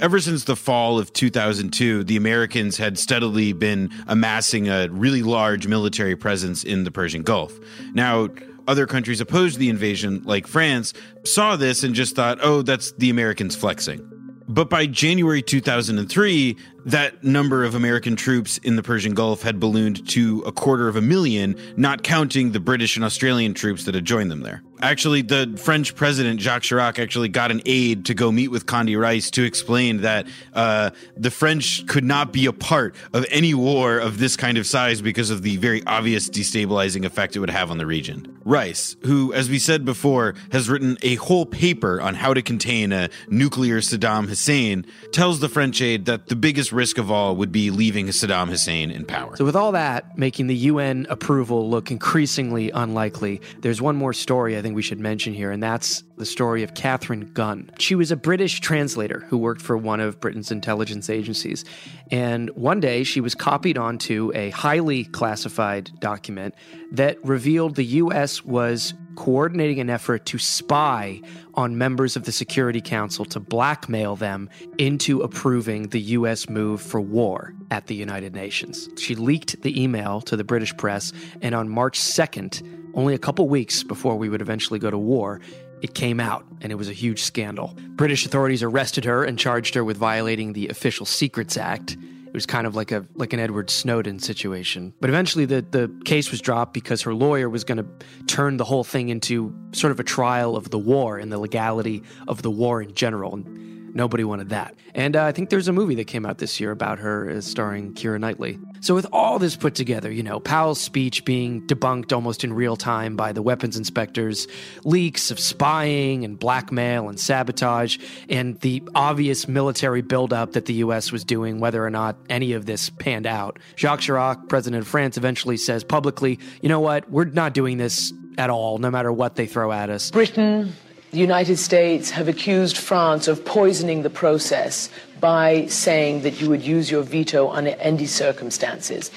ever 0.00 0.20
since 0.20 0.44
the 0.44 0.56
fall 0.56 0.98
of 0.98 1.12
2002, 1.12 2.04
the 2.04 2.16
Americans 2.16 2.76
had 2.76 2.98
steadily 2.98 3.52
been 3.52 3.90
amassing 4.06 4.68
a 4.68 4.88
really 4.88 5.22
large 5.22 5.66
military 5.66 6.16
presence 6.16 6.64
in 6.64 6.84
the 6.84 6.90
Persian 6.90 7.22
Gulf. 7.22 7.58
Now, 7.94 8.28
other 8.66 8.86
countries 8.86 9.20
opposed 9.20 9.58
the 9.58 9.68
invasion, 9.68 10.22
like 10.24 10.46
France, 10.46 10.92
saw 11.24 11.56
this 11.56 11.82
and 11.82 11.94
just 11.94 12.16
thought, 12.16 12.38
oh, 12.42 12.62
that's 12.62 12.92
the 12.92 13.10
Americans 13.10 13.56
flexing. 13.56 14.08
But 14.48 14.68
by 14.68 14.86
January 14.86 15.42
2003, 15.42 16.56
that 16.84 17.22
number 17.22 17.64
of 17.64 17.74
American 17.74 18.16
troops 18.16 18.58
in 18.58 18.76
the 18.76 18.82
Persian 18.82 19.14
Gulf 19.14 19.42
had 19.42 19.60
ballooned 19.60 20.08
to 20.10 20.42
a 20.46 20.52
quarter 20.52 20.88
of 20.88 20.96
a 20.96 21.02
million, 21.02 21.56
not 21.76 22.02
counting 22.02 22.52
the 22.52 22.60
British 22.60 22.96
and 22.96 23.04
Australian 23.04 23.54
troops 23.54 23.84
that 23.84 23.94
had 23.94 24.04
joined 24.04 24.30
them 24.30 24.40
there. 24.40 24.62
Actually, 24.80 25.22
the 25.22 25.56
French 25.62 25.94
president, 25.94 26.40
Jacques 26.40 26.64
Chirac, 26.64 26.98
actually 26.98 27.28
got 27.28 27.52
an 27.52 27.62
aide 27.66 28.04
to 28.06 28.14
go 28.14 28.32
meet 28.32 28.48
with 28.48 28.66
Condi 28.66 29.00
Rice 29.00 29.30
to 29.30 29.44
explain 29.44 29.98
that 29.98 30.26
uh, 30.54 30.90
the 31.16 31.30
French 31.30 31.86
could 31.86 32.02
not 32.02 32.32
be 32.32 32.46
a 32.46 32.52
part 32.52 32.96
of 33.12 33.24
any 33.30 33.54
war 33.54 33.98
of 33.98 34.18
this 34.18 34.36
kind 34.36 34.58
of 34.58 34.66
size 34.66 35.00
because 35.00 35.30
of 35.30 35.42
the 35.42 35.56
very 35.58 35.86
obvious 35.86 36.28
destabilizing 36.28 37.04
effect 37.04 37.36
it 37.36 37.38
would 37.38 37.50
have 37.50 37.70
on 37.70 37.78
the 37.78 37.86
region. 37.86 38.36
Rice, 38.44 38.96
who, 39.04 39.32
as 39.32 39.48
we 39.48 39.60
said 39.60 39.84
before, 39.84 40.34
has 40.50 40.68
written 40.68 40.98
a 41.02 41.14
whole 41.14 41.46
paper 41.46 42.00
on 42.00 42.16
how 42.16 42.34
to 42.34 42.42
contain 42.42 42.90
a 42.90 43.08
nuclear 43.28 43.78
Saddam 43.78 44.26
Hussein, 44.26 44.84
tells 45.12 45.38
the 45.38 45.48
French 45.48 45.80
aide 45.80 46.06
that 46.06 46.26
the 46.26 46.34
biggest 46.34 46.71
risk 46.72 46.98
of 46.98 47.10
all 47.10 47.36
would 47.36 47.52
be 47.52 47.70
leaving 47.70 48.06
Saddam 48.08 48.48
Hussein 48.48 48.90
in 48.90 49.04
power. 49.04 49.36
So, 49.36 49.44
with 49.44 49.56
all 49.56 49.72
that 49.72 50.16
making 50.18 50.46
the 50.46 50.56
UN 50.56 51.06
approval 51.08 51.68
look 51.68 51.90
increasingly 51.90 52.70
unlikely, 52.70 53.40
there's 53.60 53.80
one 53.80 53.96
more 53.96 54.12
story 54.12 54.56
I 54.56 54.62
think 54.62 54.74
we 54.74 54.82
should 54.82 55.00
mention 55.00 55.34
here, 55.34 55.50
and 55.50 55.62
that's 55.62 56.02
the 56.16 56.26
story 56.26 56.62
of 56.62 56.74
Katharine 56.74 57.32
Gun. 57.32 57.70
She 57.78 57.94
was 57.94 58.12
a 58.12 58.16
British 58.16 58.60
translator 58.60 59.24
who 59.28 59.38
worked 59.38 59.60
for 59.60 59.76
one 59.76 59.98
of 60.00 60.20
Britain's 60.20 60.52
intelligence 60.52 61.10
agencies. 61.10 61.64
And 62.10 62.50
one 62.50 62.78
day 62.78 63.02
she 63.02 63.20
was 63.20 63.34
copied 63.34 63.76
onto 63.76 64.30
a 64.34 64.50
highly 64.50 65.04
classified 65.04 65.90
document 65.98 66.54
that 66.92 67.22
revealed 67.24 67.74
the 67.74 67.84
U.S. 67.84 68.44
was 68.44 68.94
coordinating 69.16 69.80
an 69.80 69.90
effort 69.90 70.26
to 70.26 70.38
spy 70.38 71.20
on 71.54 71.78
members 71.78 72.16
of 72.16 72.24
the 72.24 72.32
Security 72.32 72.80
Council 72.80 73.24
to 73.26 73.40
blackmail 73.40 74.16
them 74.16 74.48
into 74.78 75.20
approving 75.20 75.88
the 75.88 76.00
U.S. 76.00 76.48
move 76.48 76.80
for 76.80 77.00
war 77.00 77.54
at 77.70 77.86
the 77.86 77.94
United 77.94 78.34
Nations. 78.34 78.88
She 78.96 79.14
leaked 79.14 79.62
the 79.62 79.82
email 79.82 80.20
to 80.22 80.36
the 80.36 80.44
British 80.44 80.76
press, 80.76 81.12
and 81.40 81.54
on 81.54 81.68
March 81.68 81.98
2nd, 81.98 82.62
only 82.94 83.14
a 83.14 83.18
couple 83.18 83.48
weeks 83.48 83.82
before 83.82 84.16
we 84.16 84.28
would 84.28 84.42
eventually 84.42 84.78
go 84.78 84.90
to 84.90 84.98
war, 84.98 85.40
it 85.82 85.94
came 85.94 86.20
out 86.20 86.46
and 86.60 86.70
it 86.70 86.76
was 86.76 86.88
a 86.88 86.92
huge 86.92 87.22
scandal. 87.22 87.76
British 87.90 88.24
authorities 88.24 88.62
arrested 88.62 89.04
her 89.04 89.24
and 89.24 89.38
charged 89.38 89.74
her 89.74 89.84
with 89.84 89.96
violating 89.96 90.52
the 90.52 90.68
Official 90.68 91.04
Secrets 91.04 91.56
Act. 91.56 91.96
It 92.32 92.36
was 92.36 92.46
kind 92.46 92.66
of 92.66 92.74
like 92.74 92.92
a 92.92 93.04
like 93.14 93.34
an 93.34 93.40
Edward 93.40 93.68
Snowden 93.68 94.18
situation. 94.18 94.94
But 95.00 95.10
eventually 95.10 95.44
the 95.44 95.60
the 95.60 95.92
case 96.06 96.30
was 96.30 96.40
dropped 96.40 96.72
because 96.72 97.02
her 97.02 97.12
lawyer 97.12 97.50
was 97.50 97.62
going 97.62 97.76
to 97.76 97.86
turn 98.26 98.56
the 98.56 98.64
whole 98.64 98.84
thing 98.84 99.10
into 99.10 99.54
sort 99.72 99.90
of 99.90 100.00
a 100.00 100.02
trial 100.02 100.56
of 100.56 100.70
the 100.70 100.78
war 100.78 101.18
and 101.18 101.30
the 101.30 101.36
legality 101.36 102.02
of 102.26 102.40
the 102.40 102.50
war 102.50 102.80
in 102.80 102.94
general. 102.94 103.34
And 103.34 103.71
Nobody 103.94 104.24
wanted 104.24 104.48
that. 104.50 104.74
And 104.94 105.16
uh, 105.16 105.24
I 105.24 105.32
think 105.32 105.50
there's 105.50 105.68
a 105.68 105.72
movie 105.72 105.94
that 105.96 106.06
came 106.06 106.24
out 106.24 106.38
this 106.38 106.60
year 106.60 106.70
about 106.70 106.98
her 106.98 107.28
uh, 107.28 107.40
starring 107.40 107.92
Keira 107.94 108.18
Knightley. 108.18 108.58
So, 108.80 108.94
with 108.94 109.06
all 109.12 109.38
this 109.38 109.54
put 109.54 109.74
together, 109.74 110.10
you 110.10 110.22
know, 110.22 110.40
Powell's 110.40 110.80
speech 110.80 111.24
being 111.24 111.66
debunked 111.66 112.12
almost 112.12 112.42
in 112.42 112.52
real 112.52 112.76
time 112.76 113.16
by 113.16 113.32
the 113.32 113.42
weapons 113.42 113.76
inspectors, 113.76 114.48
leaks 114.84 115.30
of 115.30 115.38
spying 115.38 116.24
and 116.24 116.38
blackmail 116.38 117.08
and 117.08 117.20
sabotage, 117.20 117.98
and 118.28 118.58
the 118.60 118.82
obvious 118.94 119.46
military 119.46 120.02
buildup 120.02 120.52
that 120.52 120.66
the 120.66 120.74
U.S. 120.74 121.12
was 121.12 121.24
doing, 121.24 121.60
whether 121.60 121.84
or 121.84 121.90
not 121.90 122.16
any 122.30 122.54
of 122.54 122.66
this 122.66 122.90
panned 122.90 123.26
out, 123.26 123.58
Jacques 123.76 124.00
Chirac, 124.00 124.48
president 124.48 124.82
of 124.82 124.88
France, 124.88 125.16
eventually 125.16 125.56
says 125.56 125.84
publicly, 125.84 126.38
you 126.62 126.68
know 126.68 126.80
what, 126.80 127.10
we're 127.10 127.24
not 127.24 127.52
doing 127.52 127.76
this 127.78 128.12
at 128.38 128.48
all, 128.48 128.78
no 128.78 128.90
matter 128.90 129.12
what 129.12 129.36
they 129.36 129.46
throw 129.46 129.70
at 129.70 129.90
us. 129.90 130.10
Britain 130.10 130.72
the 131.12 131.18
United 131.18 131.58
States 131.58 132.10
have 132.10 132.26
accused 132.26 132.78
France 132.78 133.28
of 133.28 133.44
poisoning 133.44 134.02
the 134.02 134.08
process 134.08 134.88
by 135.20 135.66
saying 135.66 136.22
that 136.22 136.40
you 136.40 136.48
would 136.48 136.62
use 136.62 136.90
your 136.90 137.02
veto 137.02 137.50
under 137.50 137.76
any 137.78 138.06
circumstances. 138.06 139.10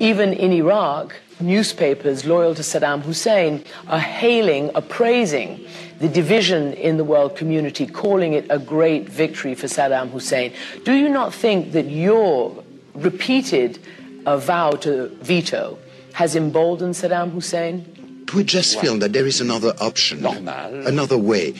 Even 0.00 0.32
in 0.32 0.50
Iraq, 0.50 1.14
newspapers 1.38 2.24
loyal 2.24 2.54
to 2.54 2.62
Saddam 2.62 3.02
Hussein 3.02 3.62
are 3.86 4.00
hailing, 4.00 4.70
appraising 4.74 5.62
the 5.98 6.08
division 6.08 6.72
in 6.72 6.96
the 6.96 7.04
world 7.04 7.36
community, 7.36 7.86
calling 7.86 8.32
it 8.32 8.46
a 8.48 8.58
great 8.58 9.06
victory 9.06 9.54
for 9.54 9.66
Saddam 9.66 10.10
Hussein. 10.10 10.54
Do 10.84 10.94
you 10.94 11.10
not 11.10 11.34
think 11.34 11.72
that 11.72 11.90
your 11.90 12.64
repeated 12.94 13.78
uh, 14.24 14.38
vow 14.38 14.70
to 14.70 15.08
veto 15.20 15.78
has 16.14 16.34
emboldened 16.34 16.94
Saddam 16.94 17.30
Hussein? 17.32 17.95
We 18.34 18.44
just 18.44 18.80
feel 18.80 18.98
that 18.98 19.12
there 19.12 19.26
is 19.26 19.40
another 19.40 19.72
option, 19.80 20.26
another 20.26 21.18
way, 21.18 21.54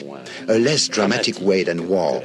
a 0.47 0.59
less 0.59 0.87
dramatic 0.87 1.39
way 1.39 1.63
than 1.63 1.87
war, 1.87 2.21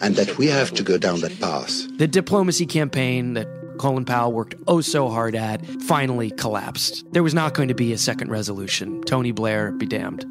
and 0.00 0.16
that 0.16 0.36
we 0.38 0.46
have 0.46 0.72
to 0.74 0.82
go 0.82 0.98
down 0.98 1.20
that 1.20 1.40
path. 1.40 1.86
The 1.98 2.06
diplomacy 2.06 2.66
campaign 2.66 3.34
that 3.34 3.48
Colin 3.78 4.04
Powell 4.04 4.32
worked 4.32 4.54
oh 4.68 4.80
so 4.80 5.08
hard 5.08 5.34
at 5.34 5.64
finally 5.82 6.30
collapsed. 6.30 7.04
There 7.12 7.22
was 7.22 7.34
not 7.34 7.54
going 7.54 7.68
to 7.68 7.74
be 7.74 7.92
a 7.92 7.98
second 7.98 8.30
resolution. 8.30 9.02
Tony 9.02 9.32
Blair 9.32 9.72
be 9.72 9.86
damned. 9.86 10.24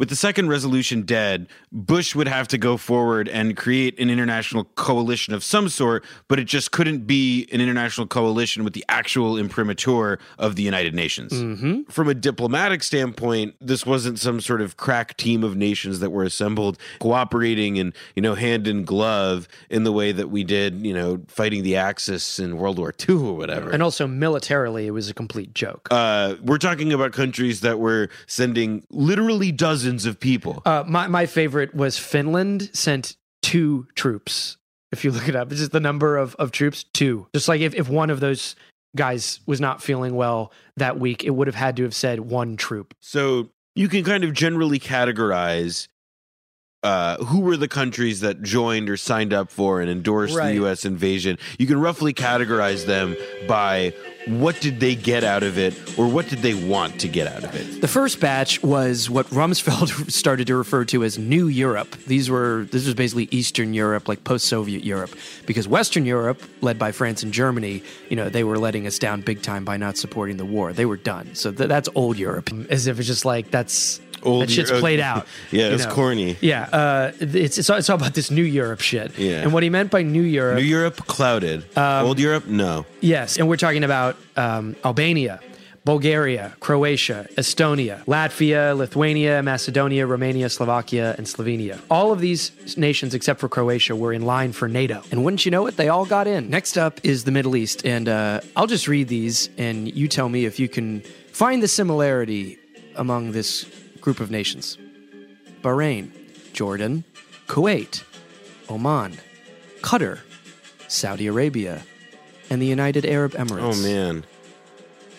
With 0.00 0.08
the 0.08 0.16
second 0.16 0.48
resolution 0.48 1.02
dead, 1.02 1.46
Bush 1.70 2.14
would 2.14 2.26
have 2.26 2.48
to 2.48 2.56
go 2.56 2.78
forward 2.78 3.28
and 3.28 3.54
create 3.54 4.00
an 4.00 4.08
international 4.08 4.64
coalition 4.64 5.34
of 5.34 5.44
some 5.44 5.68
sort, 5.68 6.06
but 6.26 6.40
it 6.40 6.44
just 6.44 6.72
couldn't 6.72 7.06
be 7.06 7.46
an 7.52 7.60
international 7.60 8.06
coalition 8.06 8.64
with 8.64 8.72
the 8.72 8.82
actual 8.88 9.36
imprimatur 9.36 10.18
of 10.38 10.56
the 10.56 10.62
United 10.62 10.94
Nations. 10.94 11.34
Mm-hmm. 11.34 11.82
From 11.90 12.08
a 12.08 12.14
diplomatic 12.14 12.82
standpoint, 12.82 13.56
this 13.60 13.84
wasn't 13.84 14.18
some 14.18 14.40
sort 14.40 14.62
of 14.62 14.78
crack 14.78 15.18
team 15.18 15.44
of 15.44 15.54
nations 15.54 16.00
that 16.00 16.08
were 16.08 16.24
assembled 16.24 16.78
cooperating 16.98 17.78
and, 17.78 17.92
you 18.16 18.22
know, 18.22 18.34
hand 18.34 18.66
in 18.66 18.86
glove 18.86 19.48
in 19.68 19.84
the 19.84 19.92
way 19.92 20.12
that 20.12 20.30
we 20.30 20.44
did, 20.44 20.86
you 20.86 20.94
know, 20.94 21.20
fighting 21.28 21.62
the 21.62 21.76
Axis 21.76 22.38
in 22.38 22.56
World 22.56 22.78
War 22.78 22.94
II 23.06 23.16
or 23.16 23.36
whatever. 23.36 23.68
And 23.68 23.82
also 23.82 24.06
militarily, 24.06 24.86
it 24.86 24.92
was 24.92 25.10
a 25.10 25.14
complete 25.14 25.52
joke. 25.52 25.88
Uh, 25.90 26.36
we're 26.42 26.56
talking 26.56 26.90
about 26.90 27.12
countries 27.12 27.60
that 27.60 27.78
were 27.78 28.08
sending 28.26 28.86
literally 28.88 29.52
dozens 29.52 29.89
of 30.06 30.20
people. 30.20 30.62
Uh, 30.64 30.84
my, 30.86 31.06
my 31.06 31.26
favorite 31.26 31.74
was 31.74 31.98
Finland 31.98 32.70
sent 32.72 33.16
two 33.42 33.86
troops. 33.94 34.56
If 34.92 35.04
you 35.04 35.12
look 35.12 35.28
it 35.28 35.36
up, 35.36 35.50
it's 35.50 35.60
just 35.60 35.72
the 35.72 35.80
number 35.80 36.16
of, 36.16 36.34
of 36.36 36.50
troops, 36.50 36.84
two. 36.92 37.26
Just 37.34 37.48
like 37.48 37.60
if, 37.60 37.74
if 37.74 37.88
one 37.88 38.10
of 38.10 38.20
those 38.20 38.56
guys 38.96 39.40
was 39.46 39.60
not 39.60 39.82
feeling 39.82 40.14
well 40.14 40.52
that 40.76 40.98
week, 40.98 41.24
it 41.24 41.30
would 41.30 41.46
have 41.46 41.54
had 41.54 41.76
to 41.76 41.84
have 41.84 41.94
said 41.94 42.20
one 42.20 42.56
troop. 42.56 42.94
So 43.00 43.50
you 43.76 43.88
can 43.88 44.02
kind 44.04 44.24
of 44.24 44.32
generally 44.32 44.80
categorize 44.80 45.86
uh, 46.82 47.16
who 47.24 47.40
were 47.40 47.56
the 47.56 47.68
countries 47.68 48.20
that 48.20 48.42
joined 48.42 48.88
or 48.88 48.96
signed 48.96 49.32
up 49.34 49.50
for 49.50 49.80
and 49.80 49.90
endorsed 49.90 50.34
Right. 50.36 50.48
the 50.50 50.54
U.S. 50.56 50.84
invasion. 50.84 51.38
You 51.58 51.66
can 51.66 51.78
roughly 51.80 52.14
categorize 52.14 52.86
them 52.86 53.16
by 53.46 53.92
what 54.26 54.60
did 54.60 54.80
they 54.80 54.94
get 54.94 55.24
out 55.24 55.42
of 55.42 55.58
it 55.58 55.74
or 55.98 56.06
what 56.06 56.28
did 56.28 56.40
they 56.40 56.52
want 56.54 57.00
to 57.00 57.08
get 57.08 57.26
out 57.26 57.42
of 57.42 57.54
it. 57.54 57.80
The 57.80 57.88
first 57.88 58.20
batch 58.20 58.62
was 58.62 59.08
what 59.10 59.26
Rumsfeld 59.26 60.10
started 60.12 60.46
to 60.48 60.56
refer 60.56 60.84
to 60.86 61.04
as 61.04 61.18
New 61.18 61.48
Europe. 61.48 61.96
These 62.06 62.30
were 62.30 62.66
this 62.70 62.84
was 62.86 62.94
basically 62.94 63.28
Eastern 63.30 63.72
Europe, 63.74 64.08
like 64.08 64.24
post-Soviet 64.24 64.84
Europe, 64.84 65.10
because 65.46 65.66
Western 65.68 66.04
Europe, 66.06 66.42
led 66.62 66.78
by 66.78 66.92
France 66.92 67.22
and 67.22 67.32
Germany, 67.32 67.82
you 68.08 68.16
know, 68.16 68.28
they 68.28 68.44
were 68.44 68.58
letting 68.58 68.86
us 68.86 68.98
down 68.98 69.20
big 69.22 69.42
time 69.42 69.64
by 69.64 69.76
not 69.76 69.96
supporting 69.96 70.36
the 70.38 70.44
war. 70.46 70.72
They 70.72 70.86
were 70.86 70.96
done. 70.98 71.34
So 71.34 71.50
th- 71.52 71.68
that's 71.68 71.88
old 71.94 72.18
Europe, 72.18 72.50
as 72.70 72.86
if 72.86 72.98
it's 72.98 73.08
just 73.08 73.24
like 73.24 73.50
that's 73.50 74.00
Old 74.22 74.42
that 74.42 74.50
shit's 74.50 74.70
played 74.70 75.00
out. 75.00 75.26
Yeah, 75.50 75.68
it's 75.74 75.86
know. 75.86 75.92
corny. 75.94 76.36
Yeah, 76.40 76.62
uh, 76.72 77.12
it's, 77.20 77.58
it's 77.58 77.68
all- 77.70 77.78
it's 77.78 77.90
all 77.90 77.96
about 77.96 78.14
this 78.14 78.30
New 78.30 78.42
Europe 78.44 78.80
shit. 78.80 79.18
Yeah. 79.18 79.42
and 79.42 79.52
what 79.52 79.62
he 79.62 79.70
meant 79.70 79.90
by 79.90 80.02
New 80.02 80.22
Europe, 80.22 80.56
New 80.56 80.62
Europe 80.78 80.96
clouded. 81.06 81.64
Um, 81.76 82.06
Old 82.06 82.18
Europe, 82.18 82.46
no. 82.46 82.86
Yes, 83.00 83.38
and 83.38 83.48
we're 83.48 83.56
talking 83.56 83.84
about 83.84 84.16
um, 84.36 84.76
Albania, 84.84 85.40
Bulgaria, 85.84 86.52
Croatia, 86.60 87.26
Estonia, 87.36 88.04
Latvia, 88.04 88.76
Lithuania, 88.76 89.42
Macedonia, 89.42 90.06
Romania, 90.06 90.48
Slovakia, 90.50 91.14
and 91.16 91.26
Slovenia. 91.26 91.80
All 91.90 92.12
of 92.12 92.20
these 92.20 92.52
nations, 92.76 93.14
except 93.14 93.40
for 93.40 93.48
Croatia, 93.48 93.96
were 93.96 94.12
in 94.12 94.22
line 94.22 94.52
for 94.52 94.68
NATO. 94.68 95.02
And 95.10 95.24
wouldn't 95.24 95.44
you 95.46 95.50
know 95.50 95.66
it, 95.66 95.76
they 95.76 95.88
all 95.88 96.04
got 96.04 96.26
in. 96.26 96.50
Next 96.50 96.76
up 96.76 97.00
is 97.02 97.24
the 97.24 97.30
Middle 97.32 97.56
East, 97.56 97.84
and 97.86 98.08
uh, 98.08 98.40
I'll 98.56 98.66
just 98.66 98.86
read 98.88 99.08
these, 99.08 99.48
and 99.56 99.88
you 99.92 100.06
tell 100.06 100.28
me 100.28 100.44
if 100.44 100.60
you 100.60 100.68
can 100.68 101.00
find 101.32 101.62
the 101.62 101.68
similarity 101.68 102.58
among 102.96 103.32
this 103.32 103.64
group 104.00 104.20
of 104.20 104.30
nations 104.30 104.78
Bahrain, 105.62 106.10
Jordan, 106.52 107.04
Kuwait, 107.46 108.02
Oman, 108.68 109.18
Qatar, 109.82 110.20
Saudi 110.88 111.26
Arabia, 111.26 111.82
and 112.48 112.60
the 112.60 112.66
United 112.66 113.04
Arab 113.04 113.32
Emirates. 113.32 113.78
Oh 113.78 113.82
man. 113.82 114.24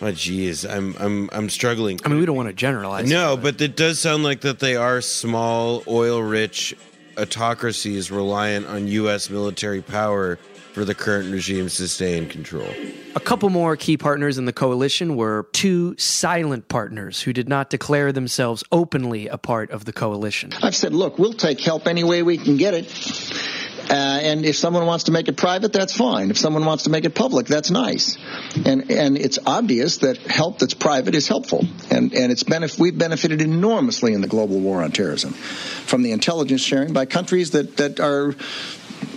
Oh 0.02 0.06
jeez, 0.06 0.68
I'm 0.70 0.96
I'm 1.00 1.30
I'm 1.32 1.50
struggling. 1.50 2.00
I 2.04 2.10
mean, 2.10 2.20
we 2.20 2.26
don't 2.26 2.36
want 2.36 2.50
to 2.50 2.54
generalize. 2.54 3.08
No, 3.10 3.38
but 3.38 3.62
it 3.62 3.76
does 3.76 4.00
sound 4.00 4.24
like 4.24 4.42
that 4.42 4.60
they 4.60 4.76
are 4.76 5.00
small, 5.00 5.84
oil-rich 5.88 6.76
autocracies 7.18 8.10
reliant 8.10 8.66
on 8.66 8.88
U.S. 8.88 9.30
military 9.30 9.82
power 9.82 10.40
for 10.74 10.86
the 10.86 10.96
current 10.96 11.32
regimes 11.32 11.78
to 11.78 11.88
stay 11.88 12.18
in 12.18 12.28
control. 12.28 12.68
A 13.16 13.20
couple 13.20 13.50
more 13.50 13.76
key 13.76 13.98
partners 13.98 14.38
in 14.38 14.46
the 14.46 14.54
coalition 14.54 15.16
were 15.16 15.48
two 15.52 15.96
silent 15.98 16.68
partners 16.68 17.22
who 17.22 17.34
did 17.34 17.50
not 17.50 17.70
declare 17.70 18.12
themselves 18.12 18.64
openly 18.72 19.28
a 19.28 19.38
part 19.38 19.72
of 19.72 19.86
the 19.86 19.94
coalition. 19.94 20.52
I've 20.62 20.76
said, 20.76 20.94
look, 20.94 21.20
we'll 21.20 21.34
take 21.34 21.60
help 21.60 21.88
any 21.88 22.04
way 22.04 22.24
we 22.24 22.38
can 22.38 22.58
get 22.58 22.74
it. 22.74 22.86
Uh, 23.90 23.94
and 23.94 24.46
if 24.46 24.56
someone 24.56 24.86
wants 24.86 25.06
to 25.06 25.12
make 25.12 25.28
it 25.28 25.38
private, 25.38 25.74
that's 25.74 25.96
fine. 25.96 26.30
If 26.30 26.38
someone 26.38 26.66
wants 26.66 26.84
to 26.84 26.90
make 26.90 27.06
it 27.06 27.16
public, 27.16 27.48
that's 27.48 27.72
nice. 27.72 28.18
And 28.66 28.92
and 28.92 29.18
it's 29.18 29.40
obvious 29.46 29.98
that 29.98 30.18
help 30.18 30.60
that's 30.60 30.74
private 30.74 31.16
is 31.16 31.28
helpful. 31.28 31.66
And 31.90 32.14
and 32.14 32.32
it's 32.32 32.44
benef- 32.44 32.80
we've 32.80 32.98
benefited 32.98 33.42
enormously 33.42 34.14
in 34.14 34.22
the 34.22 34.28
global 34.28 34.60
war 34.60 34.82
on 34.84 34.92
terrorism 34.92 35.34
from 35.34 36.04
the 36.04 36.12
intelligence 36.12 36.62
sharing 36.62 36.94
by 36.94 37.06
countries 37.06 37.52
that 37.52 37.78
that 37.78 38.00
are 38.00 38.36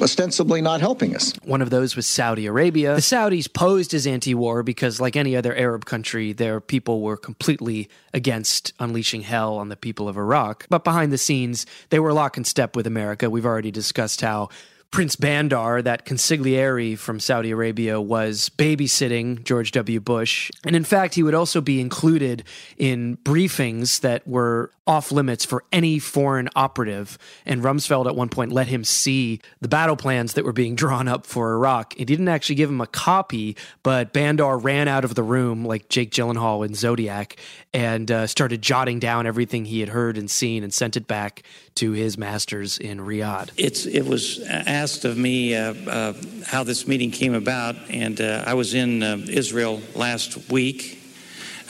ostensibly 0.00 0.60
not 0.60 0.80
helping 0.80 1.14
us. 1.14 1.32
One 1.44 1.62
of 1.62 1.70
those 1.70 1.96
was 1.96 2.06
Saudi 2.06 2.46
Arabia. 2.46 2.94
The 2.94 3.00
Saudis 3.00 3.52
posed 3.52 3.94
as 3.94 4.06
anti 4.06 4.34
war 4.34 4.62
because, 4.62 5.00
like 5.00 5.16
any 5.16 5.36
other 5.36 5.54
Arab 5.54 5.84
country, 5.84 6.32
their 6.32 6.60
people 6.60 7.00
were 7.00 7.16
completely 7.16 7.88
against 8.12 8.72
unleashing 8.78 9.22
hell 9.22 9.56
on 9.56 9.68
the 9.68 9.76
people 9.76 10.08
of 10.08 10.16
Iraq. 10.16 10.66
But 10.68 10.84
behind 10.84 11.12
the 11.12 11.18
scenes, 11.18 11.66
they 11.90 11.98
were 11.98 12.12
lock 12.12 12.36
and 12.36 12.46
step 12.46 12.76
with 12.76 12.86
America. 12.86 13.30
We've 13.30 13.46
already 13.46 13.70
discussed 13.70 14.20
how 14.20 14.48
Prince 14.94 15.16
Bandar, 15.16 15.82
that 15.82 16.06
consigliere 16.06 16.96
from 16.96 17.18
Saudi 17.18 17.50
Arabia, 17.50 18.00
was 18.00 18.48
babysitting 18.48 19.42
George 19.42 19.72
W. 19.72 19.98
Bush. 19.98 20.52
And 20.64 20.76
in 20.76 20.84
fact, 20.84 21.16
he 21.16 21.24
would 21.24 21.34
also 21.34 21.60
be 21.60 21.80
included 21.80 22.44
in 22.78 23.16
briefings 23.16 24.02
that 24.02 24.24
were 24.24 24.70
off 24.86 25.10
limits 25.10 25.44
for 25.44 25.64
any 25.72 25.98
foreign 25.98 26.48
operative. 26.54 27.18
And 27.44 27.60
Rumsfeld 27.60 28.06
at 28.06 28.14
one 28.14 28.28
point 28.28 28.52
let 28.52 28.68
him 28.68 28.84
see 28.84 29.40
the 29.60 29.66
battle 29.66 29.96
plans 29.96 30.34
that 30.34 30.44
were 30.44 30.52
being 30.52 30.74
drawn 30.76 31.08
up 31.08 31.26
for 31.26 31.52
Iraq. 31.54 31.94
He 31.96 32.04
didn't 32.04 32.28
actually 32.28 32.54
give 32.54 32.70
him 32.70 32.80
a 32.80 32.86
copy, 32.86 33.56
but 33.82 34.12
Bandar 34.12 34.58
ran 34.58 34.86
out 34.86 35.04
of 35.04 35.16
the 35.16 35.24
room 35.24 35.64
like 35.64 35.88
Jake 35.88 36.12
Gyllenhaal 36.12 36.64
in 36.64 36.74
Zodiac 36.74 37.36
and 37.72 38.12
uh, 38.12 38.28
started 38.28 38.62
jotting 38.62 39.00
down 39.00 39.26
everything 39.26 39.64
he 39.64 39.80
had 39.80 39.88
heard 39.88 40.16
and 40.16 40.30
seen 40.30 40.62
and 40.62 40.72
sent 40.72 40.96
it 40.96 41.08
back 41.08 41.42
to 41.76 41.92
his 41.92 42.16
masters 42.16 42.78
in 42.78 42.98
Riyadh. 42.98 43.50
It's, 43.56 43.86
it 43.86 44.06
was 44.06 44.40
asked 44.48 45.04
of 45.04 45.16
me 45.16 45.54
uh, 45.54 45.74
uh, 45.74 46.12
how 46.46 46.64
this 46.64 46.86
meeting 46.86 47.10
came 47.10 47.34
about, 47.34 47.76
and 47.90 48.20
uh, 48.20 48.44
I 48.46 48.54
was 48.54 48.74
in 48.74 49.02
uh, 49.02 49.18
Israel 49.28 49.80
last 49.94 50.50
week 50.50 51.00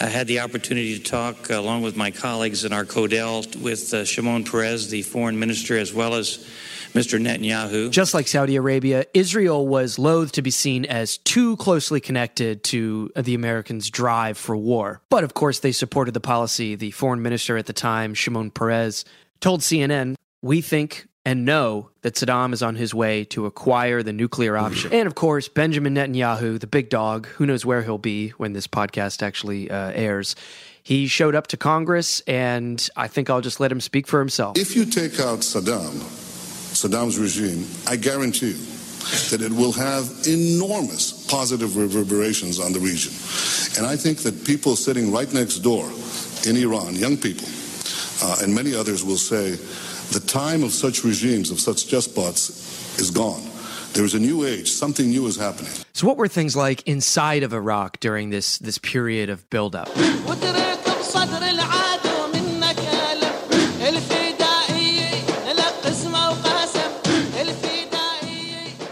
I 0.01 0.07
had 0.07 0.27
the 0.27 0.41
opportunity 0.41 0.99
to 0.99 1.05
talk, 1.05 1.51
uh, 1.51 1.59
along 1.59 1.83
with 1.83 1.97
my 1.97 2.11
colleagues 2.11 2.65
in 2.65 2.73
our 2.73 2.85
Codel, 2.85 3.45
with 3.61 3.95
uh, 3.95 4.05
Shimon 4.05 4.43
Peres, 4.45 4.91
the 4.91 5.03
foreign 5.03 5.39
minister, 5.39 5.79
as 5.79 5.95
well 5.95 6.15
as 6.15 6.45
Mr. 6.95 7.21
Netanyahu. 7.21 7.91
Just 7.91 8.13
like 8.13 8.27
Saudi 8.27 8.57
Arabia, 8.57 9.07
Israel 9.15 9.67
was 9.67 9.97
loath 9.97 10.33
to 10.33 10.43
be 10.43 10.51
seen 10.51 10.85
as 10.85 11.19
too 11.19 11.57
closely 11.59 12.01
connected 12.01 12.65
to 12.65 13.13
the 13.17 13.35
Americans' 13.35 13.89
drive 13.89 14.37
for 14.37 14.57
war. 14.57 15.01
But 15.11 15.23
of 15.23 15.35
course, 15.35 15.61
they 15.61 15.73
supported 15.73 16.13
the 16.13 16.21
policy. 16.21 16.75
The 16.75 16.91
foreign 16.91 17.23
minister 17.23 17.57
at 17.57 17.67
the 17.67 17.73
time, 17.73 18.15
Shimon 18.15 18.51
Peres, 18.51 19.05
told 19.41 19.61
CNN, 19.61 20.17
We 20.43 20.61
think 20.61 21.07
and 21.25 21.45
know 21.45 21.91
that 22.03 22.15
Saddam 22.15 22.53
is 22.53 22.63
on 22.63 22.77
his 22.77 22.95
way 22.95 23.25
to 23.27 23.47
acquire 23.47 24.03
the 24.03 24.13
nuclear 24.13 24.57
option. 24.57 24.93
And 24.95 25.07
of 25.07 25.15
course, 25.15 25.49
Benjamin 25.49 25.95
Netanyahu, 25.95 26.61
the 26.61 26.67
big 26.67 26.91
dog, 26.91 27.27
who 27.27 27.47
knows 27.47 27.65
where 27.65 27.83
he'll 27.83 27.99
be 27.99 28.31
when 28.31 28.53
this 28.53 28.67
podcast 28.67 29.23
actually 29.23 29.71
uh, 29.71 29.91
airs. 29.95 30.37
He 30.83 31.07
showed 31.07 31.35
up 31.35 31.47
to 31.49 31.57
Congress, 31.57 32.21
and 32.27 32.87
I 32.95 33.09
think 33.09 33.31
I'll 33.31 33.41
just 33.41 33.59
let 33.59 33.73
him 33.73 33.81
speak 33.81 34.07
for 34.07 34.19
himself. 34.19 34.59
If 34.59 34.77
you 34.77 34.85
take 34.85 35.19
out 35.19 35.41
Saddam, 35.41 35.93
Saddam's 36.75 37.19
regime, 37.19 37.67
I 37.89 37.97
guarantee 37.97 38.51
you 38.51 38.67
that 39.31 39.41
it 39.41 39.53
will 39.53 39.73
have 39.73 40.11
enormous 40.27 41.27
positive 41.27 41.77
reverberations 41.77 42.61
on 42.61 42.73
the 42.73 42.81
region. 42.81 43.13
And 43.77 43.87
I 43.87 43.97
think 43.97 44.19
that 44.21 44.45
people 44.45 44.77
sitting 44.77 45.13
right 45.13 45.33
next 45.33 45.59
door 45.61 45.91
in 46.47 46.57
Iran, 46.57 46.95
young 46.95 47.17
people, 47.17 47.49
uh, 48.23 48.39
and 48.43 48.55
many 48.55 48.75
others 48.75 49.05
will 49.05 49.17
say, 49.17 49.53
the 50.13 50.21
time 50.27 50.63
of 50.63 50.73
such 50.73 51.05
regimes, 51.05 51.51
of 51.51 51.61
such 51.61 51.91
despots, 51.91 52.99
is 52.99 53.11
gone. 53.11 53.43
There 53.95 54.05
is 54.05 54.15
a 54.15 54.19
new 54.19 54.45
age. 54.45 54.71
Something 54.71 55.09
new 55.11 55.27
is 55.27 55.37
happening. 55.37 55.73
So, 55.93 56.07
what 56.07 56.17
were 56.17 56.29
things 56.29 56.57
like 56.57 56.87
inside 56.87 57.43
of 57.43 57.53
Iraq 57.53 58.01
during 58.01 58.31
this 58.31 58.59
this 58.59 58.79
period 58.79 59.31
of 59.31 59.49
buildup? 59.51 59.89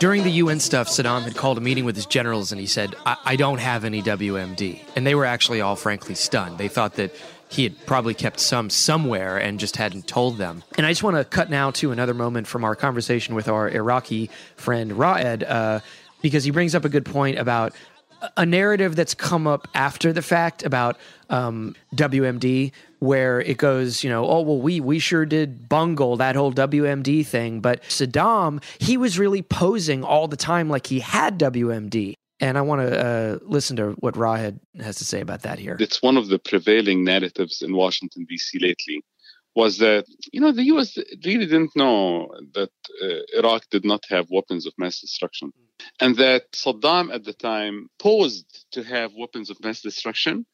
During 0.03 0.25
the 0.25 0.33
UN 0.33 0.59
stuff, 0.59 0.89
Saddam 0.89 1.23
had 1.23 1.37
called 1.37 1.59
a 1.59 1.61
meeting 1.61 1.85
with 1.85 1.95
his 1.95 2.07
generals 2.07 2.51
and 2.51 2.61
he 2.61 2.67
said, 2.67 2.97
I, 3.07 3.17
I 3.25 3.37
don't 3.37 3.61
have 3.61 3.85
any 3.85 4.03
WMD. 4.03 4.81
And 4.97 5.07
they 5.07 5.15
were 5.15 5.25
actually 5.25 5.61
all 5.61 5.77
frankly 5.77 6.17
stunned. 6.17 6.59
They 6.59 6.67
thought 6.67 6.95
that 6.95 7.15
he 7.53 7.65
had 7.65 7.85
probably 7.85 8.15
kept 8.15 8.41
some 8.41 8.71
somewhere 8.71 9.37
and 9.37 9.61
just 9.61 9.77
hadn't 9.77 10.07
told 10.07 10.39
them. 10.39 10.63
And 10.79 10.87
I 10.87 10.91
just 10.91 11.03
want 11.03 11.17
to 11.17 11.25
cut 11.25 11.51
now 11.51 11.71
to 11.73 11.93
another 11.93 12.15
moment 12.15 12.47
from 12.47 12.65
our 12.65 12.75
conversation 12.75 13.35
with 13.35 13.47
our 13.47 13.69
Iraqi 13.69 14.31
friend 14.57 14.99
Raed, 14.99 15.45
uh, 15.45 15.81
because 16.23 16.45
he 16.45 16.51
brings 16.51 16.75
up 16.75 16.87
a 16.87 16.89
good 16.89 17.05
point 17.05 17.39
about 17.39 17.75
a 18.39 18.47
narrative 18.47 18.97
that's 18.97 19.13
come 19.13 19.47
up 19.47 19.69
after 19.75 20.15
the 20.15 20.23
fact 20.23 20.65
about 20.65 20.97
um, 21.29 21.77
WMD, 21.95 22.73
where 23.01 23.43
it 23.43 23.59
goes, 23.59 24.03
you 24.03 24.09
know, 24.09 24.27
oh 24.27 24.41
well, 24.41 24.59
we 24.59 24.81
we 24.81 24.99
sure 24.99 25.27
did 25.27 25.69
bungle 25.69 26.17
that 26.17 26.37
whole 26.37 26.55
WMD 26.55 27.27
thing, 27.27 27.61
but 27.61 27.83
Saddam, 27.83 28.63
he 28.79 28.97
was 28.97 29.19
really 29.19 29.43
posing 29.43 30.05
all 30.05 30.27
the 30.27 30.37
time 30.39 30.71
like 30.71 30.87
he 30.87 31.01
had 31.01 31.39
WMD. 31.39 32.15
And 32.43 32.59
I 32.59 32.63
want 32.63 32.81
to 32.81 33.07
uh, 33.07 33.39
listen 33.43 33.77
to 33.77 33.93
what 34.01 34.17
Raed 34.17 34.59
has 34.81 34.97
to 34.97 35.05
say 35.05 35.21
about 35.21 35.43
that 35.43 35.61
here. 35.61 35.77
It's 35.79 36.03
one 36.03 36.17
of 36.17 36.27
the 36.27 36.41
prevailing 36.41 37.05
narratives 37.05 37.63
in 37.63 37.77
Washington, 37.77 38.27
D.C. 38.29 38.59
lately 38.59 39.05
was 39.55 39.79
that, 39.79 40.07
you 40.33 40.41
know, 40.41 40.51
the 40.51 40.65
U.S. 40.65 40.99
really 41.25 41.47
didn't 41.47 41.77
know 41.77 42.35
that 42.55 42.73
uh, 43.01 43.39
Iraq 43.39 43.63
did 43.71 43.85
not 43.85 44.03
have 44.09 44.27
weapons 44.29 44.67
of 44.67 44.73
mass 44.77 45.01
destruction. 45.01 45.53
And 46.01 46.17
that 46.17 46.51
Saddam 46.53 47.15
at 47.15 47.23
the 47.25 47.35
time 47.35 47.89
posed 48.01 48.67
to 48.73 48.83
have 48.83 49.13
weapons 49.17 49.49
of 49.49 49.63
mass 49.63 49.81
destruction 49.81 50.45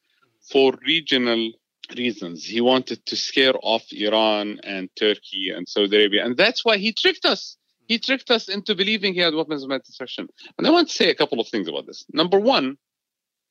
for 0.51 0.73
regional 0.85 1.53
reasons. 1.97 2.45
He 2.45 2.61
wanted 2.61 3.03
to 3.07 3.15
scare 3.15 3.55
off 3.63 3.85
Iran 3.91 4.59
and 4.63 4.89
Turkey 4.95 5.49
and 5.55 5.67
Saudi 5.67 5.95
Arabia. 5.95 6.25
And 6.25 6.37
that's 6.37 6.63
why 6.63 6.77
he 6.77 6.93
tricked 6.93 7.25
us 7.25 7.57
he 7.89 7.97
tricked 7.97 8.29
us 8.31 8.47
into 8.47 8.75
believing 8.75 9.13
he 9.15 9.19
had 9.19 9.33
weapons 9.33 9.63
of 9.63 9.69
mass 9.69 9.81
destruction. 9.81 10.29
And 10.57 10.65
I 10.65 10.69
want 10.69 10.89
to 10.89 10.95
say 10.95 11.09
a 11.09 11.15
couple 11.15 11.39
of 11.39 11.47
things 11.49 11.67
about 11.67 11.87
this. 11.87 12.05
Number 12.13 12.39
one, 12.39 12.77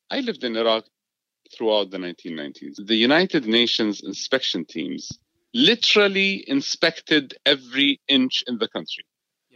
I 0.09 0.21
lived 0.21 0.43
in 0.45 0.55
Iraq 0.55 0.85
throughout 1.53 1.91
the 1.91 1.97
1990s. 1.97 2.87
The 2.87 2.95
United 2.95 3.45
Nations 3.45 4.01
inspection 4.01 4.63
teams 4.63 5.11
literally 5.53 6.43
inspected 6.47 7.35
every 7.45 7.99
inch 8.07 8.43
in 8.47 8.57
the 8.59 8.69
country. 8.69 9.03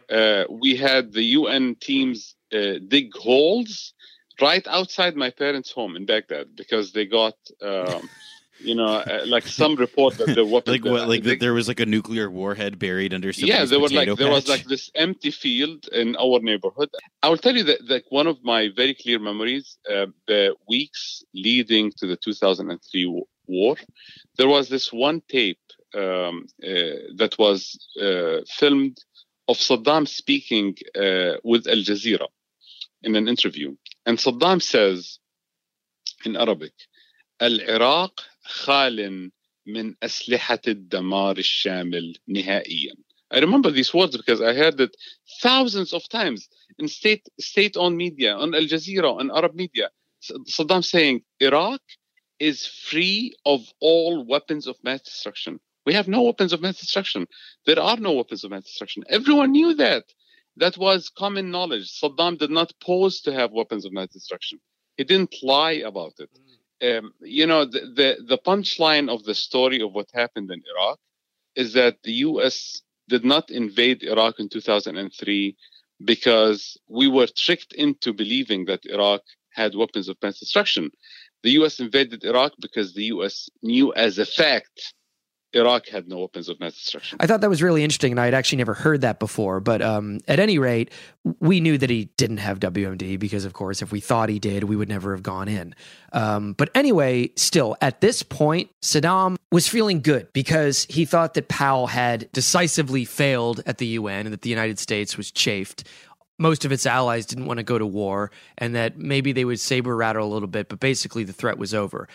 Uh, 0.09 0.43
we 0.49 0.75
had 0.75 1.13
the 1.13 1.23
UN 1.39 1.75
teams 1.75 2.35
uh, 2.53 2.73
dig 2.85 3.15
holes 3.15 3.93
right 4.41 4.67
outside 4.67 5.15
my 5.15 5.29
parents' 5.29 5.71
home 5.71 5.95
in 5.95 6.05
Baghdad 6.05 6.55
because 6.55 6.91
they 6.91 7.05
got. 7.05 7.35
Um, 7.61 8.09
you 8.63 8.75
know, 8.75 8.85
uh, 8.85 9.23
like 9.25 9.47
some 9.47 9.75
report 9.75 10.17
that 10.17 10.33
there 10.35 10.45
was 10.45 10.63
like 10.67 10.85
what, 10.85 11.07
like 11.07 11.23
that 11.23 11.39
there 11.39 11.53
was 11.53 11.67
like 11.67 11.79
a 11.79 11.85
nuclear 11.85 12.29
warhead 12.29 12.79
buried 12.79 13.13
under. 13.13 13.31
Yeah, 13.31 13.65
there 13.65 13.79
was 13.79 13.91
like 13.91 14.07
patch. 14.07 14.17
there 14.17 14.31
was 14.31 14.47
like 14.47 14.65
this 14.65 14.89
empty 14.95 15.31
field 15.31 15.87
in 15.91 16.15
our 16.15 16.39
neighborhood. 16.39 16.89
I 17.21 17.29
will 17.29 17.37
tell 17.37 17.55
you 17.55 17.63
that 17.65 17.89
like 17.89 18.05
one 18.09 18.27
of 18.27 18.43
my 18.43 18.69
very 18.75 18.93
clear 18.93 19.19
memories, 19.19 19.77
uh, 19.89 20.07
the 20.27 20.55
weeks 20.67 21.23
leading 21.33 21.91
to 21.97 22.07
the 22.07 22.17
2003 22.17 23.23
war, 23.47 23.75
there 24.37 24.47
was 24.47 24.69
this 24.69 24.91
one 24.91 25.21
tape 25.29 25.59
um, 25.95 26.45
uh, 26.63 27.13
that 27.15 27.35
was 27.37 27.77
uh, 28.01 28.41
filmed 28.47 28.97
of 29.47 29.57
Saddam 29.57 30.07
speaking 30.07 30.75
uh, 30.95 31.33
with 31.43 31.67
Al 31.67 31.83
Jazeera 31.83 32.27
in 33.01 33.15
an 33.15 33.27
interview, 33.27 33.75
and 34.05 34.17
Saddam 34.17 34.61
says 34.61 35.19
in 36.25 36.35
Arabic, 36.35 36.73
"Al 37.39 37.59
Iraq." 37.59 38.11
خال 38.42 39.30
من 39.66 39.94
أسلحة 40.02 40.60
الدمار 40.68 41.38
الشامل 41.38 42.16
نهائيا. 42.28 42.94
I 43.30 43.40
remember 43.40 43.70
these 43.70 43.92
words 43.92 44.16
because 44.16 44.40
I 44.40 44.54
heard 44.54 44.80
it 44.80 44.96
thousands 45.42 45.92
of 45.92 46.08
times 46.08 46.48
in 46.78 46.88
state 46.88 47.28
state-owned 47.38 47.96
media, 47.96 48.34
on 48.34 48.54
Al 48.54 48.62
Jazeera, 48.62 49.18
on 49.20 49.30
Arab 49.30 49.54
media. 49.54 49.90
Saddam 50.22 50.82
saying 50.82 51.22
Iraq 51.40 51.80
is 52.40 52.66
free 52.66 53.34
of 53.44 53.60
all 53.80 54.24
weapons 54.24 54.66
of 54.66 54.76
mass 54.82 55.02
destruction. 55.02 55.60
We 55.84 55.92
have 55.94 56.08
no 56.08 56.22
weapons 56.22 56.52
of 56.52 56.62
mass 56.62 56.78
destruction. 56.80 57.26
There 57.66 57.80
are 57.80 57.98
no 57.98 58.12
weapons 58.12 58.44
of 58.44 58.50
mass 58.50 58.64
destruction. 58.64 59.04
Everyone 59.08 59.52
knew 59.52 59.74
that. 59.74 60.04
That 60.56 60.76
was 60.76 61.08
common 61.08 61.50
knowledge. 61.50 61.86
Saddam 62.00 62.38
did 62.38 62.50
not 62.50 62.72
pose 62.80 63.20
to 63.22 63.32
have 63.32 63.52
weapons 63.52 63.84
of 63.84 63.92
mass 63.92 64.08
destruction. 64.08 64.58
He 64.96 65.04
didn't 65.04 65.36
lie 65.42 65.80
about 65.90 66.14
it. 66.18 66.30
Mm 66.34 66.61
um, 66.83 67.13
you 67.21 67.47
know, 67.47 67.65
the, 67.65 67.79
the, 67.79 68.17
the 68.27 68.37
punchline 68.37 69.09
of 69.09 69.23
the 69.23 69.35
story 69.35 69.81
of 69.81 69.93
what 69.93 70.07
happened 70.13 70.51
in 70.51 70.61
Iraq 70.75 70.99
is 71.55 71.73
that 71.73 71.97
the 72.03 72.13
U.S. 72.27 72.81
did 73.07 73.23
not 73.23 73.49
invade 73.49 74.03
Iraq 74.03 74.39
in 74.39 74.49
2003 74.49 75.55
because 76.03 76.77
we 76.89 77.07
were 77.07 77.27
tricked 77.27 77.73
into 77.73 78.13
believing 78.13 78.65
that 78.65 78.85
Iraq 78.85 79.21
had 79.51 79.75
weapons 79.75 80.09
of 80.09 80.17
mass 80.21 80.39
destruction. 80.39 80.91
The 81.43 81.51
US 81.51 81.79
invaded 81.79 82.23
Iraq 82.23 82.53
because 82.59 82.93
the 82.93 83.05
US 83.05 83.49
knew 83.61 83.93
as 83.93 84.17
a 84.17 84.25
fact 84.25 84.93
Iraq 85.53 85.87
had 85.87 86.07
no 86.07 86.19
weapons 86.19 86.49
of 86.49 86.59
mass 86.59 86.73
destruction. 86.73 87.17
I 87.19 87.27
thought 87.27 87.41
that 87.41 87.49
was 87.49 87.61
really 87.61 87.83
interesting, 87.83 88.11
and 88.11 88.19
I 88.19 88.25
had 88.25 88.33
actually 88.33 88.57
never 88.57 88.73
heard 88.73 89.01
that 89.01 89.19
before. 89.19 89.59
But 89.59 89.81
um, 89.81 90.19
at 90.27 90.39
any 90.39 90.57
rate, 90.57 90.91
we 91.39 91.59
knew 91.59 91.77
that 91.77 91.89
he 91.89 92.05
didn't 92.17 92.37
have 92.37 92.59
WMD 92.59 93.19
because, 93.19 93.45
of 93.45 93.53
course, 93.53 93.81
if 93.81 93.91
we 93.91 93.99
thought 93.99 94.29
he 94.29 94.39
did, 94.39 94.65
we 94.65 94.75
would 94.75 94.89
never 94.89 95.13
have 95.13 95.23
gone 95.23 95.47
in. 95.47 95.75
Um, 96.11 96.53
but 96.53 96.69
anyway, 96.75 97.31
still, 97.35 97.75
at 97.81 98.01
this 98.01 98.23
point, 98.23 98.69
Saddam 98.81 99.35
was 99.51 99.67
feeling 99.67 100.01
good 100.01 100.31
because 100.33 100.85
he 100.89 101.05
thought 101.05 101.33
that 101.35 101.47
Powell 101.47 101.87
had 101.87 102.31
decisively 102.31 103.05
failed 103.05 103.61
at 103.65 103.77
the 103.77 103.87
UN 103.87 104.25
and 104.25 104.33
that 104.33 104.41
the 104.41 104.49
United 104.49 104.79
States 104.79 105.17
was 105.17 105.31
chafed 105.31 105.83
most 106.39 106.65
of 106.65 106.71
its 106.71 106.85
allies 106.85 107.25
didn't 107.25 107.45
want 107.45 107.59
to 107.59 107.63
go 107.63 107.77
to 107.77 107.85
war 107.85 108.31
and 108.57 108.75
that 108.75 108.97
maybe 108.97 109.31
they 109.31 109.45
would 109.45 109.59
saber 109.59 109.95
rattle 109.95 110.27
a 110.27 110.31
little 110.31 110.47
bit, 110.47 110.67
but 110.67 110.79
basically 110.79 111.23
the 111.23 111.33
threat 111.33 111.57
was 111.57 111.73
over. 111.73 112.07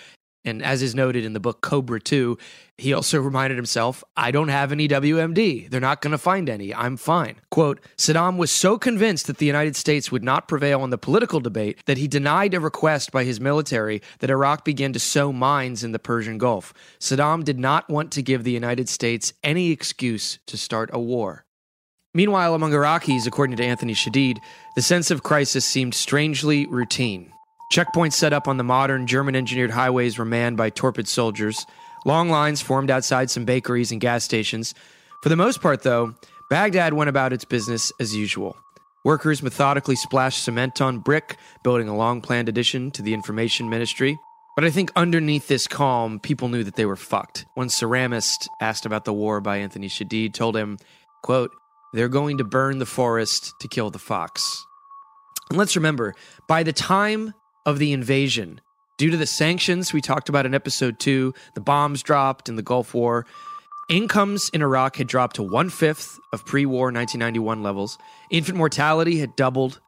And 0.49 0.63
as 0.63 0.83
is 0.83 0.95
noted 0.95 1.25
in 1.25 1.35
the 1.35 1.41
book 1.41 1.61
Cobra 1.61 2.01
2, 2.01 2.37
he 2.77 2.93
also 2.93 3.21
reminded 3.21 3.57
himself, 3.57 4.03
I 4.17 4.31
don't 4.31 4.49
have 4.49 4.73
any 4.73 4.89
WMD. 4.89 5.69
They're 5.69 5.81
not 5.81 6.01
going 6.01 6.13
to 6.13 6.19
find 6.19 6.49
any. 6.49 6.75
I'm 6.75 6.97
fine. 6.97 7.37
Quote 7.51 7.81
Saddam 7.97 8.37
was 8.37 8.51
so 8.51 8.79
convinced 8.79 9.27
that 9.27 9.39
the 9.39 9.47
United 9.47 9.77
States 9.77 10.11
would 10.11 10.25
not 10.25 10.49
prevail 10.49 10.83
in 10.85 10.91
the 10.91 10.99
political 10.99 11.41
debate 11.41 11.79
that 11.87 11.99
he 11.99 12.09
denied 12.09 12.55
a 12.55 12.61
request 12.61 13.13
by 13.13 13.25
his 13.25 13.41
military 13.41 14.01
that 14.21 14.31
Iraq 14.31 14.65
begin 14.65 14.93
to 14.93 15.01
sow 15.01 15.33
mines 15.33 15.85
in 15.85 15.93
the 15.93 15.99
Persian 15.99 16.39
Gulf. 16.39 16.73
Saddam 16.99 17.45
did 17.45 17.59
not 17.59 17.89
want 17.89 18.11
to 18.13 18.23
give 18.23 18.45
the 18.45 18.53
United 18.53 18.89
States 18.89 19.33
any 19.45 19.71
excuse 19.71 20.39
to 20.47 20.57
start 20.57 20.91
a 20.93 20.99
war. 20.99 21.45
Meanwhile, 22.15 22.55
among 22.55 22.73
Iraqis, 22.73 23.27
according 23.27 23.57
to 23.59 23.65
Anthony 23.65 23.93
Shadid, 23.93 24.39
the 24.75 24.83
sense 24.83 25.11
of 25.11 25.23
crisis 25.23 25.65
seemed 25.65 25.95
strangely 25.95 26.67
routine. 26.67 27.33
Checkpoints 27.73 28.15
set 28.15 28.33
up 28.33 28.49
on 28.49 28.57
the 28.57 28.65
modern 28.65 29.07
German 29.07 29.37
engineered 29.37 29.71
highways 29.71 30.17
were 30.17 30.25
manned 30.25 30.57
by 30.57 30.71
torpid 30.71 31.07
soldiers. 31.07 31.67
Long 32.07 32.31
lines 32.31 32.63
formed 32.63 32.91
outside 32.91 33.31
some 33.31 33.45
bakeries 33.45 33.93
and 33.93 34.01
gas 34.01 34.25
stations. 34.25 34.75
For 35.23 35.29
the 35.29 35.37
most 35.37 35.61
part, 35.61 35.83
though, 35.83 36.15
Baghdad 36.49 36.95
went 36.95 37.11
about 37.11 37.33
its 37.33 37.45
business 37.45 37.93
as 38.01 38.17
usual. 38.17 38.57
Workers 39.05 39.43
methodically 39.43 39.97
splashed 39.97 40.43
cement 40.43 40.81
on 40.81 40.99
brick, 40.99 41.37
building 41.63 41.89
a 41.89 41.97
long 41.97 42.21
planned 42.23 42.49
addition 42.49 42.91
to 42.93 43.03
the 43.03 43.13
information 43.15 43.69
ministry. 43.69 44.19
But 44.57 44.65
I 44.65 44.71
think 44.71 44.91
underneath 44.97 45.47
this 45.47 45.69
calm, 45.69 46.19
people 46.19 46.49
knew 46.49 46.65
that 46.65 46.75
they 46.75 46.87
were 46.87 46.97
fucked. 46.97 47.45
One 47.55 47.69
ceramist 47.69 48.49
asked 48.61 48.87
about 48.87 49.05
the 49.05 49.13
war 49.13 49.41
by 49.41 49.59
Anthony 49.59 49.89
Shadid 49.89 50.33
told 50.33 50.57
him, 50.57 50.79
quote, 51.23 51.51
they're 51.93 52.09
going 52.09 52.39
to 52.39 52.45
burn 52.45 52.79
the 52.79 52.87
forest 52.87 53.53
to 53.61 53.69
kill 53.69 53.91
the 53.91 53.99
fox. 53.99 54.43
And 55.49 55.59
let's 55.59 55.77
remember, 55.77 56.15
by 56.47 56.63
the 56.63 56.73
time 56.73 57.35
of 57.69 57.79
the 57.79 57.93
invasion, 57.93 58.63
due 58.97 59.11
to 59.11 59.17
the 59.19 59.27
sanctions 59.27 59.93
we 59.93 60.01
talked 60.01 60.31
about 60.31 60.47
in 60.47 60.55
episode 60.55 60.99
two, 60.99 61.35
the 61.55 61.61
bombs 61.61 62.03
dropped 62.03 62.49
in 62.49 62.57
the 62.57 62.63
Gulf 62.63 62.95
War, 62.95 63.27
incomes 63.91 64.49
in 64.55 64.63
Iraq 64.63 64.97
had 64.97 65.07
dropped 65.07 65.37
to 65.37 65.43
one 65.43 65.69
fifth 65.69 66.19
of 66.33 66.47
pre 66.47 66.65
war 66.65 66.87
1991 66.87 67.63
levels. 67.63 67.99
Infant 68.31 68.57
mortality 68.57 69.19
had 69.19 69.37
doubled. 69.37 69.81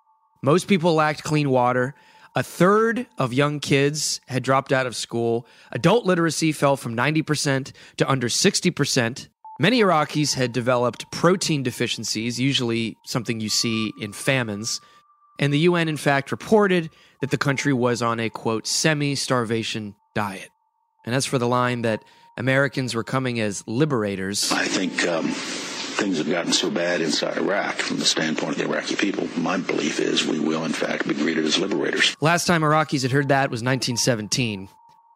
Most 0.43 0.69
people 0.69 0.93
lacked 0.93 1.25
clean 1.25 1.49
water. 1.49 1.95
A 2.37 2.43
third 2.43 3.07
of 3.17 3.33
young 3.33 3.61
kids 3.61 4.21
had 4.29 4.43
dropped 4.43 4.73
out 4.73 4.87
of 4.87 4.95
school. 4.95 5.47
Adult 5.73 6.05
literacy 6.05 6.53
fell 6.53 6.77
from 6.77 6.95
90% 6.95 7.73
to 7.97 8.11
under 8.11 8.29
60%. 8.29 9.29
Many 9.59 9.81
Iraqis 9.81 10.35
had 10.35 10.53
developed 10.53 11.11
protein 11.11 11.63
deficiencies, 11.63 12.39
usually 12.39 12.99
something 13.07 13.41
you 13.41 13.49
see 13.49 13.91
in 14.03 14.13
famines. 14.13 14.83
And 15.41 15.53
the 15.53 15.59
UN, 15.61 15.89
in 15.89 15.97
fact, 15.97 16.31
reported 16.31 16.91
that 17.21 17.31
the 17.31 17.39
country 17.39 17.73
was 17.73 18.03
on 18.03 18.21
a 18.21 18.29
quote, 18.29 18.67
semi 18.67 19.17
starvation 19.17 19.97
diet. 20.15 20.51
And 21.05 21.15
as 21.15 21.25
for 21.25 21.39
the 21.39 21.49
line 21.49 21.83
that 21.83 22.05
Americans 22.37 22.95
were 22.95 23.03
coming 23.03 23.41
as 23.41 23.67
liberators, 23.67 24.53
I 24.53 24.67
think 24.67 25.07
um, 25.07 25.29
things 25.29 26.19
have 26.19 26.29
gotten 26.29 26.53
so 26.53 26.71
bad 26.71 27.01
inside 27.01 27.39
Iraq 27.39 27.77
from 27.77 27.99
the 27.99 28.05
standpoint 28.05 28.53
of 28.53 28.59
the 28.59 28.65
Iraqi 28.65 28.97
people. 28.97 29.29
My 29.39 29.57
belief 29.57 29.99
is 29.99 30.27
we 30.27 30.39
will, 30.39 30.65
in 30.65 30.73
fact, 30.73 31.09
be 31.09 31.15
greeted 31.15 31.47
as 31.47 31.59
liberators. 31.59 32.15
last 32.21 32.47
time 32.47 32.61
Iraqis 32.61 33.03
had 33.03 33.13
heard 33.13 33.29
that 33.29 33.51
was 33.51 33.63
1917. 33.63 34.69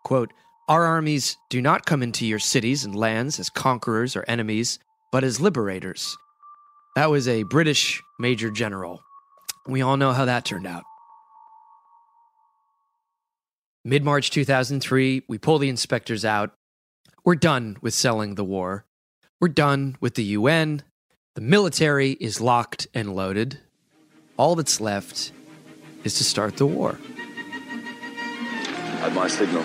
Quote, 0.04 0.32
our 0.68 0.84
armies 0.84 1.36
do 1.50 1.60
not 1.60 1.84
come 1.84 2.02
into 2.02 2.24
your 2.24 2.38
cities 2.38 2.86
and 2.86 2.94
lands 2.94 3.38
as 3.38 3.50
conquerors 3.50 4.16
or 4.16 4.24
enemies, 4.26 4.78
but 5.12 5.22
as 5.22 5.38
liberators. 5.38 6.16
That 6.96 7.10
was 7.10 7.28
a 7.28 7.42
British 7.42 8.02
major 8.18 8.50
general. 8.50 9.02
We 9.66 9.82
all 9.82 9.96
know 9.96 10.12
how 10.12 10.26
that 10.26 10.44
turned 10.44 10.66
out. 10.66 10.84
Mid 13.84 14.04
March 14.04 14.30
2003, 14.30 15.24
we 15.28 15.38
pull 15.38 15.58
the 15.58 15.68
inspectors 15.68 16.24
out. 16.24 16.52
We're 17.24 17.34
done 17.34 17.76
with 17.80 17.94
selling 17.94 18.34
the 18.34 18.44
war. 18.44 18.84
We're 19.40 19.48
done 19.48 19.96
with 20.00 20.14
the 20.14 20.24
UN. 20.24 20.82
The 21.34 21.40
military 21.40 22.12
is 22.12 22.40
locked 22.40 22.86
and 22.94 23.14
loaded. 23.14 23.58
All 24.36 24.54
that's 24.54 24.80
left 24.80 25.32
is 26.02 26.14
to 26.14 26.24
start 26.24 26.56
the 26.56 26.66
war. 26.66 26.98
At 29.02 29.12
my 29.14 29.28
signal, 29.28 29.64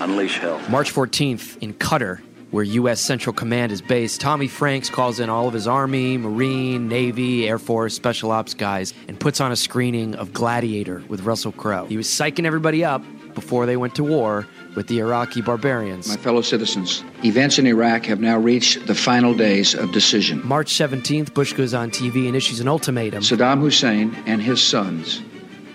unleash 0.00 0.38
hell. 0.38 0.60
March 0.68 0.92
14th 0.92 1.58
in 1.62 1.74
Qatar, 1.74 2.20
where 2.50 2.64
U.S. 2.64 3.00
Central 3.00 3.32
Command 3.32 3.72
is 3.72 3.80
based, 3.82 4.20
Tommy 4.20 4.48
Franks 4.48 4.90
calls 4.90 5.20
in 5.20 5.30
all 5.30 5.46
of 5.48 5.54
his 5.54 5.66
Army, 5.66 6.18
Marine, 6.18 6.88
Navy, 6.88 7.48
Air 7.48 7.58
Force, 7.58 7.94
Special 7.94 8.30
Ops 8.30 8.54
guys 8.54 8.92
and 9.08 9.18
puts 9.18 9.40
on 9.40 9.52
a 9.52 9.56
screening 9.56 10.14
of 10.14 10.32
Gladiator 10.32 11.02
with 11.08 11.22
Russell 11.22 11.52
Crowe. 11.52 11.86
He 11.86 11.96
was 11.96 12.08
psyching 12.08 12.44
everybody 12.44 12.84
up 12.84 13.02
before 13.34 13.66
they 13.66 13.76
went 13.76 13.94
to 13.94 14.04
war 14.04 14.46
with 14.74 14.86
the 14.88 14.98
Iraqi 14.98 15.40
barbarians. 15.40 16.08
My 16.08 16.16
fellow 16.16 16.42
citizens, 16.42 17.04
events 17.24 17.58
in 17.58 17.66
Iraq 17.66 18.04
have 18.06 18.20
now 18.20 18.38
reached 18.38 18.86
the 18.86 18.94
final 18.94 19.34
days 19.34 19.74
of 19.74 19.92
decision. 19.92 20.46
March 20.46 20.72
17th, 20.72 21.34
Bush 21.34 21.52
goes 21.52 21.74
on 21.74 21.90
TV 21.90 22.26
and 22.26 22.36
issues 22.36 22.60
an 22.60 22.68
ultimatum. 22.68 23.22
Saddam 23.22 23.60
Hussein 23.60 24.16
and 24.26 24.42
his 24.42 24.62
sons 24.62 25.22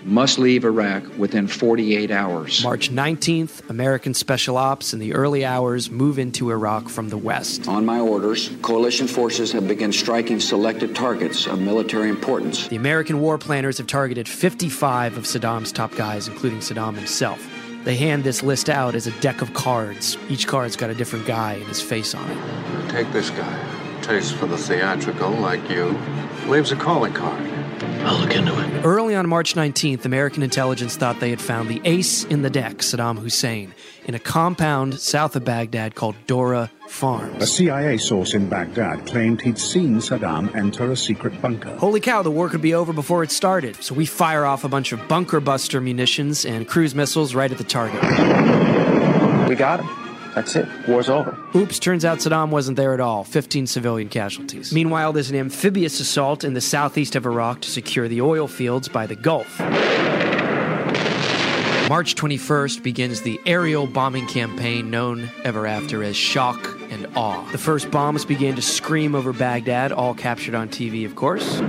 must 0.06 0.38
leave 0.38 0.64
Iraq 0.64 1.02
within 1.18 1.48
48 1.48 2.10
hours. 2.10 2.62
March 2.62 2.90
19th, 2.90 3.68
American 3.68 4.14
Special 4.14 4.56
Ops 4.56 4.92
in 4.92 5.00
the 5.00 5.12
early 5.12 5.44
hours 5.44 5.90
move 5.90 6.18
into 6.18 6.50
Iraq 6.50 6.88
from 6.88 7.08
the 7.08 7.18
west. 7.18 7.66
On 7.66 7.84
my 7.84 7.98
orders, 7.98 8.50
coalition 8.62 9.08
forces 9.08 9.50
have 9.52 9.66
begun 9.66 9.92
striking 9.92 10.38
selected 10.38 10.94
targets 10.94 11.46
of 11.46 11.60
military 11.60 12.08
importance. 12.08 12.68
The 12.68 12.76
American 12.76 13.20
war 13.20 13.36
planners 13.36 13.78
have 13.78 13.88
targeted 13.88 14.28
55 14.28 15.16
of 15.16 15.24
Saddam's 15.24 15.72
top 15.72 15.94
guys, 15.96 16.28
including 16.28 16.60
Saddam 16.60 16.94
himself. 16.94 17.44
They 17.82 17.96
hand 17.96 18.24
this 18.24 18.42
list 18.42 18.68
out 18.68 18.94
as 18.94 19.06
a 19.06 19.12
deck 19.20 19.42
of 19.42 19.54
cards. 19.54 20.16
Each 20.28 20.46
card's 20.46 20.76
got 20.76 20.90
a 20.90 20.94
different 20.94 21.26
guy 21.26 21.54
and 21.54 21.64
his 21.64 21.80
face 21.80 22.14
on 22.14 22.28
it. 22.30 22.90
Take 22.90 23.12
this 23.12 23.30
guy. 23.30 24.00
Taste 24.02 24.34
for 24.36 24.46
the 24.46 24.58
theatrical, 24.58 25.30
like 25.30 25.68
you. 25.68 25.98
Leaves 26.46 26.70
a 26.70 26.76
calling 26.76 27.12
card. 27.12 27.55
I'll 27.82 28.18
look 28.18 28.34
into 28.34 28.58
it. 28.58 28.84
Early 28.84 29.14
on 29.14 29.28
March 29.28 29.54
19th, 29.54 30.04
American 30.04 30.42
intelligence 30.42 30.96
thought 30.96 31.18
they 31.20 31.30
had 31.30 31.40
found 31.40 31.68
the 31.68 31.80
ace 31.84 32.24
in 32.24 32.42
the 32.42 32.50
deck, 32.50 32.78
Saddam 32.78 33.18
Hussein, 33.18 33.74
in 34.04 34.14
a 34.14 34.18
compound 34.18 34.98
south 35.00 35.34
of 35.34 35.44
Baghdad 35.44 35.94
called 35.94 36.14
Dora 36.26 36.70
Farms. 36.88 37.42
A 37.42 37.46
CIA 37.46 37.96
source 37.98 38.34
in 38.34 38.48
Baghdad 38.48 39.06
claimed 39.06 39.40
he'd 39.42 39.58
seen 39.58 39.96
Saddam 39.96 40.54
enter 40.54 40.92
a 40.92 40.96
secret 40.96 41.40
bunker. 41.42 41.76
Holy 41.76 42.00
cow, 42.00 42.22
the 42.22 42.30
war 42.30 42.48
could 42.48 42.62
be 42.62 42.74
over 42.74 42.92
before 42.92 43.22
it 43.22 43.30
started. 43.30 43.76
So 43.82 43.94
we 43.94 44.06
fire 44.06 44.44
off 44.44 44.62
a 44.62 44.68
bunch 44.68 44.92
of 44.92 45.08
bunker 45.08 45.40
buster 45.40 45.80
munitions 45.80 46.44
and 46.44 46.68
cruise 46.68 46.94
missiles 46.94 47.34
right 47.34 47.50
at 47.50 47.58
the 47.58 47.64
target. 47.64 48.00
We 49.48 49.56
got 49.56 49.80
him. 49.80 50.05
That's 50.36 50.54
it. 50.54 50.68
War's 50.86 51.08
over. 51.08 51.34
Oops, 51.54 51.78
turns 51.78 52.04
out 52.04 52.18
Saddam 52.18 52.50
wasn't 52.50 52.76
there 52.76 52.92
at 52.92 53.00
all. 53.00 53.24
15 53.24 53.66
civilian 53.66 54.10
casualties. 54.10 54.70
Meanwhile, 54.70 55.14
there's 55.14 55.30
an 55.30 55.36
amphibious 55.36 55.98
assault 55.98 56.44
in 56.44 56.52
the 56.52 56.60
southeast 56.60 57.16
of 57.16 57.24
Iraq 57.24 57.62
to 57.62 57.70
secure 57.70 58.06
the 58.06 58.20
oil 58.20 58.46
fields 58.46 58.86
by 58.86 59.06
the 59.06 59.16
Gulf. 59.16 59.58
March 61.88 62.16
21st 62.16 62.82
begins 62.82 63.22
the 63.22 63.40
aerial 63.46 63.86
bombing 63.86 64.26
campaign 64.26 64.90
known 64.90 65.30
ever 65.42 65.66
after 65.66 66.04
as 66.04 66.16
Shock 66.16 66.78
and 66.90 67.06
Awe. 67.16 67.48
The 67.52 67.58
first 67.58 67.90
bombs 67.90 68.26
began 68.26 68.56
to 68.56 68.62
scream 68.62 69.14
over 69.14 69.32
Baghdad, 69.32 69.90
all 69.90 70.12
captured 70.12 70.54
on 70.54 70.68
TV, 70.68 71.06
of 71.06 71.16
course. 71.16 71.62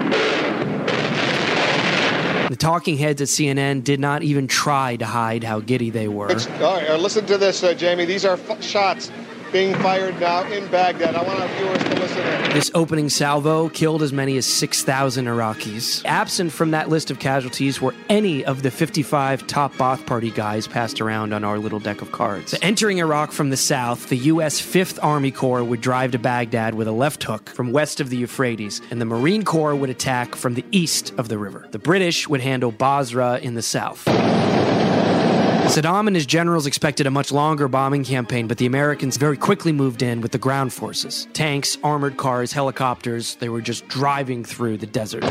Talking 2.68 2.98
heads 2.98 3.22
at 3.22 3.30
CNN 3.30 3.86
did 3.86 4.02
not 4.02 4.24
even 4.24 4.46
try 4.46 4.98
to 4.98 5.06
hide 5.06 5.42
how 5.42 5.62
giddy 5.62 5.90
they 5.90 6.10
were. 6.10 6.30
All 6.30 6.76
right, 6.76 6.90
uh, 6.90 6.98
listen 6.98 7.26
to 7.28 7.38
this, 7.38 7.64
uh, 7.64 7.74
Jamie. 7.74 8.04
These 8.04 8.26
are 8.26 8.34
f- 8.34 8.62
shots 8.62 9.10
being 9.52 9.74
fired 9.76 10.20
now 10.20 10.44
in 10.44 10.68
Baghdad. 10.70 11.16
I 11.16 11.24
want 11.24 11.40
our 11.40 11.48
viewers 11.50 11.84
to 11.84 12.00
listen 12.00 12.20
in. 12.20 12.52
This 12.52 12.72
opening 12.74 13.10
salvo 13.10 13.70
killed 13.70 14.02
as 14.02 14.12
many 14.12 14.38
as 14.38 14.46
6,000 14.46 15.26
Iraqis. 15.26 16.04
Absent 16.06 16.52
from 16.52 16.72
that 16.72 16.90
list 16.90 17.12
of 17.12 17.20
casualties 17.20 17.82
were 17.82 17.94
any 18.10 18.44
of 18.46 18.64
the 18.64 18.72
55 18.72 19.46
top 19.48 19.74
Ba'ath 19.74 20.06
Party 20.06 20.32
guys 20.32 20.68
passed 20.68 21.02
around 21.02 21.34
on 21.34 21.44
our 21.44 21.60
little 21.60 21.80
deck 21.80 22.02
of 22.02 22.12
cards. 22.12 22.56
Entering 22.62 22.98
Iraq 22.98 23.32
from 23.32 23.50
the 23.50 23.58
south, 23.58 24.10
the 24.10 24.18
U.S. 24.18 24.62
5th 24.62 25.00
Army 25.04 25.32
Corps 25.32 25.64
would 25.64 25.82
drive 25.82 26.12
to 26.12 26.20
Baghdad 26.20 26.74
with 26.76 26.88
a 26.88 26.92
left 26.92 27.24
hook 27.24 27.50
from 27.50 27.72
west 27.72 28.00
of 28.00 28.10
the 28.10 28.18
Euphrates, 28.18 28.82
and 28.90 29.00
the 29.00 29.06
Marine 29.06 29.44
Corps 29.44 29.76
would 29.76 29.90
attack 29.90 30.36
from 30.36 30.56
the 30.56 30.66
east 30.72 31.14
of 31.18 31.30
the 31.30 31.38
river. 31.38 31.68
The 31.72 31.80
British 31.80 32.28
would 32.28 32.42
handle 32.42 32.72
Basra 32.72 33.40
in 33.40 33.54
the 33.56 33.62
south. 33.62 34.08
Saddam 35.68 36.08
and 36.08 36.16
his 36.16 36.26
generals 36.26 36.66
expected 36.66 37.06
a 37.08 37.12
much 37.12 37.32
longer 37.32 37.68
bombing 37.68 38.04
campaign, 38.06 38.48
but 38.48 38.58
the 38.58 38.66
Americans 38.66 39.18
very 39.18 39.36
quickly 39.38 39.72
moved 39.74 40.02
in 40.02 40.22
with 40.22 40.32
the 40.32 40.38
ground 40.38 40.74
forces 40.74 41.28
tanks, 41.34 41.78
armored 41.84 42.18
cars, 42.18 42.54
helicopters. 42.54 43.36
They 43.36 43.50
were 43.50 43.62
just 43.62 43.88
driving 43.88 44.46
through 44.46 44.78
the 44.78 44.88
desert. 44.88 45.24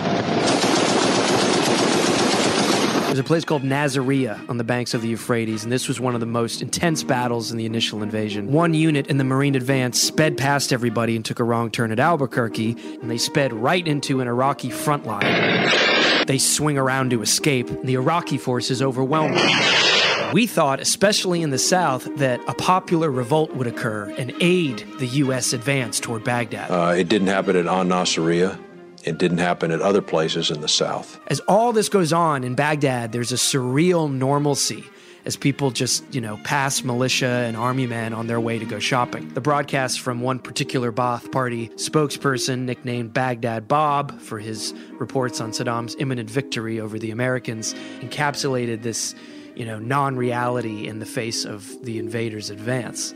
There's 3.07 3.19
a 3.19 3.25
place 3.25 3.47
called 3.47 3.63
Nasiriyah 3.63 4.51
on 4.51 4.59
the 4.59 4.65
banks 4.65 4.93
of 4.93 5.01
the 5.01 5.09
Euphrates, 5.09 5.65
and 5.65 5.73
this 5.73 5.89
was 5.89 5.99
one 5.99 6.13
of 6.13 6.21
the 6.21 6.27
most 6.27 6.61
intense 6.61 7.03
battles 7.03 7.51
in 7.51 7.57
the 7.57 7.65
initial 7.65 8.03
invasion. 8.03 8.53
One 8.53 8.75
unit 8.75 9.07
in 9.07 9.17
the 9.17 9.25
Marine 9.25 9.55
advance 9.55 9.99
sped 9.99 10.37
past 10.37 10.71
everybody 10.71 11.17
and 11.17 11.25
took 11.25 11.41
a 11.41 11.45
wrong 11.45 11.71
turn 11.71 11.91
at 11.93 11.99
Albuquerque, 11.99 12.77
and 13.01 13.11
they 13.11 13.17
sped 13.17 13.55
right 13.55 13.89
into 13.89 14.21
an 14.21 14.29
Iraqi 14.29 14.69
front 14.69 15.07
line. 15.07 16.27
They 16.27 16.37
swing 16.37 16.77
around 16.77 17.11
to 17.11 17.23
escape, 17.23 17.71
and 17.71 17.85
the 17.85 17.95
Iraqi 17.95 18.37
forces 18.37 18.83
overwhelm 18.83 19.33
them. 19.33 19.96
We 20.33 20.47
thought, 20.47 20.81
especially 20.81 21.43
in 21.43 21.51
the 21.51 21.59
South, 21.59 22.05
that 22.17 22.41
a 22.49 22.55
popular 22.55 23.11
revolt 23.11 23.55
would 23.55 23.67
occur 23.67 24.11
and 24.19 24.33
aid 24.41 24.87
the 24.99 25.07
U.S. 25.07 25.53
advance 25.53 26.01
toward 26.01 26.25
Baghdad. 26.25 26.71
Uh, 26.71 26.95
it 26.97 27.09
didn't 27.09 27.29
happen 27.29 27.57
at 27.57 27.67
An 27.67 27.89
Nasiriyah. 27.89 28.59
It 29.05 29.19
didn't 29.19 29.39
happen 29.39 29.71
at 29.71 29.81
other 29.81 30.03
places 30.03 30.51
in 30.51 30.61
the 30.61 30.69
South. 30.69 31.21
As 31.29 31.39
all 31.41 31.73
this 31.73 31.89
goes 31.89 32.13
on 32.13 32.43
in 32.43 32.55
Baghdad, 32.57 33.13
there's 33.13 33.31
a 33.31 33.37
surreal 33.37 34.13
normalcy 34.13 34.85
as 35.27 35.37
people 35.37 35.73
just, 35.73 36.05
you 36.15 36.21
know, 36.21 36.39
pass 36.45 36.85
militia 36.85 37.27
and 37.27 37.57
army 37.57 37.87
men 37.87 38.15
on 38.15 38.29
their 38.29 38.41
way 38.41 38.59
to 38.59 38.65
go 38.65 38.79
shopping. 38.79 39.29
The 39.35 39.41
broadcast 39.41 40.01
from 40.01 40.21
one 40.21 40.39
particular 40.39 40.93
Ba'ath 40.93 41.31
Party 41.33 41.69
spokesperson, 41.71 42.61
nicknamed 42.61 43.13
Baghdad 43.13 43.67
Bob 43.67 44.21
for 44.21 44.39
his 44.39 44.73
reports 44.93 45.41
on 45.41 45.51
Saddam's 45.51 45.97
imminent 45.99 46.31
victory 46.31 46.81
over 46.81 46.99
the 46.99 47.11
Americans, 47.11 47.75
encapsulated 48.01 48.83
this 48.83 49.17
you 49.57 49.65
know, 49.65 49.79
non 49.79 50.17
reality 50.17 50.87
in 50.87 50.99
the 51.01 51.07
face 51.07 51.45
of 51.45 51.85
the 51.85 51.99
invaders' 51.99 52.51
advance. 52.51 53.15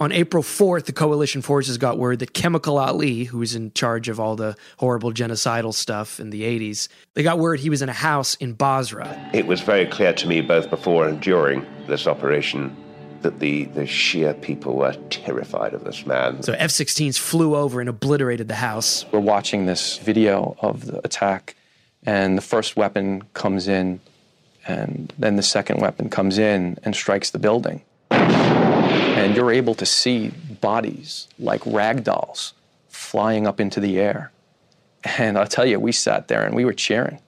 On 0.00 0.12
April 0.12 0.44
4th, 0.44 0.84
the 0.84 0.92
coalition 0.92 1.42
forces 1.42 1.76
got 1.76 1.98
word 1.98 2.20
that 2.20 2.32
Chemical 2.32 2.78
Ali, 2.78 3.24
who 3.24 3.38
was 3.38 3.56
in 3.56 3.72
charge 3.72 4.08
of 4.08 4.20
all 4.20 4.36
the 4.36 4.54
horrible 4.76 5.12
genocidal 5.12 5.74
stuff 5.74 6.20
in 6.20 6.30
the 6.30 6.42
80s, 6.42 6.86
they 7.14 7.24
got 7.24 7.40
word 7.40 7.58
he 7.58 7.68
was 7.68 7.82
in 7.82 7.88
a 7.88 7.94
house 7.94 8.36
in 8.36 8.52
Basra. 8.52 9.30
It 9.34 9.48
was 9.48 9.60
very 9.60 9.86
clear 9.86 10.12
to 10.12 10.28
me, 10.28 10.40
both 10.40 10.70
before 10.70 11.08
and 11.08 11.20
during 11.20 11.66
this 11.88 12.06
operation, 12.06 12.76
that 13.22 13.40
the, 13.40 13.64
the 13.64 13.82
Shia 13.82 14.40
people 14.40 14.76
were 14.76 14.92
terrified 15.10 15.74
of 15.74 15.82
this 15.82 16.06
man. 16.06 16.44
So 16.44 16.52
F 16.52 16.70
16s 16.70 17.18
flew 17.18 17.56
over 17.56 17.80
and 17.80 17.88
obliterated 17.88 18.46
the 18.46 18.54
house. 18.54 19.04
We're 19.10 19.18
watching 19.18 19.66
this 19.66 19.98
video 19.98 20.56
of 20.60 20.86
the 20.86 21.04
attack 21.04 21.56
and 22.08 22.38
the 22.38 22.42
first 22.42 22.74
weapon 22.74 23.22
comes 23.34 23.68
in, 23.68 24.00
and 24.66 25.12
then 25.18 25.36
the 25.36 25.42
second 25.42 25.82
weapon 25.82 26.08
comes 26.08 26.38
in 26.38 26.78
and 26.82 26.96
strikes 26.96 27.28
the 27.28 27.38
building. 27.38 27.82
And 28.10 29.36
you're 29.36 29.52
able 29.52 29.74
to 29.74 29.84
see 29.84 30.28
bodies 30.62 31.28
like 31.38 31.60
rag 31.66 32.04
dolls 32.04 32.54
flying 32.88 33.46
up 33.46 33.60
into 33.60 33.78
the 33.78 34.00
air. 34.00 34.32
And 35.18 35.36
I'll 35.36 35.46
tell 35.46 35.66
you, 35.66 35.78
we 35.78 35.92
sat 35.92 36.28
there 36.28 36.44
and 36.44 36.54
we 36.56 36.64
were 36.64 36.72
cheering, 36.72 37.20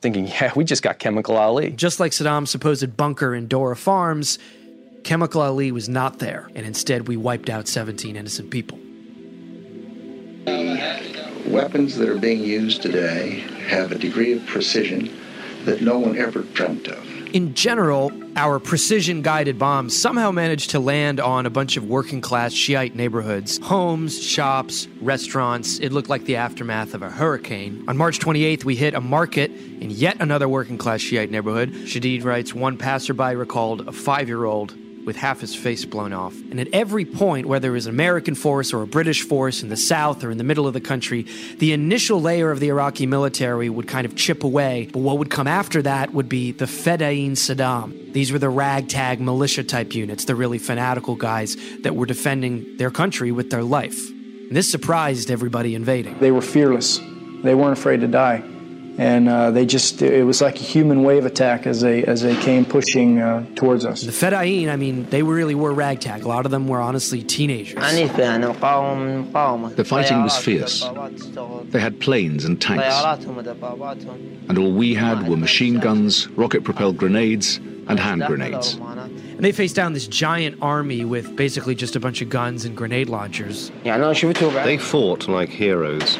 thinking, 0.00 0.26
yeah, 0.40 0.50
we 0.56 0.64
just 0.64 0.82
got 0.82 0.98
Chemical 0.98 1.36
Ali. 1.36 1.72
Just 1.72 2.00
like 2.00 2.12
Saddam's 2.12 2.50
supposed 2.50 2.96
bunker 2.96 3.34
in 3.34 3.48
Dora 3.48 3.76
Farms, 3.76 4.38
Chemical 5.04 5.42
Ali 5.42 5.72
was 5.72 5.90
not 5.90 6.20
there, 6.20 6.48
and 6.54 6.64
instead 6.64 7.06
we 7.06 7.18
wiped 7.18 7.50
out 7.50 7.68
17 7.68 8.16
innocent 8.16 8.50
people. 8.50 8.78
Weapons 10.46 11.96
that 11.96 12.08
are 12.08 12.18
being 12.18 12.42
used 12.42 12.82
today 12.82 13.40
have 13.66 13.92
a 13.92 13.98
degree 13.98 14.32
of 14.32 14.44
precision 14.46 15.16
that 15.64 15.80
no 15.80 15.98
one 15.98 16.16
ever 16.16 16.42
dreamt 16.42 16.88
of. 16.88 17.06
In 17.34 17.54
general, 17.54 18.12
our 18.36 18.58
precision 18.58 19.22
guided 19.22 19.58
bombs 19.58 19.98
somehow 19.98 20.30
managed 20.30 20.70
to 20.70 20.80
land 20.80 21.18
on 21.18 21.46
a 21.46 21.50
bunch 21.50 21.76
of 21.76 21.84
working 21.86 22.20
class 22.20 22.52
Shiite 22.52 22.94
neighborhoods 22.94 23.58
homes, 23.58 24.22
shops, 24.22 24.88
restaurants. 25.00 25.78
It 25.78 25.92
looked 25.92 26.08
like 26.08 26.24
the 26.24 26.36
aftermath 26.36 26.94
of 26.94 27.02
a 27.02 27.10
hurricane. 27.10 27.84
On 27.88 27.96
March 27.96 28.18
28th, 28.18 28.64
we 28.64 28.76
hit 28.76 28.94
a 28.94 29.00
market 29.00 29.50
in 29.50 29.90
yet 29.90 30.16
another 30.20 30.48
working 30.48 30.76
class 30.76 31.00
Shiite 31.00 31.30
neighborhood. 31.30 31.72
Shadid 31.72 32.24
writes 32.24 32.54
one 32.54 32.76
passerby 32.76 33.34
recalled 33.34 33.88
a 33.88 33.92
five 33.92 34.28
year 34.28 34.44
old 34.44 34.74
with 35.04 35.16
half 35.16 35.40
his 35.40 35.54
face 35.54 35.84
blown 35.84 36.12
off. 36.12 36.34
And 36.50 36.60
at 36.60 36.68
every 36.72 37.04
point, 37.04 37.46
whether 37.46 37.68
it 37.68 37.72
was 37.72 37.86
an 37.86 37.94
American 37.94 38.34
force 38.34 38.72
or 38.72 38.82
a 38.82 38.86
British 38.86 39.22
force 39.22 39.62
in 39.62 39.68
the 39.68 39.76
south 39.76 40.22
or 40.24 40.30
in 40.30 40.38
the 40.38 40.44
middle 40.44 40.66
of 40.66 40.74
the 40.74 40.80
country, 40.80 41.26
the 41.58 41.72
initial 41.72 42.20
layer 42.20 42.50
of 42.50 42.60
the 42.60 42.68
Iraqi 42.68 43.06
military 43.06 43.68
would 43.68 43.88
kind 43.88 44.04
of 44.04 44.14
chip 44.14 44.44
away. 44.44 44.88
But 44.92 45.00
what 45.00 45.18
would 45.18 45.30
come 45.30 45.46
after 45.46 45.82
that 45.82 46.12
would 46.12 46.28
be 46.28 46.52
the 46.52 46.66
Fedayeen 46.66 47.32
Saddam. 47.32 48.12
These 48.12 48.32
were 48.32 48.38
the 48.38 48.50
ragtag 48.50 49.20
militia 49.20 49.64
type 49.64 49.94
units, 49.94 50.24
the 50.24 50.34
really 50.34 50.58
fanatical 50.58 51.16
guys 51.16 51.56
that 51.80 51.96
were 51.96 52.06
defending 52.06 52.76
their 52.76 52.90
country 52.90 53.32
with 53.32 53.50
their 53.50 53.62
life. 53.62 54.10
And 54.10 54.56
this 54.56 54.70
surprised 54.70 55.30
everybody 55.30 55.74
invading. 55.74 56.18
They 56.18 56.30
were 56.30 56.42
fearless. 56.42 57.00
They 57.42 57.54
weren't 57.54 57.78
afraid 57.78 58.00
to 58.02 58.06
die 58.06 58.44
and 59.02 59.28
uh, 59.28 59.50
they 59.50 59.66
just 59.66 60.00
it 60.00 60.24
was 60.24 60.40
like 60.40 60.56
a 60.56 60.62
human 60.62 61.02
wave 61.02 61.26
attack 61.26 61.66
as 61.66 61.80
they 61.80 62.04
as 62.04 62.22
they 62.22 62.36
came 62.36 62.64
pushing 62.64 63.18
uh, 63.18 63.44
towards 63.56 63.84
us. 63.84 64.02
The 64.02 64.12
Fedayeen, 64.12 64.68
I 64.68 64.76
mean, 64.76 65.08
they 65.10 65.22
really 65.22 65.54
were 65.54 65.72
ragtag. 65.72 66.22
A 66.22 66.28
lot 66.28 66.44
of 66.44 66.52
them 66.52 66.68
were 66.68 66.80
honestly 66.80 67.22
teenagers. 67.22 67.82
The 67.82 68.08
fighting 69.84 70.22
was 70.22 70.38
fierce. 70.38 70.88
They 71.70 71.80
had 71.80 72.00
planes 72.00 72.44
and 72.44 72.60
tanks, 72.60 73.26
and 74.48 74.58
all 74.58 74.72
we 74.72 74.94
had 74.94 75.28
were 75.28 75.36
machine 75.36 75.80
guns, 75.80 76.28
rocket-propelled 76.28 76.96
grenades, 76.96 77.58
and 77.88 77.98
hand 77.98 78.22
grenades. 78.26 78.74
And 78.74 79.40
they 79.40 79.52
faced 79.52 79.74
down 79.74 79.92
this 79.92 80.06
giant 80.06 80.58
army 80.62 81.04
with 81.04 81.34
basically 81.34 81.74
just 81.74 81.96
a 81.96 82.00
bunch 82.00 82.22
of 82.22 82.28
guns 82.28 82.64
and 82.64 82.76
grenade 82.76 83.08
launchers. 83.08 83.72
They 83.82 84.78
fought 84.78 85.28
like 85.28 85.48
heroes. 85.48 86.18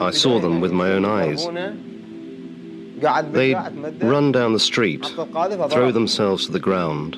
I 0.00 0.10
saw 0.10 0.38
them 0.40 0.60
with 0.60 0.72
my 0.72 0.90
own 0.92 1.04
eyes. 1.04 1.46
They'd 3.32 3.56
run 4.02 4.32
down 4.32 4.52
the 4.52 4.60
street, 4.60 5.04
throw 5.06 5.90
themselves 5.90 6.46
to 6.46 6.52
the 6.52 6.60
ground, 6.60 7.16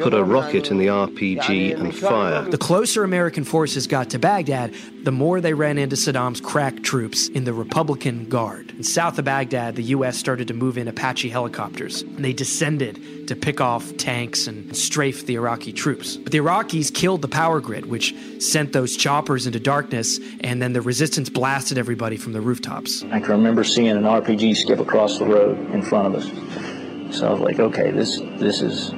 put 0.00 0.14
a 0.14 0.24
rocket 0.24 0.70
in 0.70 0.78
the 0.78 0.86
RPG 0.86 1.78
and 1.78 1.94
fire. 1.94 2.42
The 2.42 2.58
closer 2.58 3.04
American 3.04 3.44
forces 3.44 3.86
got 3.86 4.10
to 4.10 4.18
Baghdad, 4.18 4.74
the 5.02 5.12
more 5.12 5.40
they 5.40 5.54
ran 5.54 5.78
into 5.78 5.96
Saddam's 5.96 6.40
crack 6.40 6.82
troops 6.82 7.28
in 7.28 7.44
the 7.44 7.52
Republican 7.52 8.28
Guard. 8.28 8.70
And 8.70 8.84
south 8.84 9.18
of 9.18 9.24
Baghdad, 9.24 9.76
the 9.76 9.82
U.S. 9.84 10.16
started 10.16 10.48
to 10.48 10.54
move 10.54 10.78
in 10.78 10.88
Apache 10.88 11.28
helicopters, 11.28 12.02
and 12.02 12.24
they 12.24 12.32
descended 12.32 13.28
to 13.28 13.36
pick 13.36 13.60
off 13.60 13.96
tanks 13.96 14.46
and 14.46 14.76
strafe 14.76 15.26
the 15.26 15.34
Iraqi 15.34 15.72
troops. 15.72 16.16
But 16.16 16.32
the 16.32 16.38
Iraqis 16.38 16.92
killed 16.92 17.22
the 17.22 17.28
power 17.28 17.60
grid, 17.60 17.86
which 17.86 18.14
sent 18.40 18.72
those 18.72 18.96
choppers 18.96 19.46
into 19.46 19.60
darkness, 19.60 20.18
and 20.40 20.60
then 20.60 20.72
the 20.72 20.82
resistance 20.82 21.28
blasted 21.30 21.78
everybody 21.78 22.16
from 22.16 22.32
the 22.32 22.40
rooftops. 22.40 23.04
I 23.04 23.20
can 23.20 23.30
remember 23.30 23.64
seeing 23.64 23.88
an 23.88 24.02
RPG 24.02 24.56
skip 24.56 24.80
across 24.80 25.18
the 25.18 25.26
road 25.26 25.58
in 25.70 25.82
front 25.82 26.14
of 26.14 26.22
us. 26.22 27.16
So 27.18 27.28
I 27.28 27.30
was 27.30 27.40
like, 27.40 27.60
okay, 27.60 27.90
this 27.92 28.18
this 28.38 28.60
is 28.60 28.92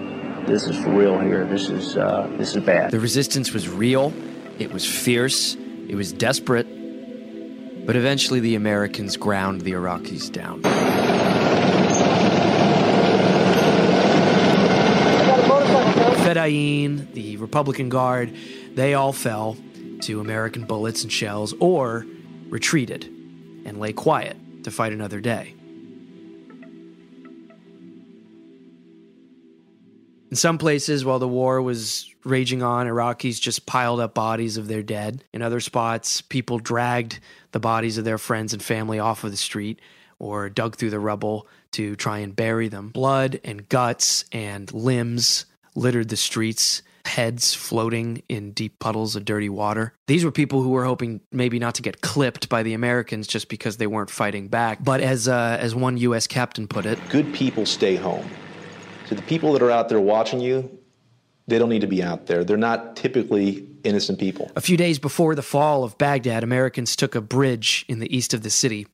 this 0.46 0.66
is 0.66 0.76
for 0.82 0.90
real 0.90 1.18
here. 1.18 1.44
This 1.44 1.68
is 1.68 1.96
uh, 1.96 2.30
this 2.38 2.54
is 2.54 2.62
bad. 2.62 2.90
The 2.90 3.00
resistance 3.00 3.52
was 3.52 3.68
real. 3.68 4.12
It 4.58 4.72
was 4.72 4.86
fierce. 4.86 5.54
It 5.54 5.94
was 5.94 6.12
desperate. 6.12 6.66
But 7.86 7.96
eventually, 7.96 8.40
the 8.40 8.54
Americans 8.54 9.16
ground 9.16 9.60
the 9.62 9.72
Iraqis 9.72 10.32
down. 10.32 10.62
Fedayeen, 16.26 17.12
the 17.12 17.36
Republican 17.36 17.88
Guard, 17.88 18.34
they 18.74 18.94
all 18.94 19.12
fell 19.12 19.56
to 20.02 20.20
American 20.20 20.64
bullets 20.64 21.02
and 21.04 21.12
shells 21.12 21.54
or 21.60 22.04
retreated 22.48 23.04
and 23.64 23.78
lay 23.78 23.92
quiet 23.92 24.36
to 24.64 24.70
fight 24.70 24.92
another 24.92 25.20
day. 25.20 25.55
In 30.30 30.36
some 30.36 30.58
places, 30.58 31.04
while 31.04 31.18
the 31.18 31.28
war 31.28 31.62
was 31.62 32.12
raging 32.24 32.62
on, 32.62 32.86
Iraqis 32.86 33.40
just 33.40 33.64
piled 33.64 34.00
up 34.00 34.14
bodies 34.14 34.56
of 34.56 34.66
their 34.66 34.82
dead. 34.82 35.22
In 35.32 35.40
other 35.40 35.60
spots, 35.60 36.20
people 36.20 36.58
dragged 36.58 37.20
the 37.52 37.60
bodies 37.60 37.96
of 37.96 38.04
their 38.04 38.18
friends 38.18 38.52
and 38.52 38.62
family 38.62 38.98
off 38.98 39.22
of 39.22 39.30
the 39.30 39.36
street 39.36 39.80
or 40.18 40.48
dug 40.48 40.76
through 40.76 40.90
the 40.90 41.00
rubble 41.00 41.46
to 41.72 41.94
try 41.96 42.18
and 42.18 42.34
bury 42.34 42.68
them. 42.68 42.88
Blood 42.88 43.40
and 43.44 43.68
guts 43.68 44.24
and 44.32 44.72
limbs 44.72 45.46
littered 45.74 46.08
the 46.08 46.16
streets, 46.16 46.82
heads 47.04 47.54
floating 47.54 48.22
in 48.28 48.50
deep 48.50 48.78
puddles 48.80 49.14
of 49.14 49.24
dirty 49.24 49.48
water. 49.48 49.92
These 50.08 50.24
were 50.24 50.32
people 50.32 50.62
who 50.62 50.70
were 50.70 50.84
hoping 50.84 51.20
maybe 51.30 51.58
not 51.60 51.76
to 51.76 51.82
get 51.82 52.00
clipped 52.00 52.48
by 52.48 52.64
the 52.64 52.74
Americans 52.74 53.28
just 53.28 53.48
because 53.48 53.76
they 53.76 53.86
weren't 53.86 54.10
fighting 54.10 54.48
back. 54.48 54.82
But 54.82 55.00
as 55.00 55.28
uh, 55.28 55.58
as 55.60 55.74
one 55.74 55.98
U.S. 55.98 56.26
captain 56.26 56.66
put 56.66 56.84
it, 56.84 56.98
good 57.10 57.32
people 57.32 57.64
stay 57.64 57.94
home. 57.94 58.28
So 59.06 59.14
the 59.14 59.22
people 59.22 59.52
that 59.52 59.62
are 59.62 59.70
out 59.70 59.88
there 59.88 60.00
watching 60.00 60.40
you, 60.40 60.78
they 61.46 61.58
don't 61.58 61.68
need 61.68 61.82
to 61.82 61.86
be 61.86 62.02
out 62.02 62.26
there. 62.26 62.42
They're 62.44 62.56
not 62.56 62.96
typically 62.96 63.66
innocent 63.84 64.18
people. 64.18 64.50
A 64.56 64.60
few 64.60 64.76
days 64.76 64.98
before 64.98 65.34
the 65.34 65.42
fall 65.42 65.84
of 65.84 65.96
Baghdad, 65.96 66.42
Americans 66.42 66.96
took 66.96 67.14
a 67.14 67.20
bridge 67.20 67.84
in 67.88 68.00
the 68.00 68.14
east 68.14 68.34
of 68.34 68.42
the 68.42 68.50
city, 68.50 68.86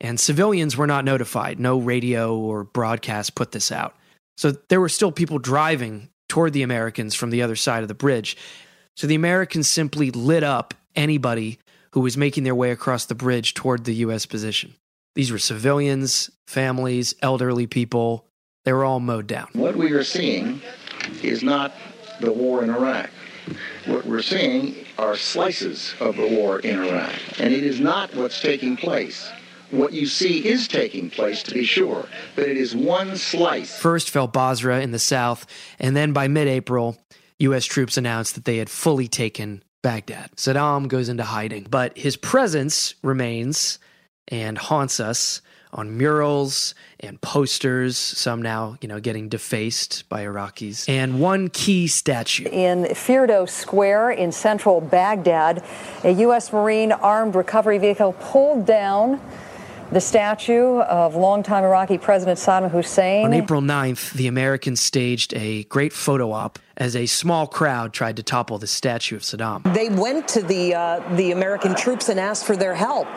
and 0.00 0.20
civilians 0.20 0.76
were 0.76 0.86
not 0.86 1.04
notified. 1.04 1.58
No 1.58 1.78
radio 1.78 2.36
or 2.36 2.64
broadcast 2.64 3.34
put 3.34 3.52
this 3.52 3.72
out. 3.72 3.96
So 4.36 4.52
there 4.68 4.80
were 4.80 4.90
still 4.90 5.10
people 5.10 5.38
driving 5.38 6.10
toward 6.28 6.52
the 6.52 6.62
Americans 6.62 7.14
from 7.14 7.30
the 7.30 7.42
other 7.42 7.56
side 7.56 7.82
of 7.82 7.88
the 7.88 7.94
bridge. 7.94 8.36
So 8.96 9.06
the 9.06 9.14
Americans 9.14 9.68
simply 9.68 10.10
lit 10.10 10.44
up 10.44 10.74
anybody 10.94 11.58
who 11.92 12.00
was 12.00 12.18
making 12.18 12.44
their 12.44 12.54
way 12.54 12.70
across 12.70 13.06
the 13.06 13.14
bridge 13.14 13.54
toward 13.54 13.84
the 13.84 13.94
U.S. 13.94 14.26
position. 14.26 14.74
These 15.14 15.32
were 15.32 15.38
civilians, 15.38 16.30
families, 16.46 17.14
elderly 17.22 17.66
people. 17.66 18.27
They 18.68 18.74
were 18.74 18.84
all 18.84 19.00
mowed 19.00 19.26
down. 19.26 19.48
What 19.54 19.76
we 19.76 19.92
are 19.92 20.04
seeing 20.04 20.60
is 21.22 21.42
not 21.42 21.72
the 22.20 22.30
war 22.30 22.62
in 22.62 22.68
Iraq. 22.68 23.08
What 23.86 24.04
we're 24.04 24.20
seeing 24.20 24.84
are 24.98 25.16
slices 25.16 25.94
of 26.00 26.16
the 26.16 26.26
war 26.26 26.58
in 26.58 26.78
Iraq. 26.78 27.14
And 27.40 27.54
it 27.54 27.64
is 27.64 27.80
not 27.80 28.14
what's 28.14 28.42
taking 28.42 28.76
place. 28.76 29.32
What 29.70 29.94
you 29.94 30.04
see 30.04 30.46
is 30.46 30.68
taking 30.68 31.08
place, 31.08 31.42
to 31.44 31.54
be 31.54 31.64
sure, 31.64 32.10
but 32.36 32.46
it 32.46 32.58
is 32.58 32.76
one 32.76 33.16
slice. 33.16 33.74
First 33.74 34.10
fell 34.10 34.26
Basra 34.26 34.82
in 34.82 34.90
the 34.90 34.98
south, 34.98 35.46
and 35.78 35.96
then 35.96 36.12
by 36.12 36.28
mid 36.28 36.46
April, 36.46 36.98
U.S. 37.38 37.64
troops 37.64 37.96
announced 37.96 38.34
that 38.34 38.44
they 38.44 38.58
had 38.58 38.68
fully 38.68 39.08
taken 39.08 39.62
Baghdad. 39.80 40.32
Saddam 40.36 40.88
goes 40.88 41.08
into 41.08 41.24
hiding, 41.24 41.68
but 41.70 41.96
his 41.96 42.18
presence 42.18 42.96
remains 43.02 43.78
and 44.30 44.58
haunts 44.58 45.00
us 45.00 45.40
on 45.72 45.96
murals 45.96 46.74
and 47.00 47.20
posters, 47.20 47.96
some 47.96 48.42
now, 48.42 48.76
you 48.80 48.88
know, 48.88 49.00
getting 49.00 49.28
defaced 49.28 50.08
by 50.08 50.24
Iraqis, 50.24 50.88
and 50.88 51.20
one 51.20 51.48
key 51.48 51.86
statue. 51.86 52.48
In 52.50 52.84
Firdos 52.84 53.50
Square 53.50 54.12
in 54.12 54.32
central 54.32 54.80
Baghdad, 54.80 55.64
a 56.04 56.10
U.S. 56.12 56.52
Marine 56.52 56.92
armed 56.92 57.34
recovery 57.34 57.78
vehicle 57.78 58.14
pulled 58.20 58.66
down 58.66 59.20
the 59.90 60.00
statue 60.00 60.80
of 60.80 61.14
longtime 61.14 61.64
Iraqi 61.64 61.96
President 61.96 62.38
Saddam 62.38 62.70
Hussein. 62.70 63.24
On 63.24 63.32
April 63.32 63.62
9th, 63.62 64.12
the 64.12 64.26
Americans 64.26 64.80
staged 64.80 65.32
a 65.34 65.64
great 65.64 65.92
photo 65.92 66.32
op 66.32 66.58
as 66.76 66.94
a 66.94 67.06
small 67.06 67.46
crowd 67.46 67.92
tried 67.92 68.16
to 68.16 68.22
topple 68.22 68.58
the 68.58 68.66
statue 68.66 69.16
of 69.16 69.22
Saddam. 69.22 69.74
They 69.74 69.88
went 69.88 70.28
to 70.28 70.42
the, 70.42 70.74
uh, 70.74 71.16
the 71.16 71.32
American 71.32 71.74
troops 71.74 72.08
and 72.08 72.20
asked 72.20 72.44
for 72.44 72.56
their 72.56 72.74
help. 72.74 73.08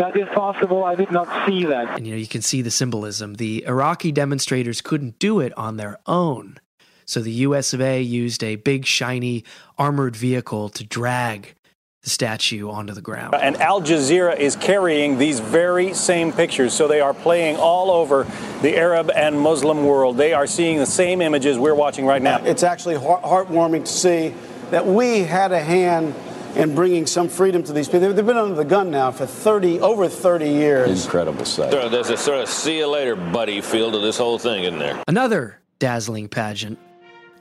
That 0.00 0.16
is 0.16 0.28
possible. 0.34 0.82
I 0.82 0.94
did 0.94 1.10
not 1.10 1.46
see 1.46 1.66
that. 1.66 1.98
And 1.98 2.06
you 2.06 2.14
know, 2.14 2.18
you 2.18 2.26
can 2.26 2.40
see 2.40 2.62
the 2.62 2.70
symbolism. 2.70 3.34
The 3.34 3.66
Iraqi 3.66 4.12
demonstrators 4.12 4.80
couldn't 4.80 5.18
do 5.18 5.40
it 5.40 5.52
on 5.58 5.76
their 5.76 5.98
own. 6.06 6.58
So 7.04 7.20
the 7.20 7.32
US 7.32 7.74
of 7.74 7.82
A 7.82 8.00
used 8.00 8.42
a 8.42 8.56
big, 8.56 8.86
shiny, 8.86 9.44
armored 9.76 10.16
vehicle 10.16 10.70
to 10.70 10.84
drag 10.84 11.54
the 12.02 12.08
statue 12.08 12.70
onto 12.70 12.94
the 12.94 13.02
ground. 13.02 13.34
And 13.34 13.58
Al 13.58 13.82
Jazeera 13.82 14.38
is 14.38 14.56
carrying 14.56 15.18
these 15.18 15.38
very 15.38 15.92
same 15.92 16.32
pictures. 16.32 16.72
So 16.72 16.88
they 16.88 17.02
are 17.02 17.12
playing 17.12 17.56
all 17.56 17.90
over 17.90 18.26
the 18.62 18.78
Arab 18.78 19.10
and 19.14 19.38
Muslim 19.38 19.84
world. 19.84 20.16
They 20.16 20.32
are 20.32 20.46
seeing 20.46 20.78
the 20.78 20.86
same 20.86 21.20
images 21.20 21.58
we're 21.58 21.74
watching 21.74 22.06
right 22.06 22.22
now. 22.22 22.42
It's 22.42 22.62
actually 22.62 22.94
heartwarming 22.94 23.84
to 23.84 23.92
see 23.92 24.32
that 24.70 24.86
we 24.86 25.24
had 25.24 25.52
a 25.52 25.60
hand 25.60 26.14
in 26.56 26.74
bringing 26.74 27.06
some 27.06 27.28
freedom 27.28 27.62
to 27.62 27.72
these 27.72 27.88
people. 27.88 28.12
They've 28.12 28.26
been 28.26 28.36
under 28.36 28.54
the 28.54 28.64
gun 28.64 28.90
now 28.90 29.10
for 29.10 29.26
30, 29.26 29.80
over 29.80 30.08
30 30.08 30.48
years. 30.48 31.04
Incredible 31.04 31.44
sight. 31.44 31.70
There's 31.70 32.10
a 32.10 32.16
sort 32.16 32.38
of 32.40 32.48
see 32.48 32.78
you 32.78 32.86
later, 32.86 33.16
buddy 33.16 33.60
feel 33.60 33.92
to 33.92 33.98
this 33.98 34.18
whole 34.18 34.38
thing 34.38 34.64
in 34.64 34.78
there. 34.78 35.02
Another 35.06 35.60
dazzling 35.78 36.28
pageant 36.28 36.78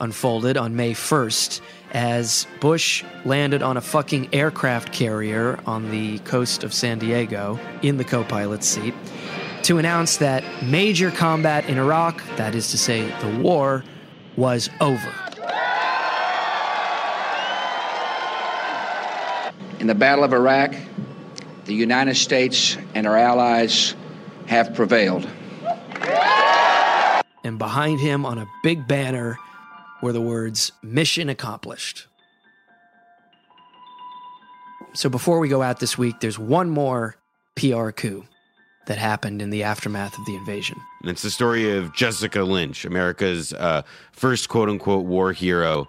unfolded 0.02 0.58
on 0.58 0.76
May 0.76 0.94
1st 0.94 1.62
as 1.92 2.48
Bush 2.60 3.04
landed 3.26 3.62
on 3.62 3.78
a 3.78 3.82
fucking 3.82 4.34
aircraft 4.34 4.94
carrier 4.94 5.60
on 5.66 5.92
the 5.92 6.20
coast 6.20 6.64
of 6.64 6.74
San 6.74 7.00
Diego 7.00 7.60
in 7.82 7.98
the 7.98 8.04
co 8.04 8.24
pilot's 8.24 8.68
seat 8.68 8.94
to 9.64 9.78
announce 9.78 10.18
that 10.18 10.44
major 10.64 11.12
combat 11.12 11.68
in 11.70 11.78
Iraq, 11.78 12.24
that 12.38 12.56
is 12.56 12.72
to 12.72 12.78
say, 12.78 13.08
the 13.20 13.40
war, 13.42 13.84
was 14.38 14.70
over. 14.80 15.14
In 19.80 19.88
the 19.88 19.96
Battle 19.96 20.26
of 20.26 20.34
Iraq, 20.34 20.76
the 21.64 21.74
United 21.74 22.16
States 22.16 22.78
and 22.94 23.08
our 23.08 23.18
allies 23.18 23.96
have 24.48 24.76
prevailed. 24.76 25.26
And 27.46 27.58
behind 27.58 28.02
him 28.02 28.26
on 28.26 28.38
a 28.38 28.46
big 28.62 28.88
banner 28.88 29.38
were 30.02 30.12
the 30.12 30.22
words 30.22 30.74
mission 30.84 31.30
accomplished. 31.30 32.08
So 34.94 35.08
before 35.08 35.40
we 35.40 35.48
go 35.48 35.62
out 35.62 35.80
this 35.80 35.98
week, 35.98 36.20
there's 36.20 36.38
one 36.38 36.70
more 36.70 37.16
PR 37.56 37.92
coup 37.92 38.26
that 38.88 38.98
happened 38.98 39.42
in 39.42 39.50
the 39.50 39.64
aftermath 39.64 40.18
of 40.18 40.26
the 40.26 40.36
invasion. 40.36 40.78
And 41.02 41.12
it's 41.12 41.22
the 41.22 41.32
story 41.32 41.78
of 41.78 41.94
Jessica 41.94 42.44
Lynch, 42.44 42.84
America's 42.84 43.54
uh, 43.54 43.84
first 44.12 44.50
quote 44.50 44.68
unquote 44.68 45.06
war 45.06 45.32
hero 45.32 45.88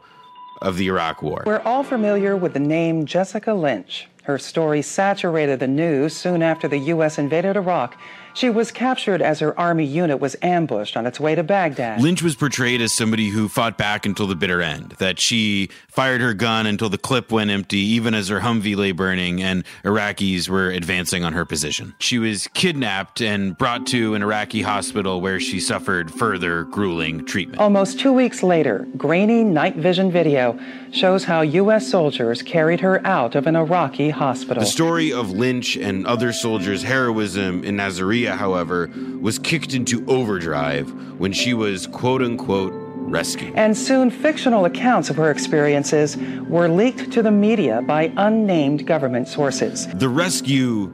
of 0.60 0.76
the 0.76 0.86
Iraq 0.86 1.22
War. 1.22 1.42
We're 1.46 1.60
all 1.60 1.82
familiar 1.82 2.36
with 2.36 2.52
the 2.52 2.60
name 2.60 3.06
Jessica 3.06 3.54
Lynch. 3.54 4.08
Her 4.24 4.38
story 4.38 4.82
saturated 4.82 5.60
the 5.60 5.66
news 5.66 6.14
soon 6.14 6.42
after 6.42 6.68
the 6.68 6.78
U.S. 6.78 7.18
invaded 7.18 7.56
Iraq 7.56 7.96
she 8.34 8.50
was 8.50 8.70
captured 8.70 9.22
as 9.22 9.40
her 9.40 9.58
army 9.58 9.84
unit 9.84 10.20
was 10.20 10.36
ambushed 10.42 10.96
on 10.96 11.06
its 11.06 11.18
way 11.20 11.34
to 11.34 11.42
Baghdad. 11.42 12.00
Lynch 12.00 12.22
was 12.22 12.34
portrayed 12.34 12.80
as 12.80 12.92
somebody 12.92 13.28
who 13.28 13.48
fought 13.48 13.76
back 13.76 14.06
until 14.06 14.26
the 14.26 14.34
bitter 14.34 14.60
end, 14.60 14.94
that 14.98 15.18
she 15.18 15.68
fired 15.88 16.20
her 16.20 16.34
gun 16.34 16.66
until 16.66 16.88
the 16.88 16.98
clip 16.98 17.32
went 17.32 17.50
empty, 17.50 17.78
even 17.78 18.14
as 18.14 18.28
her 18.28 18.40
Humvee 18.40 18.76
lay 18.76 18.92
burning 18.92 19.42
and 19.42 19.64
Iraqis 19.84 20.48
were 20.48 20.70
advancing 20.70 21.24
on 21.24 21.32
her 21.32 21.44
position. 21.44 21.94
She 21.98 22.18
was 22.18 22.48
kidnapped 22.54 23.20
and 23.20 23.56
brought 23.56 23.86
to 23.88 24.14
an 24.14 24.22
Iraqi 24.22 24.62
hospital 24.62 25.20
where 25.20 25.40
she 25.40 25.60
suffered 25.60 26.10
further 26.10 26.64
grueling 26.64 27.24
treatment. 27.26 27.60
Almost 27.60 27.98
two 27.98 28.12
weeks 28.12 28.42
later, 28.42 28.86
grainy 28.96 29.44
night 29.44 29.76
vision 29.76 30.10
video 30.10 30.58
shows 30.92 31.24
how 31.24 31.42
U.S. 31.42 31.88
soldiers 31.88 32.42
carried 32.42 32.80
her 32.80 33.04
out 33.06 33.34
of 33.34 33.46
an 33.46 33.56
Iraqi 33.56 34.10
hospital. 34.10 34.62
The 34.62 34.68
story 34.68 35.12
of 35.12 35.30
Lynch 35.30 35.76
and 35.76 36.06
other 36.06 36.32
soldiers' 36.32 36.82
heroism 36.82 37.64
in 37.64 37.76
Nasiriyah, 38.20 38.36
however, 38.36 38.90
was 39.20 39.38
kicked 39.38 39.74
into 39.74 40.04
overdrive 40.06 40.90
when 41.18 41.32
she 41.32 41.54
was 41.54 41.86
quote 41.86 42.22
unquote 42.22 42.72
rescued. 42.74 43.54
And 43.56 43.76
soon 43.76 44.10
fictional 44.10 44.64
accounts 44.64 45.10
of 45.10 45.16
her 45.16 45.30
experiences 45.30 46.16
were 46.48 46.68
leaked 46.68 47.10
to 47.12 47.22
the 47.22 47.30
media 47.30 47.82
by 47.82 48.12
unnamed 48.16 48.86
government 48.86 49.28
sources. 49.28 49.86
The 49.94 50.08
rescue 50.08 50.92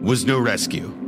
was 0.00 0.26
no 0.26 0.38
rescue. 0.38 1.05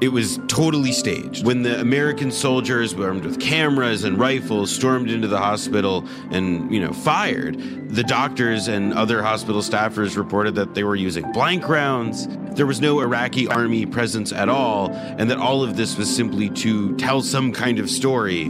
It 0.00 0.12
was 0.12 0.38
totally 0.48 0.92
staged. 0.92 1.44
When 1.44 1.62
the 1.62 1.78
American 1.78 2.30
soldiers, 2.30 2.94
armed 2.94 3.22
with 3.22 3.38
cameras 3.38 4.04
and 4.04 4.18
rifles, 4.18 4.70
stormed 4.74 5.10
into 5.10 5.28
the 5.28 5.36
hospital 5.36 6.06
and, 6.30 6.72
you 6.72 6.80
know, 6.80 6.94
fired, 6.94 7.58
the 7.90 8.02
doctors 8.02 8.68
and 8.68 8.94
other 8.94 9.22
hospital 9.22 9.60
staffers 9.60 10.16
reported 10.16 10.54
that 10.54 10.74
they 10.74 10.84
were 10.84 10.96
using 10.96 11.30
blank 11.32 11.68
rounds. 11.68 12.26
There 12.56 12.64
was 12.64 12.80
no 12.80 13.00
Iraqi 13.00 13.46
army 13.48 13.84
presence 13.84 14.32
at 14.32 14.48
all, 14.48 14.90
and 14.90 15.30
that 15.30 15.36
all 15.36 15.62
of 15.62 15.76
this 15.76 15.98
was 15.98 16.14
simply 16.14 16.48
to 16.50 16.96
tell 16.96 17.20
some 17.20 17.52
kind 17.52 17.78
of 17.78 17.90
story 17.90 18.46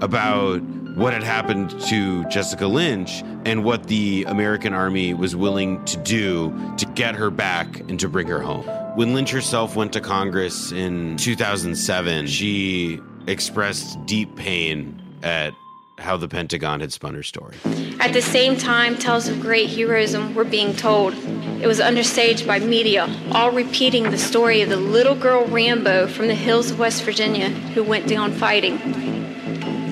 about 0.00 0.62
what 0.96 1.12
had 1.12 1.22
happened 1.22 1.80
to 1.82 2.24
Jessica 2.24 2.66
Lynch 2.66 3.22
and 3.44 3.62
what 3.62 3.86
the 3.86 4.24
American 4.26 4.74
army 4.74 5.14
was 5.14 5.36
willing 5.36 5.84
to 5.84 5.96
do 5.98 6.74
to 6.76 6.86
get 6.86 7.14
her 7.14 7.30
back 7.30 7.78
and 7.88 8.00
to 8.00 8.08
bring 8.08 8.26
her 8.26 8.40
home. 8.40 8.87
When 8.98 9.14
Lynch 9.14 9.30
herself 9.30 9.76
went 9.76 9.92
to 9.92 10.00
Congress 10.00 10.72
in 10.72 11.18
2007, 11.18 12.26
she 12.26 13.00
expressed 13.28 14.04
deep 14.06 14.34
pain 14.34 15.00
at 15.22 15.54
how 15.98 16.16
the 16.16 16.26
Pentagon 16.26 16.80
had 16.80 16.92
spun 16.92 17.14
her 17.14 17.22
story. 17.22 17.54
At 18.00 18.12
the 18.12 18.20
same 18.20 18.56
time, 18.56 18.96
tales 18.96 19.28
of 19.28 19.38
great 19.38 19.70
heroism 19.70 20.34
were 20.34 20.42
being 20.42 20.74
told. 20.74 21.14
It 21.62 21.68
was 21.68 21.78
understaged 21.78 22.44
by 22.44 22.58
media, 22.58 23.08
all 23.30 23.52
repeating 23.52 24.02
the 24.10 24.18
story 24.18 24.62
of 24.62 24.68
the 24.68 24.76
little 24.76 25.14
girl 25.14 25.46
Rambo 25.46 26.08
from 26.08 26.26
the 26.26 26.34
hills 26.34 26.72
of 26.72 26.80
West 26.80 27.04
Virginia 27.04 27.50
who 27.50 27.84
went 27.84 28.08
down 28.08 28.32
fighting. 28.32 28.80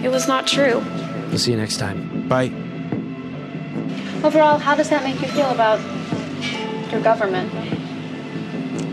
It 0.03 0.11
was 0.11 0.27
not 0.27 0.49
true. 0.49 0.85
We'll 1.29 1.39
see 1.39 1.53
you 1.53 1.57
next 1.57 1.77
time. 1.77 2.27
Bye. 2.27 2.47
Overall, 4.25 4.59
how 4.59 4.75
does 4.75 4.91
that 4.91 5.05
make 5.05 5.21
you 5.23 5.29
feel 5.29 5.51
about 5.51 5.79
your 6.91 7.01
government? 7.03 7.76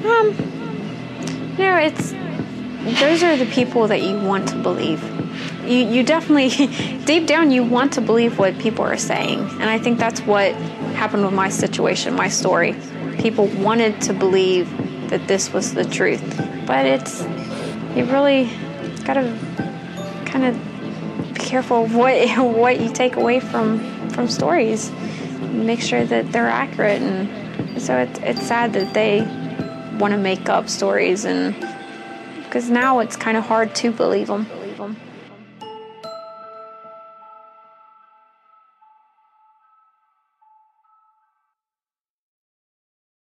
Um, 0.05 0.53
know, 1.57 1.77
it's 1.77 2.13
those 2.99 3.23
are 3.23 3.37
the 3.37 3.45
people 3.45 3.87
that 3.87 4.01
you 4.01 4.19
want 4.19 4.49
to 4.49 4.55
believe. 4.57 5.01
you, 5.65 5.85
you 5.85 6.03
definitely, 6.03 6.49
deep 7.05 7.25
down, 7.27 7.49
you 7.49 7.63
want 7.63 7.93
to 7.93 8.01
believe 8.01 8.37
what 8.37 8.57
people 8.59 8.83
are 8.83 8.97
saying. 8.97 9.39
And 9.39 9.63
I 9.63 9.79
think 9.79 9.99
that's 9.99 10.19
what 10.21 10.53
happened 10.95 11.23
with 11.23 11.33
my 11.33 11.47
situation, 11.47 12.13
my 12.13 12.27
story. 12.27 12.75
People 13.19 13.47
wanted 13.47 14.01
to 14.01 14.13
believe 14.13 14.69
that 15.09 15.27
this 15.29 15.53
was 15.53 15.73
the 15.73 15.85
truth. 15.85 16.21
But 16.65 16.85
it's, 16.85 17.21
you 17.95 18.03
really 18.05 18.49
got 19.05 19.13
to 19.13 19.37
kind 20.25 20.43
of 20.43 21.33
be 21.33 21.39
careful 21.39 21.85
of 21.85 21.95
what, 21.95 22.29
what 22.37 22.81
you 22.81 22.91
take 22.91 23.15
away 23.15 23.39
from, 23.39 24.09
from 24.09 24.27
stories. 24.27 24.91
Make 25.53 25.79
sure 25.79 26.03
that 26.03 26.33
they're 26.33 26.49
accurate. 26.49 27.01
And 27.01 27.81
so 27.81 27.97
it's, 27.97 28.19
it's 28.19 28.45
sad 28.45 28.73
that 28.73 28.93
they 28.93 29.21
want 29.99 30.11
to 30.11 30.17
make 30.17 30.49
up 30.49 30.69
stories 30.69 31.25
and 31.25 31.55
because 32.43 32.69
now 32.69 32.99
it's 32.99 33.15
kind 33.15 33.37
of 33.37 33.43
hard 33.43 33.73
to 33.75 33.91
believe 33.91 34.27
them. 34.27 34.47